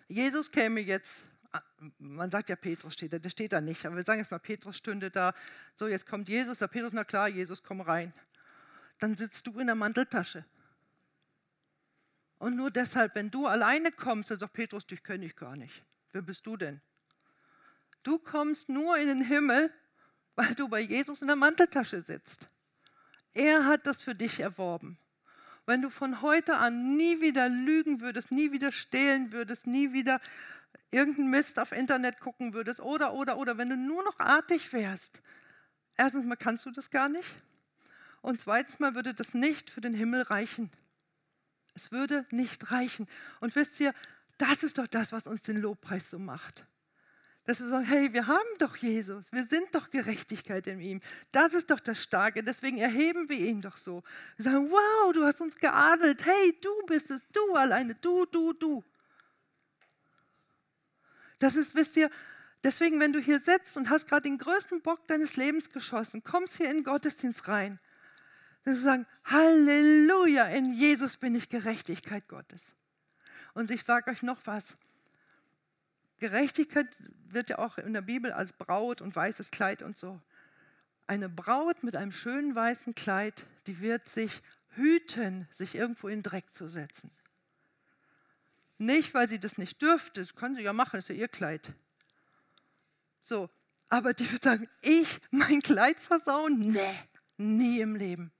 Jesus 0.07 0.51
käme 0.51 0.79
jetzt, 0.79 1.25
ah, 1.53 1.61
man 1.97 2.29
sagt 2.29 2.49
ja 2.49 2.55
Petrus 2.55 2.93
steht 2.93 3.13
da, 3.13 3.19
der 3.19 3.29
steht 3.29 3.53
da 3.53 3.61
nicht, 3.61 3.85
aber 3.85 3.95
wir 3.95 4.03
sagen 4.03 4.19
jetzt 4.19 4.31
mal, 4.31 4.39
Petrus 4.39 4.77
stünde 4.77 5.09
da, 5.09 5.33
so 5.73 5.87
jetzt 5.87 6.05
kommt 6.05 6.29
Jesus, 6.29 6.59
der 6.59 6.67
Petrus, 6.67 6.93
na 6.93 7.03
klar, 7.03 7.27
Jesus, 7.29 7.63
komm 7.63 7.81
rein. 7.81 8.13
Dann 8.99 9.17
sitzt 9.17 9.47
du 9.47 9.59
in 9.59 9.65
der 9.65 9.75
Manteltasche. 9.75 10.45
Und 12.37 12.55
nur 12.55 12.69
deshalb, 12.69 13.15
wenn 13.15 13.31
du 13.31 13.47
alleine 13.47 13.91
kommst, 13.91 14.31
dann 14.31 14.39
sagt 14.39 14.53
Petrus, 14.53 14.85
dich 14.85 15.03
kenne 15.03 15.25
ich 15.25 15.35
gar 15.35 15.55
nicht. 15.55 15.83
Wer 16.11 16.21
bist 16.21 16.45
du 16.45 16.57
denn? 16.57 16.81
Du 18.03 18.17
kommst 18.17 18.69
nur 18.69 18.97
in 18.97 19.07
den 19.07 19.21
Himmel, 19.21 19.71
weil 20.35 20.53
du 20.55 20.67
bei 20.67 20.79
Jesus 20.79 21.21
in 21.21 21.27
der 21.27 21.35
Manteltasche 21.35 22.01
sitzt. 22.01 22.49
Er 23.33 23.65
hat 23.65 23.85
das 23.87 24.01
für 24.01 24.15
dich 24.15 24.39
erworben. 24.39 24.97
Wenn 25.65 25.81
du 25.81 25.89
von 25.89 26.21
heute 26.21 26.57
an 26.57 26.97
nie 26.97 27.21
wieder 27.21 27.47
lügen 27.47 28.01
würdest, 28.01 28.31
nie 28.31 28.51
wieder 28.51 28.71
stehlen 28.71 29.31
würdest, 29.31 29.67
nie 29.67 29.93
wieder 29.93 30.19
irgendeinen 30.89 31.29
Mist 31.29 31.59
auf 31.59 31.71
Internet 31.71 32.19
gucken 32.19 32.53
würdest 32.53 32.79
oder, 32.81 33.13
oder, 33.13 33.37
oder, 33.37 33.57
wenn 33.57 33.69
du 33.69 33.77
nur 33.77 34.03
noch 34.03 34.19
artig 34.19 34.73
wärst, 34.73 35.21
erstens 35.95 36.25
mal 36.25 36.35
kannst 36.35 36.65
du 36.65 36.71
das 36.71 36.89
gar 36.89 37.07
nicht 37.07 37.29
und 38.21 38.39
zweitens 38.39 38.79
mal 38.79 38.95
würde 38.95 39.13
das 39.13 39.33
nicht 39.33 39.69
für 39.69 39.81
den 39.81 39.93
Himmel 39.93 40.23
reichen. 40.23 40.69
Es 41.73 41.91
würde 41.91 42.25
nicht 42.31 42.71
reichen. 42.71 43.07
Und 43.39 43.55
wisst 43.55 43.79
ihr, 43.79 43.93
das 44.37 44.63
ist 44.63 44.77
doch 44.77 44.87
das, 44.87 45.11
was 45.13 45.27
uns 45.27 45.41
den 45.41 45.57
Lobpreis 45.57 46.09
so 46.09 46.19
macht. 46.19 46.65
Dass 47.51 47.59
wir 47.59 47.67
sagen, 47.67 47.83
hey, 47.83 48.13
wir 48.13 48.27
haben 48.27 48.47
doch 48.59 48.77
Jesus, 48.77 49.33
wir 49.33 49.43
sind 49.43 49.75
doch 49.75 49.89
Gerechtigkeit 49.89 50.67
in 50.67 50.79
ihm. 50.79 51.01
Das 51.33 51.53
ist 51.53 51.69
doch 51.69 51.81
das 51.81 52.01
Starke, 52.01 52.43
deswegen 52.43 52.77
erheben 52.77 53.27
wir 53.27 53.37
ihn 53.37 53.61
doch 53.61 53.75
so. 53.75 54.03
Wir 54.37 54.45
sagen, 54.45 54.71
wow, 54.71 55.11
du 55.11 55.25
hast 55.25 55.41
uns 55.41 55.57
geadelt, 55.57 56.25
hey, 56.25 56.57
du 56.61 56.85
bist 56.85 57.11
es, 57.11 57.21
du 57.33 57.53
alleine, 57.55 57.95
du, 57.95 58.25
du, 58.25 58.53
du. 58.53 58.85
Das 61.39 61.57
ist, 61.57 61.75
wisst 61.75 61.97
ihr, 61.97 62.09
deswegen, 62.63 63.01
wenn 63.01 63.11
du 63.11 63.19
hier 63.19 63.39
sitzt 63.39 63.75
und 63.75 63.89
hast 63.89 64.07
gerade 64.07 64.23
den 64.23 64.37
größten 64.37 64.81
Bock 64.81 65.05
deines 65.09 65.35
Lebens 65.35 65.69
geschossen, 65.71 66.23
kommst 66.23 66.55
hier 66.55 66.69
in 66.69 66.77
den 66.77 66.83
Gottesdienst 66.85 67.49
rein 67.49 67.81
dass 68.63 68.75
sie 68.75 68.81
sagen, 68.83 69.07
Halleluja, 69.25 70.45
in 70.45 70.71
Jesus 70.71 71.17
bin 71.17 71.35
ich 71.35 71.49
Gerechtigkeit 71.49 72.27
Gottes. 72.27 72.75
Und 73.53 73.71
ich 73.71 73.83
sage 73.83 74.11
euch 74.11 74.21
noch 74.21 74.39
was. 74.45 74.75
Gerechtigkeit 76.21 76.87
wird 77.29 77.49
ja 77.49 77.57
auch 77.57 77.79
in 77.79 77.93
der 77.93 78.03
Bibel 78.03 78.31
als 78.31 78.53
Braut 78.53 79.01
und 79.01 79.15
weißes 79.15 79.49
Kleid 79.49 79.81
und 79.81 79.97
so. 79.97 80.21
Eine 81.07 81.29
Braut 81.29 81.83
mit 81.83 81.95
einem 81.95 82.11
schönen 82.11 82.53
weißen 82.53 82.93
Kleid, 82.93 83.43
die 83.65 83.81
wird 83.81 84.07
sich 84.07 84.43
hüten, 84.75 85.47
sich 85.51 85.73
irgendwo 85.73 86.07
in 86.07 86.21
Dreck 86.21 86.53
zu 86.53 86.67
setzen. 86.67 87.09
Nicht, 88.77 89.15
weil 89.15 89.27
sie 89.27 89.39
das 89.39 89.57
nicht 89.57 89.81
dürfte, 89.81 90.21
das 90.21 90.35
können 90.35 90.53
sie 90.53 90.61
ja 90.61 90.73
machen, 90.73 90.97
das 90.97 91.09
ist 91.09 91.15
ja 91.15 91.21
ihr 91.21 91.27
Kleid. 91.27 91.73
So, 93.17 93.49
aber 93.89 94.13
die 94.13 94.31
wird 94.31 94.43
sagen, 94.43 94.69
ich 94.81 95.21
mein 95.31 95.61
Kleid 95.61 95.99
versauen? 95.99 96.55
Nee, 96.55 96.99
nie 97.37 97.79
im 97.79 97.95
Leben. 97.95 98.31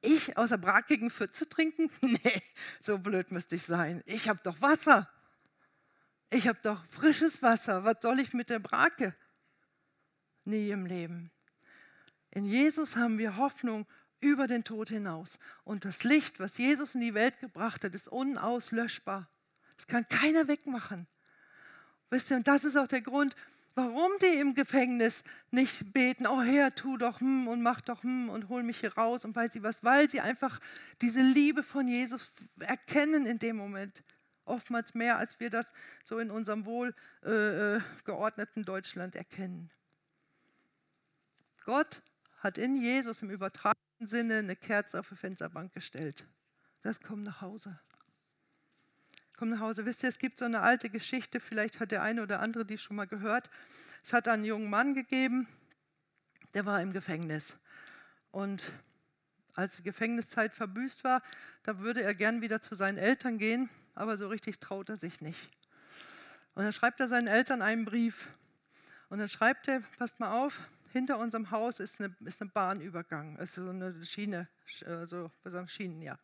Ich 0.00 0.38
aus 0.38 0.48
der 0.48 0.56
brackigen 0.56 1.10
Pfütze 1.10 1.46
trinken? 1.46 1.90
Nee, 2.00 2.42
so 2.80 2.96
blöd 2.96 3.32
müsste 3.32 3.56
ich 3.56 3.64
sein. 3.64 4.02
Ich 4.06 4.30
habe 4.30 4.40
doch 4.42 4.62
Wasser. 4.62 5.10
Ich 6.30 6.48
habe 6.48 6.58
doch 6.62 6.84
frisches 6.86 7.42
Wasser. 7.42 7.84
Was 7.84 7.98
soll 8.00 8.18
ich 8.20 8.34
mit 8.34 8.50
der 8.50 8.58
Brake? 8.58 9.14
Nie 10.44 10.70
im 10.70 10.86
Leben. 10.86 11.30
In 12.30 12.44
Jesus 12.44 12.96
haben 12.96 13.18
wir 13.18 13.36
Hoffnung 13.36 13.86
über 14.20 14.46
den 14.46 14.64
Tod 14.64 14.88
hinaus. 14.88 15.38
Und 15.64 15.84
das 15.84 16.04
Licht, 16.04 16.40
was 16.40 16.58
Jesus 16.58 16.94
in 16.94 17.00
die 17.00 17.14
Welt 17.14 17.38
gebracht 17.38 17.84
hat, 17.84 17.94
ist 17.94 18.08
unauslöschbar. 18.08 19.28
Das 19.76 19.86
kann 19.86 20.08
keiner 20.08 20.48
wegmachen. 20.48 21.06
Wisst 22.10 22.30
ihr, 22.30 22.36
und 22.36 22.48
das 22.48 22.64
ist 22.64 22.76
auch 22.76 22.86
der 22.86 23.02
Grund, 23.02 23.36
warum 23.74 24.10
die 24.20 24.38
im 24.38 24.54
Gefängnis 24.54 25.22
nicht 25.50 25.92
beten, 25.92 26.26
oh 26.26 26.42
Herr, 26.42 26.74
tu 26.74 26.96
doch 26.96 27.20
hm 27.20 27.46
und 27.46 27.62
mach 27.62 27.80
doch 27.80 28.02
hm 28.02 28.30
und 28.30 28.48
hol 28.48 28.62
mich 28.62 28.80
hier 28.80 28.94
raus 28.94 29.24
und 29.24 29.36
weiß 29.36 29.54
ich 29.54 29.62
was, 29.62 29.84
weil 29.84 30.08
sie 30.08 30.20
einfach 30.20 30.60
diese 31.02 31.20
Liebe 31.20 31.62
von 31.62 31.86
Jesus 31.86 32.32
erkennen 32.58 33.26
in 33.26 33.38
dem 33.38 33.56
Moment. 33.56 34.02
Oftmals 34.46 34.94
mehr, 34.94 35.18
als 35.18 35.38
wir 35.40 35.50
das 35.50 35.72
so 36.02 36.18
in 36.18 36.30
unserem 36.30 36.64
wohl 36.64 36.94
äh, 37.22 37.76
äh 37.76 37.80
Deutschland 38.64 39.14
erkennen. 39.14 39.70
Gott 41.64 42.00
hat 42.38 42.56
in 42.56 42.76
Jesus 42.76 43.22
im 43.22 43.30
übertragenen 43.30 43.76
Sinne 44.00 44.38
eine 44.38 44.56
Kerze 44.56 45.00
auf 45.00 45.08
die 45.08 45.16
Fensterbank 45.16 45.74
gestellt. 45.74 46.26
Das 46.82 47.00
kommt 47.00 47.24
nach 47.24 47.42
Hause 47.42 47.78
komm 49.36 49.50
nach 49.50 49.60
Hause. 49.60 49.84
Wisst 49.84 50.02
ihr, 50.02 50.08
es 50.08 50.18
gibt 50.18 50.38
so 50.38 50.44
eine 50.44 50.60
alte 50.60 50.88
Geschichte, 50.88 51.40
vielleicht 51.40 51.80
hat 51.80 51.92
der 51.92 52.02
eine 52.02 52.22
oder 52.22 52.40
andere 52.40 52.64
die 52.64 52.78
schon 52.78 52.96
mal 52.96 53.06
gehört. 53.06 53.50
Es 54.02 54.12
hat 54.12 54.28
einen 54.28 54.44
jungen 54.44 54.70
Mann 54.70 54.94
gegeben, 54.94 55.46
der 56.54 56.66
war 56.66 56.80
im 56.80 56.92
Gefängnis. 56.92 57.58
Und 58.30 58.72
als 59.54 59.76
die 59.76 59.82
Gefängniszeit 59.82 60.54
verbüßt 60.54 61.04
war, 61.04 61.22
da 61.62 61.78
würde 61.78 62.02
er 62.02 62.14
gern 62.14 62.40
wieder 62.40 62.60
zu 62.60 62.74
seinen 62.74 62.98
Eltern 62.98 63.38
gehen, 63.38 63.68
aber 63.96 64.16
so 64.16 64.28
richtig 64.28 64.60
traut 64.60 64.88
er 64.88 64.96
sich 64.96 65.20
nicht. 65.20 65.50
Und 66.54 66.62
dann 66.62 66.72
schreibt 66.72 67.00
er 67.00 67.08
seinen 67.08 67.26
Eltern 67.26 67.62
einen 67.62 67.84
Brief. 67.84 68.28
Und 69.08 69.18
dann 69.18 69.28
schreibt 69.28 69.66
er, 69.68 69.80
passt 69.98 70.20
mal 70.20 70.44
auf, 70.44 70.60
hinter 70.92 71.18
unserem 71.18 71.50
Haus 71.50 71.80
ist 71.80 72.00
eine, 72.00 72.14
ist 72.24 72.40
eine 72.40 72.50
Bahnübergang, 72.50 73.36
ist 73.36 73.54
so 73.54 73.68
eine 73.68 74.04
Schiene, 74.04 74.48
also 74.86 75.30
Schienen, 75.66 76.02
ja. 76.02 76.18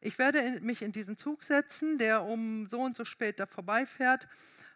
Ich 0.00 0.18
werde 0.18 0.60
mich 0.60 0.82
in 0.82 0.92
diesen 0.92 1.16
Zug 1.16 1.42
setzen, 1.42 1.98
der 1.98 2.22
um 2.22 2.66
so 2.66 2.80
und 2.80 2.96
so 2.96 3.04
spät 3.04 3.40
da 3.40 3.46
vorbeifährt. 3.46 4.28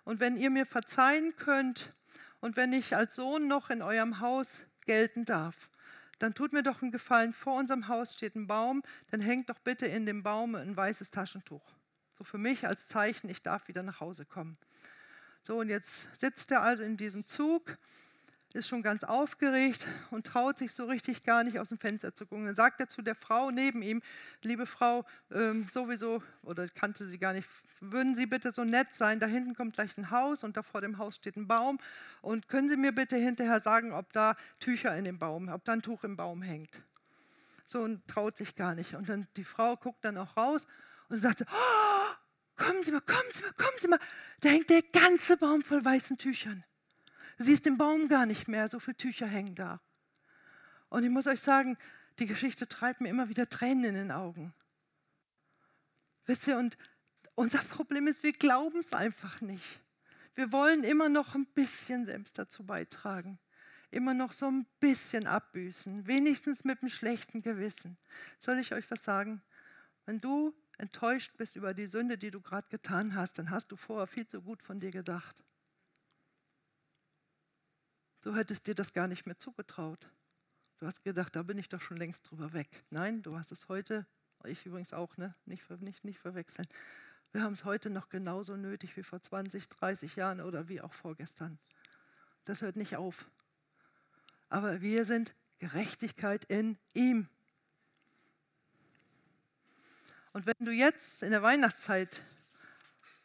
Und 0.04 0.18
wenn 0.18 0.36
ihr 0.36 0.50
mir 0.50 0.66
verzeihen 0.66 1.36
könnt 1.36 1.92
und 2.40 2.56
wenn 2.56 2.72
ich 2.72 2.96
als 2.96 3.16
Sohn 3.16 3.46
noch 3.46 3.70
in 3.70 3.82
eurem 3.82 4.20
Haus 4.20 4.66
gelten 4.86 5.24
darf, 5.24 5.70
dann 6.18 6.34
tut 6.34 6.52
mir 6.52 6.62
doch 6.62 6.82
einen 6.82 6.90
Gefallen. 6.90 7.32
Vor 7.32 7.58
unserem 7.58 7.88
Haus 7.88 8.14
steht 8.14 8.34
ein 8.34 8.46
Baum, 8.46 8.82
dann 9.10 9.20
hängt 9.20 9.50
doch 9.50 9.58
bitte 9.58 9.86
in 9.86 10.06
dem 10.06 10.22
Baum 10.22 10.54
ein 10.54 10.76
weißes 10.76 11.10
Taschentuch. 11.10 11.79
So 12.20 12.24
für 12.24 12.36
mich 12.36 12.66
als 12.66 12.86
Zeichen, 12.86 13.30
ich 13.30 13.42
darf 13.42 13.66
wieder 13.66 13.82
nach 13.82 14.00
Hause 14.00 14.26
kommen. 14.26 14.52
So, 15.40 15.60
und 15.60 15.70
jetzt 15.70 16.14
sitzt 16.14 16.50
er 16.50 16.60
also 16.60 16.82
in 16.82 16.98
diesem 16.98 17.24
Zug 17.24 17.78
ist 18.52 18.68
schon 18.68 18.82
ganz 18.82 19.04
aufgeregt 19.04 19.86
und 20.10 20.26
traut 20.26 20.58
sich 20.58 20.74
so 20.74 20.84
richtig 20.84 21.24
gar 21.24 21.44
nicht 21.44 21.58
aus 21.58 21.70
dem 21.70 21.78
Fenster 21.78 22.14
zu 22.14 22.26
gucken. 22.26 22.44
Dann 22.44 22.56
sagt 22.56 22.78
er 22.78 22.90
zu 22.90 23.00
der 23.00 23.14
Frau 23.14 23.50
neben 23.50 23.80
ihm, 23.80 24.02
liebe 24.42 24.66
Frau, 24.66 25.06
ähm, 25.30 25.66
sowieso, 25.70 26.22
oder 26.42 26.68
kannte 26.68 27.06
sie 27.06 27.16
gar 27.16 27.32
nicht, 27.32 27.48
würden 27.80 28.14
Sie 28.14 28.26
bitte 28.26 28.52
so 28.52 28.64
nett 28.64 28.88
sein, 28.92 29.18
da 29.18 29.26
hinten 29.26 29.54
kommt 29.54 29.72
gleich 29.72 29.96
ein 29.96 30.10
Haus 30.10 30.44
und 30.44 30.58
da 30.58 30.62
vor 30.62 30.82
dem 30.82 30.98
Haus 30.98 31.16
steht 31.16 31.38
ein 31.38 31.48
Baum 31.48 31.78
und 32.20 32.48
können 32.48 32.68
Sie 32.68 32.76
mir 32.76 32.92
bitte 32.92 33.16
hinterher 33.16 33.60
sagen, 33.60 33.92
ob 33.92 34.12
da 34.12 34.36
Tücher 34.58 34.94
in 34.94 35.06
dem 35.06 35.18
Baum, 35.18 35.48
ob 35.48 35.64
da 35.64 35.72
ein 35.72 35.80
Tuch 35.80 36.04
im 36.04 36.18
Baum 36.18 36.42
hängt. 36.42 36.82
So 37.64 37.80
und 37.80 38.06
traut 38.08 38.36
sich 38.36 38.56
gar 38.56 38.74
nicht. 38.74 38.94
Und 38.94 39.08
dann 39.08 39.26
die 39.36 39.44
Frau 39.44 39.76
guckt 39.76 40.04
dann 40.04 40.18
auch 40.18 40.36
raus 40.36 40.66
und 41.08 41.18
sagt, 41.18 41.42
oh, 41.42 41.89
kommen 42.60 42.82
Sie 42.82 42.92
mal, 42.92 43.00
kommen 43.00 43.30
Sie 43.32 43.42
mal, 43.42 43.52
kommen 43.54 43.78
Sie 43.78 43.88
mal, 43.88 43.98
da 44.40 44.50
hängt 44.50 44.70
der 44.70 44.82
ganze 44.82 45.36
Baum 45.36 45.62
voll 45.62 45.84
weißen 45.84 46.18
Tüchern. 46.18 46.64
Du 47.38 47.44
siehst 47.44 47.64
den 47.64 47.78
Baum 47.78 48.08
gar 48.08 48.26
nicht 48.26 48.48
mehr, 48.48 48.68
so 48.68 48.78
viele 48.78 48.96
Tücher 48.96 49.26
hängen 49.26 49.54
da. 49.54 49.80
Und 50.90 51.04
ich 51.04 51.10
muss 51.10 51.26
euch 51.26 51.40
sagen, 51.40 51.78
die 52.18 52.26
Geschichte 52.26 52.68
treibt 52.68 53.00
mir 53.00 53.08
immer 53.08 53.28
wieder 53.28 53.48
Tränen 53.48 53.84
in 53.84 53.94
den 53.94 54.12
Augen. 54.12 54.52
Wisst 56.26 56.46
ihr, 56.46 56.58
und 56.58 56.76
unser 57.34 57.60
Problem 57.60 58.06
ist, 58.06 58.22
wir 58.22 58.32
glauben 58.32 58.80
es 58.80 58.92
einfach 58.92 59.40
nicht. 59.40 59.80
Wir 60.34 60.52
wollen 60.52 60.84
immer 60.84 61.08
noch 61.08 61.34
ein 61.34 61.46
bisschen 61.46 62.04
selbst 62.04 62.38
dazu 62.38 62.64
beitragen. 62.64 63.38
Immer 63.90 64.14
noch 64.14 64.32
so 64.32 64.46
ein 64.46 64.66
bisschen 64.78 65.26
abbüßen, 65.26 66.06
wenigstens 66.06 66.64
mit 66.64 66.82
einem 66.82 66.90
schlechten 66.90 67.42
Gewissen. 67.42 67.96
Soll 68.38 68.58
ich 68.58 68.72
euch 68.74 68.90
was 68.90 69.02
sagen? 69.02 69.42
Wenn 70.04 70.18
du 70.18 70.54
enttäuscht 70.80 71.36
bist 71.36 71.56
über 71.56 71.74
die 71.74 71.86
Sünde, 71.86 72.16
die 72.16 72.30
du 72.30 72.40
gerade 72.40 72.68
getan 72.68 73.14
hast, 73.14 73.38
dann 73.38 73.50
hast 73.50 73.70
du 73.70 73.76
vorher 73.76 74.06
viel 74.06 74.26
zu 74.26 74.40
gut 74.40 74.62
von 74.62 74.80
dir 74.80 74.90
gedacht. 74.90 75.44
Du 78.22 78.34
hättest 78.34 78.66
dir 78.66 78.74
das 78.74 78.92
gar 78.92 79.06
nicht 79.06 79.26
mehr 79.26 79.38
zugetraut. 79.38 80.08
Du 80.78 80.86
hast 80.86 81.04
gedacht, 81.04 81.36
da 81.36 81.42
bin 81.42 81.58
ich 81.58 81.68
doch 81.68 81.80
schon 81.80 81.98
längst 81.98 82.30
drüber 82.30 82.52
weg. 82.54 82.84
Nein, 82.90 83.22
du 83.22 83.36
hast 83.36 83.52
es 83.52 83.68
heute, 83.68 84.06
ich 84.44 84.64
übrigens 84.64 84.94
auch, 84.94 85.16
ne? 85.18 85.34
nicht, 85.44 85.68
nicht, 85.82 86.04
nicht 86.04 86.18
verwechseln. 86.18 86.66
Wir 87.32 87.42
haben 87.42 87.52
es 87.52 87.64
heute 87.64 87.90
noch 87.90 88.08
genauso 88.08 88.56
nötig 88.56 88.96
wie 88.96 89.02
vor 89.02 89.20
20, 89.20 89.68
30 89.68 90.16
Jahren 90.16 90.40
oder 90.40 90.68
wie 90.68 90.80
auch 90.80 90.94
vorgestern. 90.94 91.58
Das 92.46 92.62
hört 92.62 92.76
nicht 92.76 92.96
auf. 92.96 93.30
Aber 94.48 94.80
wir 94.80 95.04
sind 95.04 95.34
Gerechtigkeit 95.58 96.46
in 96.46 96.78
ihm. 96.94 97.28
Und 100.32 100.46
wenn 100.46 100.54
du 100.60 100.70
jetzt 100.70 101.22
in 101.22 101.30
der 101.30 101.42
Weihnachtszeit 101.42 102.22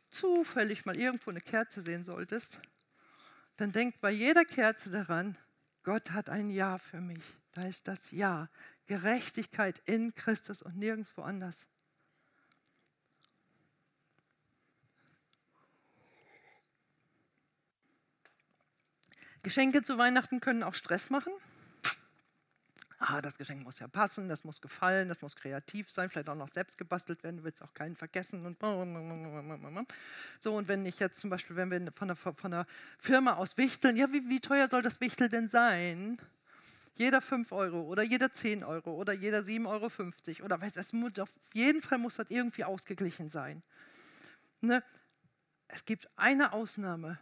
zufällig 0.10 0.86
mal 0.86 0.98
irgendwo 0.98 1.30
eine 1.30 1.42
Kerze 1.42 1.82
sehen 1.82 2.04
solltest, 2.04 2.60
dann 3.58 3.72
denk 3.72 4.02
bei 4.02 4.12
jeder 4.12 4.44
Kerze 4.44 4.90
daran, 4.90 5.38
Gott 5.84 6.12
hat 6.12 6.30
ein 6.30 6.50
Ja 6.50 6.78
für 6.78 7.02
mich. 7.02 7.24
Da 7.52 7.66
ist 7.66 7.88
das 7.88 8.12
Ja. 8.12 8.50
Gerechtigkeit 8.88 9.82
in 9.86 10.14
Christus 10.14 10.62
und 10.62 10.78
nirgendwo 10.78 11.22
anders. 11.22 11.68
Geschenke 19.42 19.84
zu 19.84 19.98
Weihnachten 19.98 20.40
können 20.40 20.64
auch 20.64 20.74
Stress 20.74 21.10
machen. 21.12 21.34
Ah, 23.08 23.22
das 23.22 23.38
Geschenk 23.38 23.64
muss 23.64 23.78
ja 23.78 23.88
passen, 23.88 24.30
das 24.30 24.44
muss 24.46 24.62
gefallen, 24.62 25.10
das 25.10 25.22
muss 25.22 25.36
kreativ 25.36 25.92
sein, 25.92 26.10
vielleicht 26.10 26.28
auch 26.28 26.36
noch 26.36 26.50
selbst 26.50 26.76
gebastelt 26.76 27.24
werden, 27.24 27.38
du 27.38 27.44
willst 27.44 27.62
auch 27.62 27.72
keinen 27.76 27.96
vergessen. 27.96 28.44
Und 28.48 28.60
so, 30.40 30.56
und 30.56 30.68
wenn 30.68 30.84
ich 30.88 31.00
jetzt 31.00 31.20
zum 31.20 31.30
Beispiel, 31.30 31.56
wenn 31.56 31.70
wir 31.70 31.92
von 31.92 32.08
der, 32.08 32.16
von 32.16 32.50
der 32.50 32.66
Firma 32.98 33.34
aus 33.34 33.58
wichteln, 33.58 33.96
ja, 33.96 34.12
wie, 34.12 34.28
wie 34.28 34.40
teuer 34.40 34.68
soll 34.70 34.82
das 34.82 35.02
Wichtel 35.02 35.30
denn 35.30 35.48
sein? 35.48 36.18
Jeder 36.96 37.22
5 37.22 37.52
Euro 37.52 37.84
oder 37.84 38.02
jeder 38.02 38.34
10 38.34 38.64
Euro 38.64 38.96
oder 38.96 39.14
jeder 39.14 39.42
7,50 39.42 39.68
Euro 39.68 40.46
oder 40.46 40.60
weiß 40.60 40.76
es 40.76 40.92
muss, 40.92 41.20
auf 41.20 41.30
jeden 41.54 41.84
Fall 41.84 42.00
muss 42.00 42.16
das 42.16 42.32
irgendwie 42.32 42.64
ausgeglichen 42.64 43.30
sein. 43.30 43.62
Ne? 44.62 44.84
Es 45.68 45.86
gibt 45.86 46.10
eine 46.16 46.54
Ausnahme, 46.54 47.20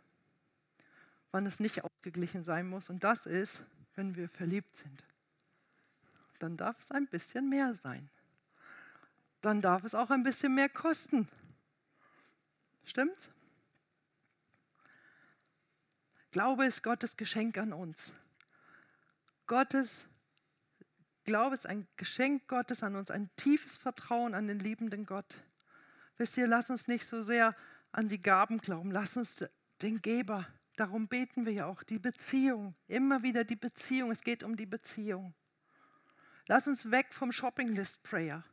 wann 1.32 1.46
es 1.46 1.60
nicht 1.60 1.84
ausgeglichen 1.84 2.46
sein 2.46 2.70
muss 2.70 2.90
und 2.90 3.04
das 3.04 3.26
ist, 3.26 3.66
wenn 3.96 4.16
wir 4.16 4.30
verliebt 4.30 4.78
sind 4.78 5.13
dann 6.44 6.58
darf 6.58 6.78
es 6.80 6.92
ein 6.92 7.08
bisschen 7.08 7.50
mehr 7.50 7.74
sein. 7.74 8.10
Dann 9.40 9.62
darf 9.62 9.86
es 9.86 9.96
auch 9.96 10.10
ein 10.10 10.24
bisschen 10.24 10.54
mehr 10.54 10.68
kosten. 10.68 11.30
Stimmt's? 12.84 13.30
Glaube 16.32 16.66
ist 16.66 16.84
Gottes 16.84 17.16
Geschenk 17.16 17.58
an 17.58 17.72
uns. 17.72 18.14
Gottes 19.48 20.06
Glaube 21.24 21.56
ist 21.56 21.66
ein 21.66 21.88
Geschenk 21.96 22.48
Gottes 22.50 22.84
an 22.84 22.98
uns, 22.98 23.10
ein 23.10 23.30
tiefes 23.38 23.78
Vertrauen 23.78 24.34
an 24.34 24.48
den 24.48 24.60
liebenden 24.60 25.06
Gott. 25.06 25.42
Wisst 26.18 26.36
ihr, 26.36 26.48
lass 26.48 26.70
uns 26.70 26.90
nicht 26.90 27.08
so 27.08 27.22
sehr 27.22 27.56
an 27.94 28.10
die 28.10 28.22
Gaben 28.22 28.58
glauben, 28.58 28.92
lass 28.92 29.16
uns 29.16 29.46
den 29.82 30.02
Geber, 30.02 30.46
darum 30.76 31.08
beten 31.08 31.46
wir 31.46 31.54
ja 31.54 31.66
auch, 31.68 31.84
die 31.84 32.00
Beziehung, 32.00 32.76
immer 32.88 33.24
wieder 33.24 33.46
die 33.46 33.56
Beziehung, 33.56 34.12
es 34.12 34.22
geht 34.22 34.44
um 34.44 34.58
die 34.58 34.66
Beziehung. 34.66 35.34
Lass 36.48 36.68
uns 36.68 36.92
weg 36.92 37.14
vom 37.14 37.32
Shopping 37.32 37.70
List 37.70 38.04
Prayer. 38.04 38.44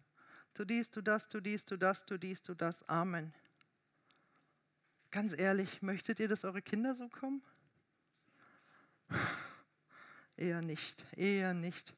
Du 0.54 0.64
dies, 0.64 0.90
du 0.90 1.02
das, 1.02 1.28
du 1.28 1.40
dies, 1.40 1.64
du 1.64 1.76
das, 1.76 2.06
du 2.06 2.18
dies, 2.18 2.42
du 2.42 2.54
das. 2.54 2.88
Amen. 2.88 3.34
Ganz 5.10 5.36
ehrlich, 5.36 5.82
möchtet 5.82 6.20
ihr, 6.20 6.28
dass 6.28 6.44
eure 6.44 6.62
Kinder 6.62 6.94
so 6.94 7.08
kommen? 7.08 7.42
Eher 10.36 10.62
nicht, 10.62 11.04
eher 11.16 11.52
nicht. 11.52 11.92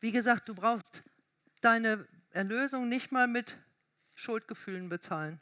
Wie 0.00 0.10
gesagt, 0.10 0.48
du 0.48 0.54
brauchst 0.54 1.02
deine 1.60 2.08
Erlösung 2.30 2.88
nicht 2.88 3.12
mal 3.12 3.26
mit 3.26 3.58
Schuldgefühlen 4.14 4.88
bezahlen. 4.88 5.38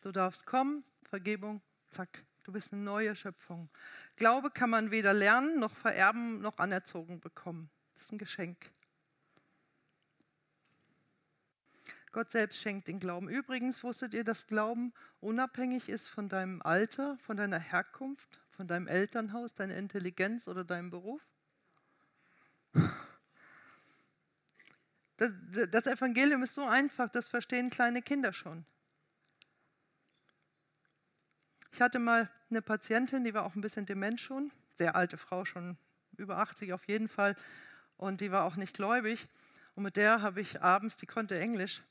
Du 0.00 0.12
darfst 0.12 0.46
kommen, 0.46 0.82
Vergebung, 1.02 1.60
zack, 1.90 2.24
Du 2.44 2.52
bist 2.52 2.72
eine 2.72 2.82
neue 2.82 3.14
Schöpfung. 3.14 3.68
Glaube 4.20 4.50
kann 4.50 4.68
man 4.68 4.90
weder 4.90 5.14
lernen, 5.14 5.58
noch 5.58 5.74
vererben, 5.74 6.42
noch 6.42 6.58
anerzogen 6.58 7.20
bekommen. 7.20 7.70
Das 7.94 8.04
ist 8.04 8.12
ein 8.12 8.18
Geschenk. 8.18 8.70
Gott 12.12 12.30
selbst 12.30 12.60
schenkt 12.60 12.88
den 12.88 13.00
Glauben. 13.00 13.30
Übrigens 13.30 13.82
wusstet 13.82 14.12
ihr, 14.12 14.22
dass 14.22 14.46
Glauben 14.46 14.92
unabhängig 15.20 15.88
ist 15.88 16.10
von 16.10 16.28
deinem 16.28 16.60
Alter, 16.60 17.16
von 17.16 17.38
deiner 17.38 17.58
Herkunft, 17.58 18.42
von 18.50 18.68
deinem 18.68 18.88
Elternhaus, 18.88 19.54
deiner 19.54 19.78
Intelligenz 19.78 20.48
oder 20.48 20.64
deinem 20.64 20.90
Beruf? 20.90 21.26
Das, 25.16 25.32
das 25.70 25.86
Evangelium 25.86 26.42
ist 26.42 26.54
so 26.54 26.66
einfach, 26.66 27.08
das 27.08 27.26
verstehen 27.28 27.70
kleine 27.70 28.02
Kinder 28.02 28.34
schon. 28.34 28.66
Ich 31.72 31.80
hatte 31.80 31.98
mal 31.98 32.28
eine 32.50 32.62
Patientin, 32.62 33.24
die 33.24 33.34
war 33.34 33.44
auch 33.44 33.54
ein 33.54 33.60
bisschen 33.60 33.86
dement 33.86 34.20
schon, 34.20 34.50
sehr 34.74 34.96
alte 34.96 35.16
Frau, 35.16 35.44
schon 35.44 35.76
über 36.16 36.38
80 36.38 36.72
auf 36.72 36.84
jeden 36.88 37.08
Fall, 37.08 37.36
und 37.96 38.20
die 38.20 38.32
war 38.32 38.44
auch 38.44 38.56
nicht 38.56 38.74
gläubig. 38.74 39.28
Und 39.74 39.84
mit 39.84 39.96
der 39.96 40.22
habe 40.22 40.40
ich 40.40 40.62
abends, 40.62 40.96
die 40.96 41.06
konnte 41.06 41.38
Englisch, 41.38 41.82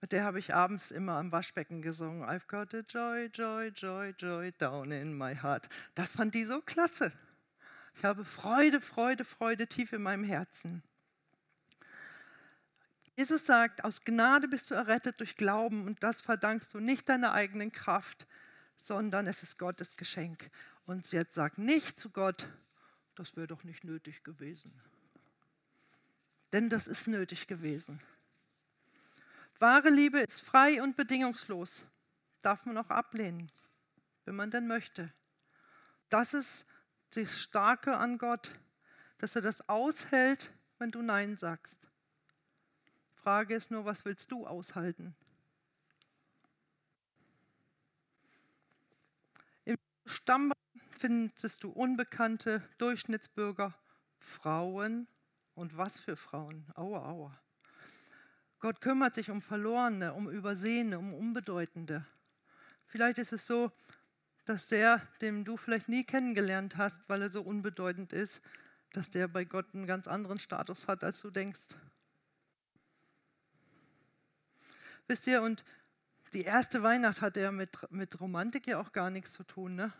mit 0.00 0.12
der 0.12 0.24
habe 0.24 0.38
ich 0.38 0.54
abends 0.54 0.90
immer 0.90 1.14
am 1.14 1.32
Waschbecken 1.32 1.82
gesungen. 1.82 2.28
I've 2.28 2.46
got 2.46 2.74
a 2.74 2.80
joy, 2.80 3.30
joy, 3.32 3.68
joy, 3.68 4.14
joy 4.18 4.52
down 4.52 4.90
in 4.92 5.16
my 5.16 5.34
heart. 5.34 5.68
Das 5.94 6.12
fand 6.12 6.34
die 6.34 6.44
so 6.44 6.60
klasse. 6.60 7.10
Ich 7.94 8.04
habe 8.04 8.24
Freude, 8.24 8.80
Freude, 8.80 9.24
Freude 9.24 9.66
tief 9.66 9.92
in 9.92 10.02
meinem 10.02 10.24
Herzen. 10.24 10.82
Jesus 13.16 13.46
sagt, 13.46 13.84
aus 13.84 14.04
Gnade 14.04 14.48
bist 14.48 14.70
du 14.70 14.74
errettet 14.74 15.20
durch 15.20 15.36
Glauben 15.36 15.86
und 15.86 16.02
das 16.02 16.20
verdankst 16.20 16.74
du 16.74 16.80
nicht 16.80 17.08
deiner 17.08 17.32
eigenen 17.32 17.70
Kraft, 17.70 18.26
sondern 18.76 19.26
es 19.26 19.42
ist 19.42 19.58
Gottes 19.58 19.96
Geschenk. 19.96 20.50
Und 20.86 21.10
jetzt 21.12 21.34
sagt 21.34 21.58
nicht 21.58 21.98
zu 21.98 22.10
Gott, 22.10 22.48
das 23.14 23.36
wäre 23.36 23.46
doch 23.46 23.64
nicht 23.64 23.84
nötig 23.84 24.24
gewesen. 24.24 24.72
Denn 26.52 26.68
das 26.68 26.86
ist 26.86 27.08
nötig 27.08 27.46
gewesen. 27.46 28.00
Wahre 29.58 29.90
Liebe 29.90 30.20
ist 30.20 30.40
frei 30.40 30.82
und 30.82 30.96
bedingungslos. 30.96 31.86
Darf 32.42 32.66
man 32.66 32.76
auch 32.76 32.90
ablehnen, 32.90 33.50
wenn 34.24 34.36
man 34.36 34.50
denn 34.50 34.66
möchte. 34.66 35.12
Das 36.10 36.34
ist 36.34 36.66
das 37.10 37.40
Starke 37.40 37.96
an 37.96 38.18
Gott, 38.18 38.54
dass 39.18 39.36
er 39.36 39.42
das 39.42 39.68
aushält, 39.68 40.52
wenn 40.78 40.90
du 40.90 41.02
Nein 41.02 41.36
sagst. 41.36 41.88
Frage 43.14 43.54
ist 43.54 43.70
nur, 43.70 43.84
was 43.84 44.04
willst 44.04 44.30
du 44.30 44.46
aushalten? 44.46 45.16
Stamm 50.06 50.52
findest 50.98 51.64
du 51.64 51.70
unbekannte 51.70 52.62
Durchschnittsbürger, 52.78 53.74
Frauen 54.18 55.06
und 55.54 55.76
was 55.76 55.98
für 55.98 56.16
Frauen. 56.16 56.66
Aua, 56.74 57.08
aua. 57.08 57.40
Gott 58.60 58.80
kümmert 58.80 59.14
sich 59.14 59.30
um 59.30 59.42
Verlorene, 59.42 60.14
um 60.14 60.30
Übersehene, 60.30 60.98
um 60.98 61.12
Unbedeutende. 61.12 62.06
Vielleicht 62.86 63.18
ist 63.18 63.32
es 63.32 63.46
so, 63.46 63.72
dass 64.44 64.68
der, 64.68 65.02
den 65.20 65.44
du 65.44 65.56
vielleicht 65.56 65.88
nie 65.88 66.04
kennengelernt 66.04 66.76
hast, 66.76 67.08
weil 67.08 67.22
er 67.22 67.30
so 67.30 67.42
unbedeutend 67.42 68.12
ist, 68.12 68.42
dass 68.92 69.10
der 69.10 69.28
bei 69.28 69.44
Gott 69.44 69.74
einen 69.74 69.86
ganz 69.86 70.06
anderen 70.06 70.38
Status 70.38 70.86
hat, 70.86 71.02
als 71.02 71.20
du 71.20 71.30
denkst. 71.30 71.68
Wisst 75.06 75.26
ihr, 75.26 75.42
und 75.42 75.64
die 76.34 76.42
erste 76.42 76.82
Weihnacht 76.82 77.22
hat 77.22 77.36
ja 77.36 77.52
mit, 77.52 77.78
mit 77.90 78.20
Romantik 78.20 78.66
ja 78.66 78.80
auch 78.80 78.92
gar 78.92 79.10
nichts 79.10 79.32
zu 79.32 79.44
tun. 79.44 79.76
Ne? 79.76 79.92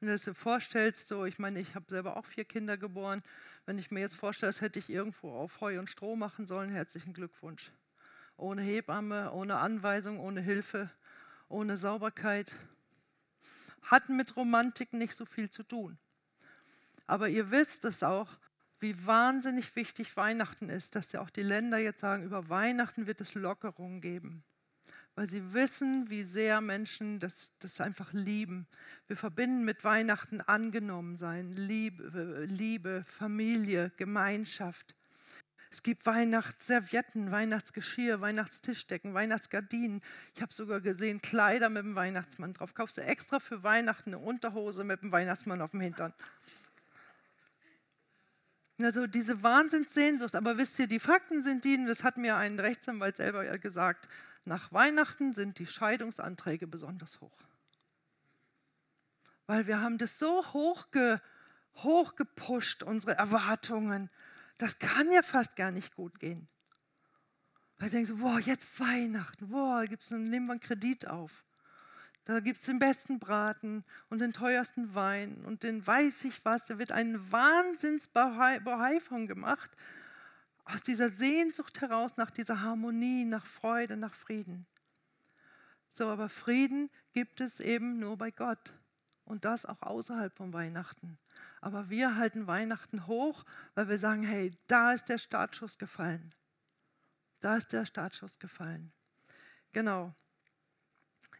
Wenn 0.00 0.08
du 0.08 0.16
dir 0.16 0.34
vorstellst, 0.34 1.08
so, 1.08 1.26
ich 1.26 1.38
meine, 1.38 1.60
ich 1.60 1.74
habe 1.74 1.84
selber 1.88 2.16
auch 2.16 2.24
vier 2.24 2.46
Kinder 2.46 2.78
geboren. 2.78 3.22
Wenn 3.66 3.78
ich 3.78 3.90
mir 3.90 4.00
jetzt 4.00 4.16
vorstelle, 4.16 4.48
das 4.48 4.62
hätte 4.62 4.78
ich 4.78 4.88
irgendwo 4.88 5.32
auf 5.32 5.60
Heu 5.60 5.78
und 5.78 5.90
Stroh 5.90 6.16
machen 6.16 6.46
sollen, 6.46 6.70
herzlichen 6.70 7.12
Glückwunsch. 7.12 7.70
Ohne 8.38 8.62
Hebamme, 8.62 9.32
ohne 9.32 9.58
Anweisung, 9.58 10.18
ohne 10.18 10.40
Hilfe, 10.40 10.88
ohne 11.48 11.76
Sauberkeit. 11.76 12.50
Hatten 13.82 14.16
mit 14.16 14.36
Romantik 14.36 14.94
nicht 14.94 15.14
so 15.14 15.26
viel 15.26 15.50
zu 15.50 15.62
tun. 15.62 15.98
Aber 17.06 17.28
ihr 17.28 17.50
wisst 17.50 17.84
es 17.84 18.02
auch, 18.02 18.30
wie 18.78 19.06
wahnsinnig 19.06 19.76
wichtig 19.76 20.16
Weihnachten 20.16 20.70
ist, 20.70 20.96
dass 20.96 21.12
ja 21.12 21.20
auch 21.20 21.28
die 21.28 21.42
Länder 21.42 21.76
jetzt 21.76 22.00
sagen, 22.00 22.24
über 22.24 22.48
Weihnachten 22.48 23.06
wird 23.06 23.20
es 23.20 23.34
Lockerungen 23.34 24.00
geben 24.00 24.42
weil 25.20 25.26
sie 25.26 25.52
wissen, 25.52 26.08
wie 26.08 26.22
sehr 26.22 26.62
Menschen 26.62 27.20
das, 27.20 27.52
das 27.58 27.82
einfach 27.82 28.10
lieben. 28.14 28.66
Wir 29.06 29.18
verbinden 29.18 29.66
mit 29.66 29.84
Weihnachten 29.84 30.40
angenommen 30.40 31.18
sein, 31.18 31.52
Liebe, 31.52 32.46
Liebe, 32.48 33.04
Familie, 33.06 33.92
Gemeinschaft. 33.98 34.94
Es 35.70 35.82
gibt 35.82 36.06
Weihnachtsservietten, 36.06 37.30
Weihnachtsgeschirr, 37.30 38.22
Weihnachtstischdecken, 38.22 39.12
Weihnachtsgardinen. 39.12 40.00
Ich 40.34 40.40
habe 40.40 40.54
sogar 40.54 40.80
gesehen 40.80 41.20
Kleider 41.20 41.68
mit 41.68 41.82
dem 41.82 41.96
Weihnachtsmann 41.96 42.54
drauf. 42.54 42.72
Kaufst 42.72 42.96
du 42.96 43.02
extra 43.02 43.40
für 43.40 43.62
Weihnachten 43.62 44.14
eine 44.14 44.24
Unterhose 44.24 44.84
mit 44.84 45.02
dem 45.02 45.12
Weihnachtsmann 45.12 45.60
auf 45.60 45.72
dem 45.72 45.82
Hintern. 45.82 46.14
Also 48.80 49.06
diese 49.06 49.42
Wahnsinnssehnsucht. 49.42 50.34
Aber 50.34 50.56
wisst 50.56 50.78
ihr, 50.78 50.86
die 50.86 50.98
Fakten 50.98 51.42
sind 51.42 51.66
die, 51.66 51.84
das 51.84 52.04
hat 52.04 52.16
mir 52.16 52.36
ein 52.36 52.58
Rechtsanwalt 52.58 53.18
selber 53.18 53.58
gesagt, 53.58 54.08
nach 54.44 54.72
Weihnachten 54.72 55.32
sind 55.32 55.58
die 55.58 55.66
Scheidungsanträge 55.66 56.66
besonders 56.66 57.20
hoch. 57.20 57.38
Weil 59.46 59.66
wir 59.66 59.80
haben 59.80 59.98
das 59.98 60.18
so 60.18 60.44
hochge, 60.52 61.20
hochgepusht, 61.76 62.82
unsere 62.82 63.16
Erwartungen. 63.16 64.10
Das 64.58 64.78
kann 64.78 65.10
ja 65.10 65.22
fast 65.22 65.56
gar 65.56 65.70
nicht 65.70 65.94
gut 65.94 66.18
gehen. 66.20 66.48
Weil 67.78 67.90
denkst 67.90 68.10
du, 68.10 68.18
boah, 68.18 68.38
jetzt 68.38 68.78
Weihnachten, 68.78 69.48
boah, 69.48 69.84
gibt's 69.86 70.10
nehmen 70.10 70.46
wir 70.46 70.52
einen 70.52 70.60
Kredit 70.60 71.08
auf. 71.08 71.44
Da 72.24 72.40
gibt 72.40 72.58
es 72.58 72.66
den 72.66 72.78
besten 72.78 73.18
Braten 73.18 73.84
und 74.08 74.20
den 74.20 74.32
teuersten 74.32 74.94
Wein 74.94 75.42
und 75.44 75.62
den 75.62 75.84
weiß 75.84 76.24
ich 76.24 76.44
was. 76.44 76.66
Da 76.66 76.78
wird 76.78 76.92
ein 76.92 77.32
Wahnsinnsbehai 77.32 79.00
von 79.00 79.26
gemacht 79.26 79.70
aus 80.64 80.82
dieser 80.82 81.08
Sehnsucht 81.08 81.80
heraus 81.80 82.16
nach 82.16 82.30
dieser 82.30 82.60
Harmonie, 82.60 83.24
nach 83.24 83.46
Freude, 83.46 83.96
nach 83.96 84.14
Frieden. 84.14 84.66
So, 85.92 86.06
aber 86.06 86.28
Frieden 86.28 86.90
gibt 87.12 87.40
es 87.40 87.60
eben 87.60 87.98
nur 87.98 88.16
bei 88.16 88.30
Gott. 88.30 88.74
Und 89.24 89.44
das 89.44 89.64
auch 89.64 89.82
außerhalb 89.82 90.36
von 90.36 90.52
Weihnachten. 90.52 91.18
Aber 91.60 91.88
wir 91.88 92.16
halten 92.16 92.46
Weihnachten 92.46 93.06
hoch, 93.06 93.44
weil 93.74 93.88
wir 93.88 93.98
sagen, 93.98 94.24
hey, 94.24 94.50
da 94.66 94.92
ist 94.92 95.08
der 95.08 95.18
Startschuss 95.18 95.78
gefallen. 95.78 96.34
Da 97.40 97.56
ist 97.56 97.72
der 97.72 97.84
Startschuss 97.84 98.38
gefallen. 98.38 98.92
Genau. 99.72 100.14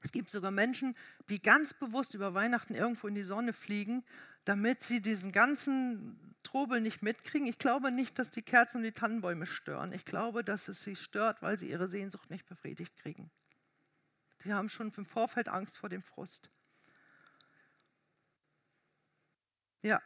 Es 0.03 0.13
gibt 0.13 0.31
sogar 0.31 0.51
Menschen, 0.51 0.97
die 1.29 1.43
ganz 1.43 1.75
bewusst 1.75 2.15
über 2.15 2.33
Weihnachten 2.33 2.75
irgendwo 2.75 3.09
in 3.09 3.15
die 3.15 3.23
Sonne 3.23 3.53
fliegen, 3.53 4.05
damit 4.45 4.81
sie 4.81 5.01
diesen 5.01 5.33
ganzen 5.33 6.35
Trubel 6.43 6.81
nicht 6.81 7.03
mitkriegen. 7.03 7.47
Ich 7.47 7.59
glaube 7.59 7.91
nicht, 7.93 8.19
dass 8.19 8.31
die 8.31 8.43
Kerzen 8.43 8.79
und 8.79 8.83
die 8.85 8.93
Tannenbäume 8.93 9.47
stören. 9.47 9.93
Ich 9.93 10.05
glaube, 10.05 10.43
dass 10.43 10.69
es 10.69 10.83
sie 10.83 10.97
stört, 10.97 11.43
weil 11.43 11.59
sie 11.59 11.71
ihre 11.71 11.89
Sehnsucht 11.89 12.31
nicht 12.31 12.47
befriedigt 12.47 12.97
kriegen. 12.97 13.31
Sie 14.39 14.53
haben 14.53 14.69
schon 14.69 14.93
im 14.97 15.05
Vorfeld 15.05 15.49
Angst 15.49 15.77
vor 15.77 15.89
dem 15.89 16.03
Frust. 16.03 16.51
Ja, 19.83 20.03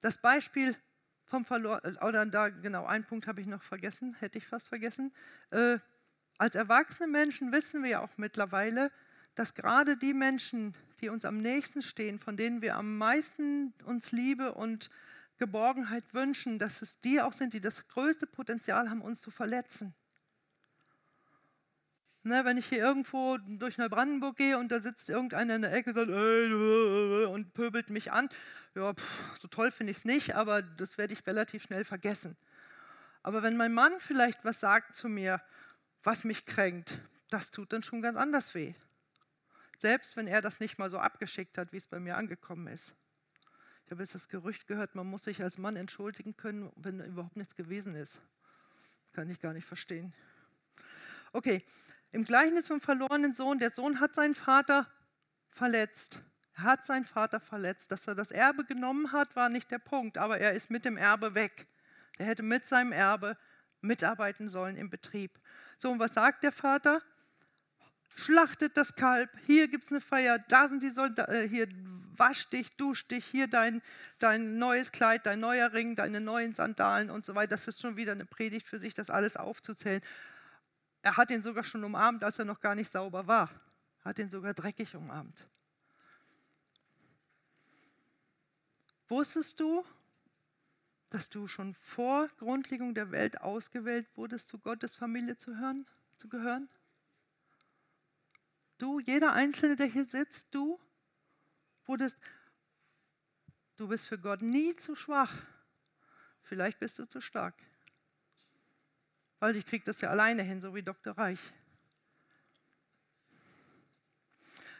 das 0.00 0.18
Beispiel 0.18 0.76
vom 1.24 1.44
Verlor 1.44 1.82
oder 2.02 2.24
da 2.26 2.48
genau, 2.48 2.86
einen 2.86 3.04
Punkt 3.04 3.26
habe 3.26 3.40
ich 3.40 3.46
noch 3.46 3.62
vergessen, 3.62 4.14
hätte 4.14 4.38
ich 4.38 4.46
fast 4.46 4.68
vergessen. 4.68 5.12
Äh, 5.50 5.78
als 6.38 6.54
erwachsene 6.54 7.08
Menschen 7.08 7.52
wissen 7.52 7.82
wir 7.82 7.90
ja 7.90 8.00
auch 8.00 8.16
mittlerweile, 8.16 8.90
dass 9.38 9.54
gerade 9.54 9.96
die 9.96 10.14
Menschen, 10.14 10.74
die 11.00 11.10
uns 11.10 11.24
am 11.24 11.38
nächsten 11.38 11.80
stehen, 11.80 12.18
von 12.18 12.36
denen 12.36 12.60
wir 12.60 12.74
am 12.74 12.98
meisten 12.98 13.72
uns 13.84 14.10
Liebe 14.10 14.52
und 14.52 14.90
Geborgenheit 15.38 16.02
wünschen, 16.12 16.58
dass 16.58 16.82
es 16.82 16.98
die 16.98 17.20
auch 17.20 17.32
sind, 17.32 17.54
die 17.54 17.60
das 17.60 17.86
größte 17.86 18.26
Potenzial 18.26 18.90
haben, 18.90 19.00
uns 19.00 19.20
zu 19.20 19.30
verletzen. 19.30 19.94
Ne, 22.24 22.44
wenn 22.44 22.56
ich 22.56 22.66
hier 22.66 22.78
irgendwo 22.78 23.38
durch 23.38 23.78
Neubrandenburg 23.78 24.36
gehe 24.36 24.58
und 24.58 24.72
da 24.72 24.80
sitzt 24.80 25.08
irgendeiner 25.08 25.54
in 25.54 25.62
der 25.62 25.72
Ecke 25.72 25.90
und, 25.90 25.96
sagt, 25.96 26.10
ey, 26.10 27.26
und 27.26 27.54
pöbelt 27.54 27.90
mich 27.90 28.10
an, 28.10 28.28
ja, 28.74 28.92
pff, 28.92 29.38
so 29.40 29.46
toll 29.46 29.70
finde 29.70 29.92
ich 29.92 29.98
es 29.98 30.04
nicht, 30.04 30.34
aber 30.34 30.62
das 30.62 30.98
werde 30.98 31.14
ich 31.14 31.24
relativ 31.28 31.62
schnell 31.62 31.84
vergessen. 31.84 32.36
Aber 33.22 33.44
wenn 33.44 33.56
mein 33.56 33.72
Mann 33.72 33.92
vielleicht 33.98 34.44
was 34.44 34.58
sagt 34.58 34.96
zu 34.96 35.08
mir, 35.08 35.40
was 36.02 36.24
mich 36.24 36.44
kränkt, 36.44 36.98
das 37.30 37.52
tut 37.52 37.72
dann 37.72 37.84
schon 37.84 38.02
ganz 38.02 38.16
anders 38.16 38.52
weh. 38.56 38.74
Selbst 39.78 40.16
wenn 40.16 40.26
er 40.26 40.40
das 40.40 40.60
nicht 40.60 40.78
mal 40.78 40.90
so 40.90 40.98
abgeschickt 40.98 41.56
hat, 41.56 41.72
wie 41.72 41.76
es 41.76 41.86
bei 41.86 42.00
mir 42.00 42.16
angekommen 42.16 42.66
ist. 42.66 42.94
Ich 43.86 43.92
habe 43.92 44.02
jetzt 44.02 44.14
das 44.14 44.28
Gerücht 44.28 44.66
gehört, 44.66 44.94
man 44.94 45.06
muss 45.06 45.24
sich 45.24 45.42
als 45.42 45.56
Mann 45.56 45.76
entschuldigen 45.76 46.36
können, 46.36 46.70
wenn 46.76 47.00
überhaupt 47.00 47.36
nichts 47.36 47.56
gewesen 47.56 47.94
ist. 47.94 48.20
Kann 49.12 49.30
ich 49.30 49.40
gar 49.40 49.54
nicht 49.54 49.66
verstehen. 49.66 50.12
Okay, 51.32 51.64
im 52.10 52.24
Gleichnis 52.24 52.66
vom 52.66 52.80
verlorenen 52.80 53.34
Sohn, 53.34 53.58
der 53.58 53.70
Sohn 53.70 54.00
hat 54.00 54.14
seinen 54.14 54.34
Vater 54.34 54.86
verletzt. 55.48 56.20
Er 56.56 56.64
hat 56.64 56.84
seinen 56.84 57.04
Vater 57.04 57.40
verletzt. 57.40 57.92
Dass 57.92 58.06
er 58.06 58.14
das 58.14 58.30
Erbe 58.30 58.64
genommen 58.64 59.12
hat, 59.12 59.36
war 59.36 59.48
nicht 59.48 59.70
der 59.70 59.78
Punkt, 59.78 60.18
aber 60.18 60.38
er 60.38 60.52
ist 60.52 60.70
mit 60.70 60.84
dem 60.84 60.96
Erbe 60.96 61.34
weg. 61.34 61.66
Er 62.18 62.26
hätte 62.26 62.42
mit 62.42 62.66
seinem 62.66 62.92
Erbe 62.92 63.36
mitarbeiten 63.80 64.48
sollen 64.48 64.76
im 64.76 64.90
Betrieb. 64.90 65.38
So, 65.76 65.90
und 65.90 65.98
was 65.98 66.14
sagt 66.14 66.42
der 66.42 66.52
Vater? 66.52 67.00
Schlachtet 68.18 68.76
das 68.76 68.96
Kalb, 68.96 69.30
hier 69.46 69.68
gibt 69.68 69.84
es 69.84 69.92
eine 69.92 70.00
Feier, 70.00 70.40
da 70.40 70.66
sind 70.66 70.82
die 70.82 70.90
Soldaten, 70.90 71.30
äh, 71.32 71.48
hier 71.48 71.68
wasch 72.16 72.50
dich, 72.50 72.76
dusch 72.76 73.06
dich, 73.06 73.24
hier 73.24 73.46
dein, 73.46 73.80
dein 74.18 74.58
neues 74.58 74.90
Kleid, 74.90 75.24
dein 75.24 75.38
neuer 75.38 75.72
Ring, 75.72 75.94
deine 75.94 76.20
neuen 76.20 76.52
Sandalen 76.52 77.10
und 77.10 77.24
so 77.24 77.36
weiter. 77.36 77.50
Das 77.50 77.68
ist 77.68 77.80
schon 77.80 77.94
wieder 77.94 78.10
eine 78.10 78.24
Predigt 78.24 78.66
für 78.66 78.80
sich, 78.80 78.92
das 78.92 79.08
alles 79.08 79.36
aufzuzählen. 79.36 80.02
Er 81.02 81.16
hat 81.16 81.30
ihn 81.30 81.44
sogar 81.44 81.62
schon 81.62 81.84
umarmt, 81.84 82.24
als 82.24 82.40
er 82.40 82.44
noch 82.44 82.58
gar 82.58 82.74
nicht 82.74 82.90
sauber 82.90 83.28
war. 83.28 83.50
Hat 84.00 84.18
ihn 84.18 84.30
sogar 84.30 84.52
dreckig 84.52 84.96
umarmt. 84.96 85.46
Wusstest 89.06 89.60
du, 89.60 89.84
dass 91.10 91.30
du 91.30 91.46
schon 91.46 91.72
vor 91.76 92.26
Grundlegung 92.38 92.94
der 92.94 93.12
Welt 93.12 93.40
ausgewählt 93.42 94.08
wurdest, 94.16 94.48
zu 94.48 94.58
Gottes 94.58 94.96
Familie 94.96 95.36
zu, 95.36 95.56
hören, 95.56 95.86
zu 96.16 96.28
gehören? 96.28 96.68
Du, 98.78 99.00
jeder 99.00 99.32
Einzelne, 99.32 99.74
der 99.74 99.86
hier 99.86 100.04
sitzt, 100.04 100.54
du 100.54 100.80
wurdest, 101.84 102.16
du 103.76 103.88
bist 103.88 104.06
für 104.06 104.18
Gott 104.18 104.40
nie 104.40 104.76
zu 104.76 104.94
schwach. 104.94 105.34
Vielleicht 106.42 106.78
bist 106.78 106.98
du 106.98 107.04
zu 107.04 107.20
stark. 107.20 107.54
Weil 109.40 109.56
ich 109.56 109.66
kriege 109.66 109.84
das 109.84 110.00
ja 110.00 110.10
alleine 110.10 110.42
hin, 110.42 110.60
so 110.60 110.74
wie 110.74 110.82
Dr. 110.82 111.18
Reich. 111.18 111.40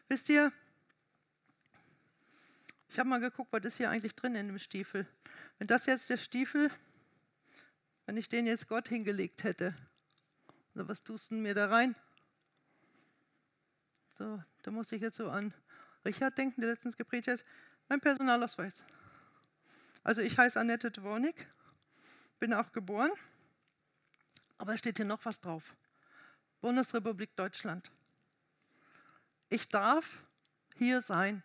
Wisst 0.09 0.29
ihr, 0.29 0.53
ich 2.89 2.99
habe 2.99 3.09
mal 3.09 3.21
geguckt, 3.21 3.53
was 3.53 3.65
ist 3.65 3.77
hier 3.77 3.91
eigentlich 3.91 4.15
drin 4.15 4.35
in 4.35 4.47
dem 4.47 4.59
Stiefel. 4.59 5.07
Wenn 5.59 5.67
das 5.67 5.87
jetzt 5.87 6.09
der 6.09 6.17
Stiefel, 6.17 6.71
wenn 8.07 8.17
ich 8.17 8.29
den 8.29 8.47
jetzt 8.47 8.69
Gott 8.69 8.89
hingelegt 8.89 9.45
hätte, 9.45 9.75
also 10.75 10.89
was 10.89 11.03
tust 11.03 11.31
du 11.31 11.35
mir 11.35 11.55
da 11.55 11.67
rein? 11.67 11.95
So, 14.19 14.43
da 14.63 14.71
muss 14.71 14.93
ich 14.93 15.01
jetzt 15.01 15.17
so 15.17 15.31
an 15.31 15.55
Richard 16.05 16.37
denken, 16.37 16.61
der 16.61 16.71
letztens 16.71 16.97
gepredigt 16.97 17.29
hat. 17.29 17.45
Mein 17.89 18.01
Personalausweis. 18.01 18.85
Also 20.05 20.23
ich 20.23 20.37
heiße 20.37 20.59
Annette 20.59 20.91
Dwornik, 20.91 21.47
bin 22.39 22.53
auch 22.53 22.73
geboren 22.73 23.11
aber 24.59 24.77
steht 24.77 24.97
hier 24.97 25.07
noch 25.07 25.25
was 25.25 25.41
drauf. 25.41 25.75
Bundesrepublik 26.61 27.35
Deutschland. 27.37 27.91
Ich 29.49 29.69
darf 29.69 30.25
hier 30.77 31.01
sein. 31.01 31.43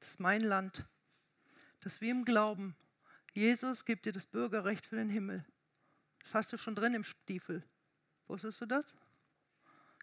Das 0.00 0.12
ist 0.12 0.20
mein 0.20 0.40
Land. 0.40 0.86
Das 1.80 2.00
wie 2.00 2.10
im 2.10 2.24
Glauben. 2.24 2.74
Jesus 3.32 3.84
gibt 3.84 4.06
dir 4.06 4.12
das 4.12 4.26
Bürgerrecht 4.26 4.86
für 4.86 4.96
den 4.96 5.10
Himmel. 5.10 5.44
Das 6.20 6.34
hast 6.34 6.52
du 6.52 6.56
schon 6.56 6.74
drin 6.74 6.94
im 6.94 7.04
Stiefel. 7.04 7.62
Wusstest 8.26 8.60
du 8.62 8.66
das? 8.66 8.92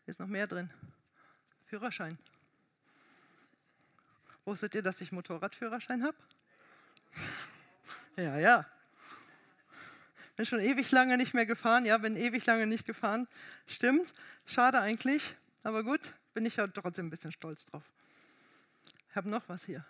Hier 0.06 0.12
ist 0.12 0.20
noch 0.20 0.28
mehr 0.28 0.48
drin. 0.48 0.72
Führerschein. 1.68 2.18
Wusstet 4.46 4.76
ihr, 4.76 4.82
dass 4.82 5.02
ich 5.02 5.12
Motorradführerschein 5.12 6.04
habe? 6.04 6.18
Ja, 8.16 8.38
ja. 8.38 8.66
Bin 10.38 10.46
schon 10.46 10.62
ewig 10.62 10.90
lange 10.92 11.18
nicht 11.18 11.34
mehr 11.34 11.46
gefahren. 11.46 11.84
Ja, 11.86 11.98
bin 11.98 12.16
ewig 12.16 12.46
lange 12.46 12.68
nicht 12.68 12.86
gefahren. 12.86 13.28
Stimmt. 13.66 14.14
Schade 14.46 14.80
eigentlich. 14.80 15.36
Aber 15.64 15.84
gut, 15.84 16.14
bin 16.34 16.46
ich 16.46 16.56
ja 16.56 16.68
trotzdem 16.68 17.08
ein 17.08 17.10
bisschen 17.10 17.34
stolz 17.34 17.66
drauf. 17.66 17.84
Ich 19.10 19.16
habe 19.16 19.30
noch 19.30 19.50
was 19.50 19.66
hier. 19.66 19.84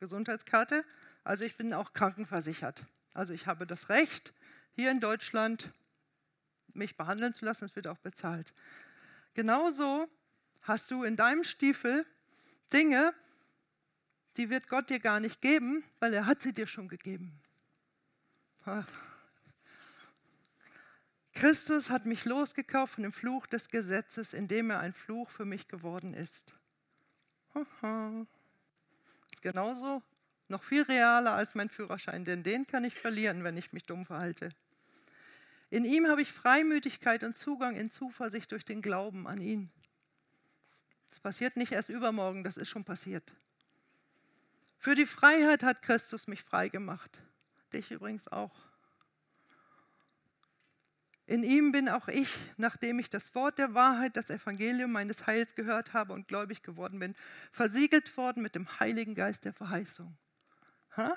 Gesundheitskarte. 0.00 0.84
Also 1.22 1.44
ich 1.44 1.56
bin 1.56 1.72
auch 1.74 1.92
krankenversichert. 1.92 2.84
Also 3.14 3.34
ich 3.34 3.46
habe 3.46 3.66
das 3.66 3.88
Recht, 3.88 4.34
hier 4.74 4.90
in 4.90 4.98
Deutschland 4.98 5.70
mich 6.74 6.96
behandeln 6.96 7.32
zu 7.32 7.44
lassen. 7.44 7.66
Es 7.66 7.76
wird 7.76 7.86
auch 7.86 7.98
bezahlt. 7.98 8.52
Genauso 9.34 10.08
hast 10.62 10.90
du 10.90 11.04
in 11.04 11.16
deinem 11.16 11.44
Stiefel 11.44 12.06
Dinge, 12.72 13.14
die 14.36 14.50
wird 14.50 14.68
Gott 14.68 14.90
dir 14.90 15.00
gar 15.00 15.20
nicht 15.20 15.40
geben, 15.40 15.84
weil 16.00 16.14
er 16.14 16.26
hat 16.26 16.42
sie 16.42 16.52
dir 16.52 16.66
schon 16.66 16.88
gegeben. 16.88 17.38
Ach. 18.64 18.86
Christus 21.34 21.90
hat 21.90 22.06
mich 22.06 22.24
losgekauft 22.24 22.94
von 22.94 23.02
dem 23.02 23.12
Fluch 23.12 23.46
des 23.46 23.68
Gesetzes, 23.68 24.32
indem 24.32 24.70
er 24.70 24.80
ein 24.80 24.92
Fluch 24.92 25.30
für 25.30 25.44
mich 25.44 25.68
geworden 25.68 26.14
ist. 26.14 26.54
Das 27.54 27.66
ist 29.32 29.42
genauso 29.42 30.02
noch 30.48 30.62
viel 30.62 30.82
realer 30.82 31.32
als 31.32 31.54
mein 31.54 31.68
Führerschein, 31.68 32.24
denn 32.24 32.42
den 32.42 32.66
kann 32.66 32.84
ich 32.84 32.98
verlieren, 32.98 33.44
wenn 33.44 33.56
ich 33.56 33.72
mich 33.72 33.84
dumm 33.84 34.06
verhalte. 34.06 34.54
In 35.70 35.84
ihm 35.84 36.06
habe 36.06 36.20
ich 36.20 36.32
Freimütigkeit 36.32 37.24
und 37.24 37.34
Zugang 37.34 37.76
in 37.76 37.90
Zuversicht 37.90 38.52
durch 38.52 38.64
den 38.64 38.82
Glauben 38.82 39.26
an 39.26 39.40
ihn. 39.40 39.70
Das 41.12 41.20
passiert 41.20 41.58
nicht 41.58 41.72
erst 41.72 41.90
übermorgen, 41.90 42.42
das 42.42 42.56
ist 42.56 42.70
schon 42.70 42.84
passiert. 42.84 43.34
Für 44.78 44.94
die 44.94 45.04
Freiheit 45.04 45.62
hat 45.62 45.82
Christus 45.82 46.26
mich 46.26 46.42
frei 46.42 46.70
gemacht. 46.70 47.20
Dich 47.74 47.90
übrigens 47.90 48.28
auch. 48.28 48.54
In 51.26 51.44
ihm 51.44 51.70
bin 51.70 51.90
auch 51.90 52.08
ich, 52.08 52.34
nachdem 52.56 52.98
ich 52.98 53.10
das 53.10 53.34
Wort 53.34 53.58
der 53.58 53.74
Wahrheit, 53.74 54.16
das 54.16 54.30
Evangelium 54.30 54.90
meines 54.90 55.26
Heils 55.26 55.54
gehört 55.54 55.92
habe 55.92 56.14
und 56.14 56.28
gläubig 56.28 56.62
geworden 56.62 56.98
bin, 56.98 57.14
versiegelt 57.50 58.16
worden 58.16 58.42
mit 58.42 58.54
dem 58.54 58.80
Heiligen 58.80 59.14
Geist 59.14 59.44
der 59.44 59.52
Verheißung. 59.52 60.16
Ha? 60.96 61.14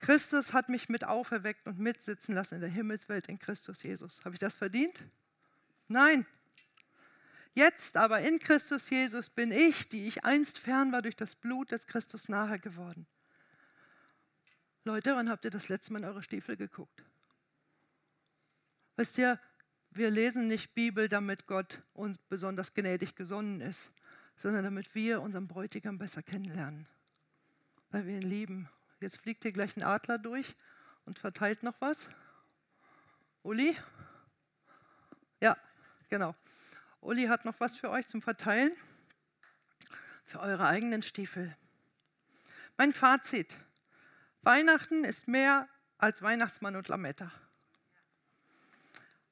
Christus 0.00 0.52
hat 0.52 0.68
mich 0.68 0.90
mit 0.90 1.04
auferweckt 1.06 1.66
und 1.66 1.78
mitsitzen 1.78 2.34
lassen 2.34 2.56
in 2.56 2.60
der 2.60 2.68
Himmelswelt 2.68 3.28
in 3.28 3.38
Christus 3.38 3.82
Jesus. 3.82 4.22
Habe 4.26 4.34
ich 4.34 4.40
das 4.40 4.56
verdient? 4.56 5.02
Nein. 5.88 6.26
Jetzt 7.58 7.96
aber 7.96 8.20
in 8.20 8.38
Christus 8.38 8.88
Jesus 8.88 9.30
bin 9.30 9.50
ich, 9.50 9.88
die 9.88 10.06
ich 10.06 10.24
einst 10.24 10.60
fern 10.60 10.92
war, 10.92 11.02
durch 11.02 11.16
das 11.16 11.34
Blut 11.34 11.72
des 11.72 11.88
Christus 11.88 12.28
nahe 12.28 12.60
geworden. 12.60 13.04
Leute, 14.84 15.16
wann 15.16 15.28
habt 15.28 15.44
ihr 15.44 15.50
das 15.50 15.68
letzte 15.68 15.92
Mal 15.92 15.98
in 15.98 16.04
eure 16.04 16.22
Stiefel 16.22 16.56
geguckt? 16.56 17.02
Wisst 18.94 19.18
ihr, 19.18 19.40
wir 19.90 20.08
lesen 20.08 20.46
nicht 20.46 20.72
Bibel, 20.74 21.08
damit 21.08 21.48
Gott 21.48 21.82
uns 21.94 22.18
besonders 22.18 22.74
gnädig 22.74 23.16
gesonnen 23.16 23.60
ist, 23.60 23.90
sondern 24.36 24.62
damit 24.62 24.94
wir 24.94 25.20
unseren 25.20 25.48
Bräutigam 25.48 25.98
besser 25.98 26.22
kennenlernen, 26.22 26.86
weil 27.90 28.06
wir 28.06 28.14
ihn 28.14 28.22
lieben. 28.22 28.68
Jetzt 29.00 29.16
fliegt 29.16 29.42
hier 29.42 29.50
gleich 29.50 29.76
ein 29.76 29.82
Adler 29.82 30.18
durch 30.18 30.54
und 31.06 31.18
verteilt 31.18 31.64
noch 31.64 31.74
was. 31.80 32.08
Uli? 33.42 33.76
Ja, 35.40 35.56
genau. 36.08 36.36
Uli 37.00 37.26
hat 37.26 37.44
noch 37.44 37.60
was 37.60 37.76
für 37.76 37.90
euch 37.90 38.06
zum 38.06 38.22
Verteilen, 38.22 38.72
für 40.24 40.40
eure 40.40 40.66
eigenen 40.66 41.02
Stiefel. 41.02 41.56
Mein 42.76 42.92
Fazit. 42.92 43.56
Weihnachten 44.42 45.04
ist 45.04 45.28
mehr 45.28 45.68
als 45.98 46.22
Weihnachtsmann 46.22 46.76
und 46.76 46.88
Lametta. 46.88 47.30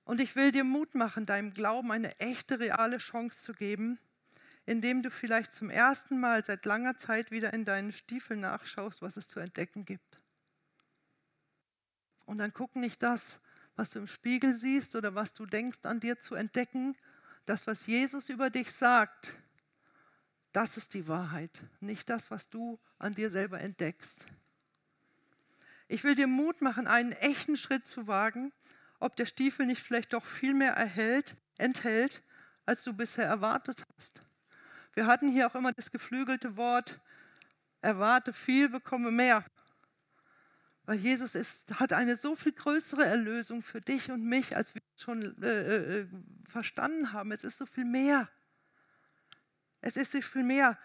Und 0.05 0.21
ich 0.21 0.37
will 0.37 0.53
dir 0.53 0.65
Mut 0.65 0.95
machen, 0.95 1.27
deinem 1.27 1.53
Glauben 1.53 1.91
eine 1.91 2.19
echte, 2.21 2.61
reale 2.61 2.99
Chance 2.99 3.43
zu 3.43 3.55
geben, 3.55 3.99
indem 4.65 5.03
du 5.03 5.11
vielleicht 5.11 5.53
zum 5.53 5.69
ersten 5.69 6.21
Mal 6.21 6.45
seit 6.45 6.65
langer 6.65 6.97
Zeit 6.97 7.31
wieder 7.31 7.53
in 7.53 7.65
deinen 7.65 7.93
Stiefeln 7.93 8.41
nachschaust, 8.41 9.03
was 9.03 9.17
es 9.17 9.29
zu 9.29 9.41
entdecken 9.41 9.85
gibt. 9.85 10.21
Und 12.25 12.39
dann 12.39 12.53
guck 12.53 12.77
nicht 12.77 13.03
das, 13.03 13.41
was 13.75 13.91
du 13.91 13.99
im 13.99 14.07
Spiegel 14.07 14.55
siehst 14.55 14.97
oder 14.97 15.15
was 15.15 15.33
du 15.33 15.47
denkst 15.47 15.81
an 15.83 16.01
dir 16.01 16.21
zu 16.21 16.35
entdecken, 16.35 16.97
das, 17.47 17.67
was 17.67 17.87
Jesus 17.87 18.29
über 18.29 18.51
dich 18.51 18.73
sagt, 18.73 19.35
das 20.53 20.77
ist 20.77 20.95
die 20.95 21.09
Wahrheit, 21.09 21.65
nicht 21.81 22.09
das, 22.11 22.31
was 22.31 22.49
du 22.49 22.79
an 22.99 23.13
dir 23.13 23.31
selber 23.31 23.61
entdeckst. 23.61 24.27
Ich 25.89 26.05
will 26.05 26.15
dir 26.15 26.27
Mut 26.27 26.61
machen, 26.61 26.87
einen 26.87 27.13
echten 27.13 27.57
Schritt 27.57 27.87
zu 27.87 28.07
wagen 28.07 28.53
ob 28.99 29.17
der 29.17 29.27
Stiefel 29.27 29.67
nicht 29.67 29.83
vielleicht 29.83 30.13
doch 30.13 30.25
viel 30.25 30.55
mehr 30.55 30.73
erhält, 30.73 31.37
enthält, 31.59 32.23
als 32.65 32.85
du 32.85 32.93
bisher 32.93 33.27
erwartet 33.27 33.85
hast. 33.97 34.23
Wir 34.95 35.07
hatten 35.07 35.29
hier 35.29 35.47
auch 35.47 35.55
immer 35.55 35.73
das 35.73 35.91
geflügelte 35.91 36.57
Wort, 36.57 36.99
erwarte 37.83 38.33
viel, 38.33 38.69
bekomme 38.69 39.11
mehr. 39.11 39.45
Weil 40.87 40.99
Jesus 40.99 41.35
ist, 41.35 41.81
hat 41.81 41.93
eine 41.93 42.17
so 42.17 42.37
viel 42.37 42.53
größere 42.53 43.05
Erlösung 43.05 43.63
für 43.63 43.81
dich 43.81 44.11
und 44.11 44.23
mich, 44.25 44.57
als 44.57 44.75
wir 44.75 44.83
schon 44.97 45.43
äh, 45.43 46.01
äh, 46.01 46.07
verstanden 46.49 47.13
haben. 47.13 47.33
Es 47.33 47.43
ist 47.43 47.59
so 47.59 47.67
viel 47.67 47.85
mehr. 47.85 48.29
Es 49.81 49.97
ist 49.97 50.13
so 50.13 50.21
viel 50.21 50.45
mehr. 50.45 50.79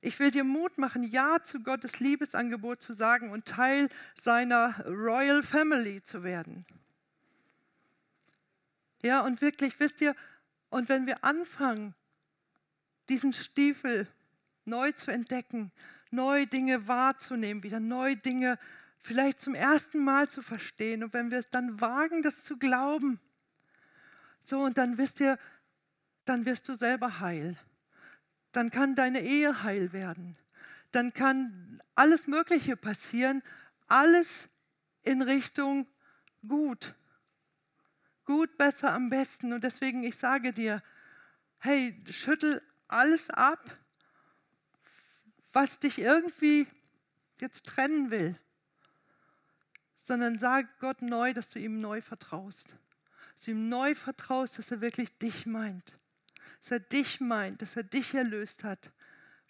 Ich 0.00 0.18
will 0.18 0.32
dir 0.32 0.44
Mut 0.44 0.76
machen, 0.76 1.04
Ja 1.04 1.42
zu 1.42 1.62
Gottes 1.62 2.00
Liebesangebot 2.00 2.82
zu 2.82 2.92
sagen 2.92 3.30
und 3.30 3.46
Teil 3.46 3.88
seiner 4.20 4.84
Royal 4.86 5.42
Family 5.42 6.02
zu 6.02 6.24
werden. 6.24 6.66
Ja, 9.02 9.20
und 9.20 9.40
wirklich, 9.40 9.78
wisst 9.78 10.00
ihr, 10.00 10.16
und 10.68 10.88
wenn 10.88 11.06
wir 11.06 11.22
anfangen, 11.24 11.94
diesen 13.08 13.32
Stiefel 13.32 14.08
neu 14.64 14.90
zu 14.92 15.12
entdecken, 15.12 15.70
neue 16.10 16.46
Dinge 16.48 16.88
wahrzunehmen, 16.88 17.62
wieder 17.62 17.78
neue 17.78 18.16
Dinge 18.16 18.58
vielleicht 19.00 19.40
zum 19.40 19.54
ersten 19.54 20.02
Mal 20.02 20.28
zu 20.28 20.42
verstehen, 20.42 21.04
und 21.04 21.12
wenn 21.12 21.30
wir 21.30 21.38
es 21.38 21.50
dann 21.50 21.80
wagen, 21.80 22.22
das 22.22 22.44
zu 22.44 22.58
glauben, 22.58 23.20
so, 24.42 24.60
und 24.60 24.78
dann 24.78 24.96
wisst 24.98 25.20
ihr, 25.20 25.38
dann 26.24 26.46
wirst 26.46 26.68
du 26.68 26.74
selber 26.74 27.20
heil. 27.20 27.56
Dann 28.52 28.70
kann 28.70 28.94
deine 28.94 29.20
Ehe 29.20 29.62
heil 29.64 29.92
werden. 29.92 30.36
Dann 30.92 31.12
kann 31.12 31.80
alles 31.94 32.26
Mögliche 32.26 32.76
passieren, 32.76 33.42
alles 33.88 34.48
in 35.02 35.22
Richtung 35.22 35.86
gut 36.46 36.94
gut, 38.26 38.58
besser, 38.58 38.92
am 38.92 39.08
besten. 39.08 39.54
Und 39.54 39.64
deswegen, 39.64 40.04
ich 40.04 40.18
sage 40.18 40.52
dir, 40.52 40.82
hey, 41.58 41.98
schüttel 42.10 42.60
alles 42.88 43.30
ab, 43.30 43.78
was 45.52 45.78
dich 45.78 45.98
irgendwie 45.98 46.66
jetzt 47.38 47.64
trennen 47.66 48.10
will, 48.10 48.36
sondern 50.06 50.38
sag 50.38 50.78
Gott 50.78 51.02
neu, 51.02 51.34
dass 51.34 51.50
du 51.50 51.58
ihm 51.58 51.80
neu 51.80 52.00
vertraust. 52.00 52.76
Dass 53.34 53.42
du 53.42 53.50
ihm 53.50 53.68
neu 53.68 53.96
vertraust, 53.96 54.56
dass 54.56 54.70
er 54.70 54.80
wirklich 54.80 55.18
dich 55.18 55.46
meint. 55.46 55.98
Dass 56.60 56.70
er 56.70 56.78
dich 56.78 57.20
meint, 57.20 57.60
dass 57.60 57.74
er 57.74 57.82
dich 57.82 58.14
erlöst 58.14 58.62
hat. 58.62 58.92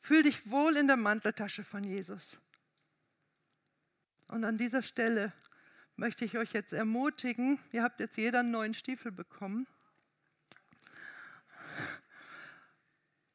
Fühl 0.01 0.23
dich 0.23 0.51
wohl 0.51 0.79
in 0.79 0.87
der 0.87 0.97
Manteltasche 0.97 1.63
von 1.63 1.85
Jesus. 1.85 2.39
Und 4.29 4.45
an 4.45 4.57
dieser 4.57 4.81
Stelle 4.83 5.31
möchte 5.95 6.25
ich 6.25 6.39
euch 6.39 6.55
jetzt 6.55 6.73
ermutigen. 6.73 7.59
Ihr 7.73 7.83
habt 7.83 8.01
jetzt 8.01 8.17
jeder 8.17 8.41
einen 8.41 8.51
neuen 8.51 8.73
Stiefel 8.73 9.13
bekommen. 9.13 9.67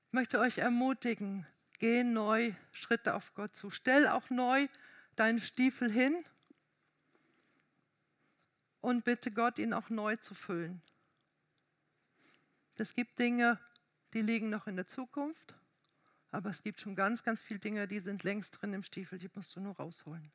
Ich 0.07 0.13
möchte 0.13 0.39
euch 0.39 0.57
ermutigen, 0.57 1.45
geh 1.77 2.03
neu 2.03 2.53
Schritte 2.71 3.13
auf 3.13 3.35
Gott 3.35 3.55
zu. 3.55 3.69
Stell 3.69 4.07
auch 4.07 4.31
neu 4.31 4.67
deinen 5.15 5.39
Stiefel 5.39 5.91
hin 5.91 6.25
und 8.81 9.03
bitte 9.03 9.31
Gott, 9.31 9.59
ihn 9.59 9.73
auch 9.73 9.89
neu 9.89 10.15
zu 10.17 10.33
füllen. 10.33 10.81
Es 12.75 12.93
gibt 12.93 13.19
Dinge, 13.19 13.59
die 14.13 14.21
liegen 14.21 14.49
noch 14.49 14.67
in 14.67 14.75
der 14.75 14.87
Zukunft, 14.87 15.55
aber 16.31 16.49
es 16.49 16.63
gibt 16.63 16.81
schon 16.81 16.95
ganz, 16.95 17.23
ganz 17.23 17.41
viele 17.41 17.59
Dinge, 17.59 17.87
die 17.87 17.99
sind 17.99 18.23
längst 18.23 18.61
drin 18.61 18.73
im 18.73 18.83
Stiefel, 18.83 19.19
die 19.19 19.29
musst 19.33 19.55
du 19.55 19.59
nur 19.59 19.75
rausholen. 19.75 20.31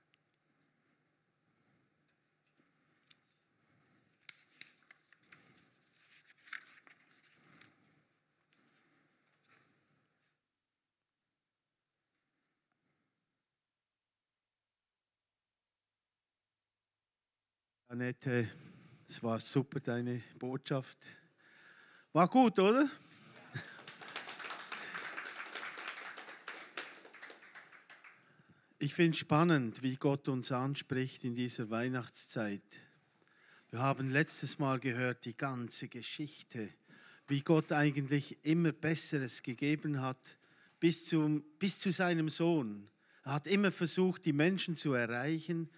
Annette, 17.98 18.46
es 19.08 19.22
war 19.22 19.40
super, 19.40 19.80
deine 19.80 20.22
Botschaft. 20.38 20.98
War 22.12 22.28
gut, 22.28 22.58
oder? 22.58 22.90
Ich 28.78 28.92
finde 28.92 29.12
es 29.12 29.18
spannend, 29.18 29.82
wie 29.82 29.96
Gott 29.96 30.28
uns 30.28 30.52
anspricht 30.52 31.24
in 31.24 31.32
dieser 31.32 31.70
Weihnachtszeit. 31.70 32.60
Wir 33.70 33.78
haben 33.78 34.10
letztes 34.10 34.58
Mal 34.58 34.78
gehört 34.78 35.24
die 35.24 35.34
ganze 35.34 35.88
Geschichte, 35.88 36.68
wie 37.28 37.40
Gott 37.40 37.72
eigentlich 37.72 38.44
immer 38.44 38.72
Besseres 38.72 39.42
gegeben 39.42 40.02
hat 40.02 40.38
bis, 40.80 41.06
zum, 41.06 41.42
bis 41.58 41.78
zu 41.78 41.90
seinem 41.90 42.28
Sohn. 42.28 42.90
Er 43.24 43.32
hat 43.32 43.46
immer 43.46 43.72
versucht, 43.72 44.26
die 44.26 44.34
Menschen 44.34 44.74
zu 44.74 44.92
erreichen, 44.92 45.70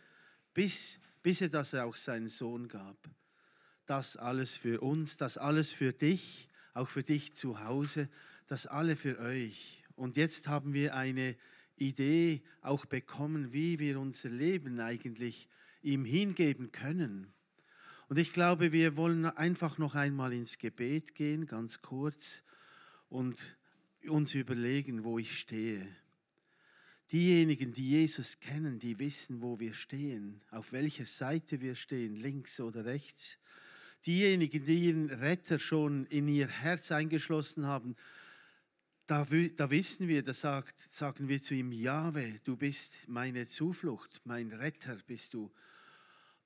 bis 0.52 0.98
bis 1.28 1.42
er 1.42 1.50
das 1.50 1.74
auch 1.74 1.94
seinen 1.94 2.30
Sohn 2.30 2.68
gab. 2.68 2.96
Das 3.84 4.16
alles 4.16 4.56
für 4.56 4.80
uns, 4.80 5.18
das 5.18 5.36
alles 5.36 5.70
für 5.70 5.92
dich, 5.92 6.48
auch 6.72 6.88
für 6.88 7.02
dich 7.02 7.34
zu 7.34 7.62
Hause, 7.62 8.08
das 8.46 8.66
alle 8.66 8.96
für 8.96 9.18
euch. 9.18 9.84
Und 9.94 10.16
jetzt 10.16 10.48
haben 10.48 10.72
wir 10.72 10.94
eine 10.94 11.36
Idee 11.76 12.42
auch 12.62 12.86
bekommen, 12.86 13.52
wie 13.52 13.78
wir 13.78 14.00
unser 14.00 14.30
Leben 14.30 14.80
eigentlich 14.80 15.50
ihm 15.82 16.06
hingeben 16.06 16.72
können. 16.72 17.30
Und 18.08 18.16
ich 18.16 18.32
glaube, 18.32 18.72
wir 18.72 18.96
wollen 18.96 19.26
einfach 19.26 19.76
noch 19.76 19.96
einmal 19.96 20.32
ins 20.32 20.56
Gebet 20.56 21.14
gehen, 21.14 21.46
ganz 21.46 21.82
kurz, 21.82 22.42
und 23.10 23.58
uns 24.08 24.32
überlegen, 24.32 25.04
wo 25.04 25.18
ich 25.18 25.38
stehe. 25.38 25.86
Diejenigen, 27.10 27.72
die 27.72 27.88
Jesus 27.88 28.38
kennen, 28.38 28.78
die 28.78 28.98
wissen, 28.98 29.40
wo 29.40 29.58
wir 29.58 29.72
stehen, 29.72 30.42
auf 30.50 30.72
welcher 30.72 31.06
Seite 31.06 31.62
wir 31.62 31.74
stehen, 31.74 32.14
links 32.14 32.60
oder 32.60 32.84
rechts. 32.84 33.38
Diejenigen, 34.04 34.62
die 34.64 34.86
ihren 34.86 35.10
Retter 35.10 35.58
schon 35.58 36.04
in 36.06 36.28
ihr 36.28 36.48
Herz 36.48 36.92
eingeschlossen 36.92 37.66
haben, 37.66 37.96
da, 39.06 39.26
da 39.56 39.70
wissen 39.70 40.06
wir, 40.06 40.22
da 40.22 40.34
sagt, 40.34 40.78
sagen 40.78 41.28
wir 41.28 41.40
zu 41.40 41.54
ihm, 41.54 41.72
Jahwe, 41.72 42.34
du 42.44 42.56
bist 42.58 43.08
meine 43.08 43.48
Zuflucht, 43.48 44.20
mein 44.24 44.52
Retter 44.52 44.98
bist 45.06 45.32
du. 45.32 45.50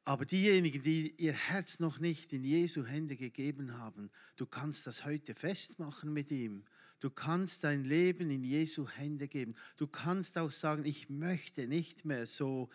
Aber 0.05 0.25
diejenigen, 0.25 0.81
die 0.81 1.13
ihr 1.19 1.33
Herz 1.33 1.81
noch 1.81 1.99
nicht 1.99 2.33
in 2.33 2.45
Jesu 2.45 2.85
Hände 2.85 3.17
gegeben 3.17 3.79
haben, 3.79 4.11
du 4.37 4.47
kannst 4.47 4.87
das 4.87 5.05
heute 5.05 5.35
festmachen 5.35 6.13
mit 6.13 6.31
ihm. 6.31 6.65
Du 7.03 7.11
kannst 7.11 7.65
dein 7.65 7.83
Leben 7.83 8.31
in 8.31 8.45
Jesu 8.45 8.87
Hände 8.89 9.27
geben. 9.27 9.57
Du 9.77 9.89
kannst 9.89 10.39
auch 10.39 10.53
sagen, 10.53 10.85
ich 10.85 11.11
möchte 11.11 11.67
nicht 11.67 12.05
mehr 12.05 12.27
so 12.27 12.71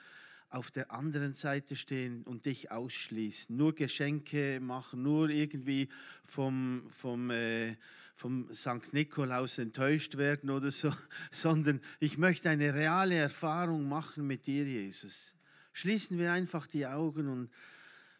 auf 0.49 0.69
der 0.69 0.91
anderen 0.91 1.31
Seite 1.31 1.77
stehen 1.77 2.23
und 2.23 2.45
dich 2.45 2.69
ausschließen, 2.69 3.55
nur 3.55 3.73
Geschenke 3.73 4.59
machen, 4.59 5.01
nur 5.01 5.29
irgendwie 5.29 5.87
vom, 6.25 6.83
vom, 6.89 7.31
äh, 7.31 7.77
vom 8.15 8.53
St. 8.53 8.91
Nikolaus 8.91 9.59
enttäuscht 9.59 10.17
werden 10.17 10.49
oder 10.49 10.71
so, 10.71 10.91
sondern 11.31 11.79
ich 12.01 12.17
möchte 12.17 12.49
eine 12.49 12.73
reale 12.73 13.15
Erfahrung 13.15 13.87
machen 13.87 14.27
mit 14.27 14.45
dir, 14.45 14.65
Jesus. 14.65 15.35
Schließen 15.71 16.17
wir 16.17 16.33
einfach 16.33 16.67
die 16.67 16.85
Augen 16.85 17.29
und 17.29 17.49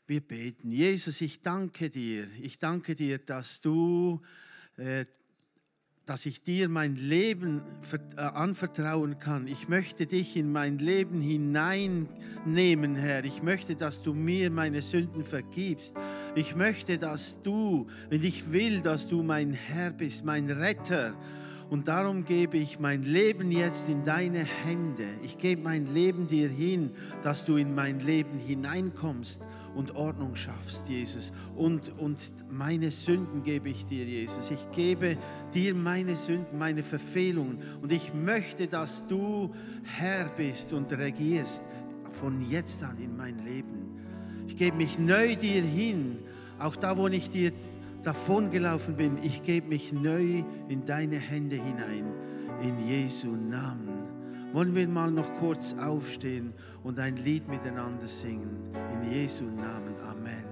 Wir 0.05 0.21
beten. 0.21 0.71
Jesus, 0.71 1.19
ich 1.19 1.41
danke 1.41 1.89
dir. 1.89 2.29
Ich 2.39 2.59
danke 2.59 2.95
dir, 2.95 3.17
dass 3.17 3.59
du 3.59 4.21
äh, 4.77 5.05
dass 6.07 6.25
ich 6.25 6.41
dir 6.41 6.69
mein 6.69 6.95
Leben 6.95 7.61
äh, 8.15 8.21
anvertrauen 8.21 9.19
kann. 9.19 9.45
Ich 9.45 9.67
möchte 9.67 10.07
dich 10.07 10.37
in 10.37 10.53
mein 10.53 10.79
Leben 10.79 11.19
hineinnehmen, 11.19 12.95
Herr. 12.95 13.25
Ich 13.25 13.43
möchte, 13.43 13.75
dass 13.75 14.01
du 14.01 14.13
mir 14.13 14.49
meine 14.49 14.81
Sünden 14.81 15.25
vergibst. 15.25 15.95
Ich 16.33 16.55
möchte, 16.55 16.97
dass 16.97 17.41
du, 17.41 17.87
wenn 18.09 18.23
ich 18.23 18.53
will, 18.53 18.81
dass 18.81 19.09
du 19.09 19.21
mein 19.21 19.51
Herr 19.51 19.91
bist, 19.91 20.23
mein 20.23 20.49
Retter. 20.49 21.13
Und 21.69 21.89
darum 21.89 22.23
gebe 22.23 22.57
ich 22.57 22.79
mein 22.79 23.03
Leben 23.03 23.51
jetzt 23.51 23.89
in 23.89 24.05
deine 24.05 24.45
Hände. 24.45 25.03
Ich 25.23 25.37
gebe 25.37 25.61
mein 25.61 25.93
Leben 25.93 26.25
dir 26.25 26.47
hin, 26.47 26.91
dass 27.21 27.43
du 27.43 27.57
in 27.57 27.75
mein 27.75 27.99
Leben 27.99 28.39
hineinkommst 28.39 29.45
und 29.77 29.95
Ordnung 29.95 30.35
schaffst, 30.35 30.89
Jesus. 30.89 31.31
Und, 31.55 31.97
und 31.99 32.19
meine 32.49 32.89
Sünden 32.89 33.43
gebe 33.43 33.69
ich 33.69 33.85
dir, 33.85 34.03
Jesus. 34.03 34.49
Ich 34.49 34.71
gebe 34.71 35.17
dir 35.53 35.75
meine 35.75 36.15
Sünden, 36.15 36.57
meine 36.57 36.81
Verfehlungen. 36.81 37.59
Und 37.81 37.91
ich 37.91 38.11
möchte, 38.11 38.67
dass 38.67 39.07
du 39.07 39.53
Herr 39.83 40.29
bist 40.35 40.73
und 40.73 40.91
regierst 40.91 41.63
von 42.11 42.41
jetzt 42.49 42.83
an 42.83 42.97
in 42.97 43.15
mein 43.15 43.37
Leben. 43.45 43.99
Ich 44.47 44.55
gebe 44.55 44.77
mich 44.77 44.97
neu 44.97 45.35
dir 45.35 45.61
hin, 45.61 46.17
auch 46.57 46.75
da, 46.75 46.97
wo 46.97 47.07
ich 47.07 47.29
dir 47.29 47.51
davongelaufen 48.01 48.95
bin. 48.95 49.17
Ich 49.21 49.43
gebe 49.43 49.67
mich 49.67 49.93
neu 49.93 50.43
in 50.69 50.85
deine 50.85 51.19
Hände 51.19 51.55
hinein, 51.55 52.11
in 52.63 52.79
Jesu 52.87 53.27
Namen. 53.27 54.07
Wollen 54.53 54.73
wir 54.73 54.87
mal 54.87 55.11
noch 55.11 55.31
kurz 55.35 55.75
aufstehen 55.75 56.53
und 56.87 56.99
ein 56.99 57.17
Lied 57.17 57.49
miteinander 57.49 58.07
singen? 58.07 58.73
In 58.93 59.11
Jesu 59.11 59.43
Namen. 59.43 59.95
Amen. 60.09 60.46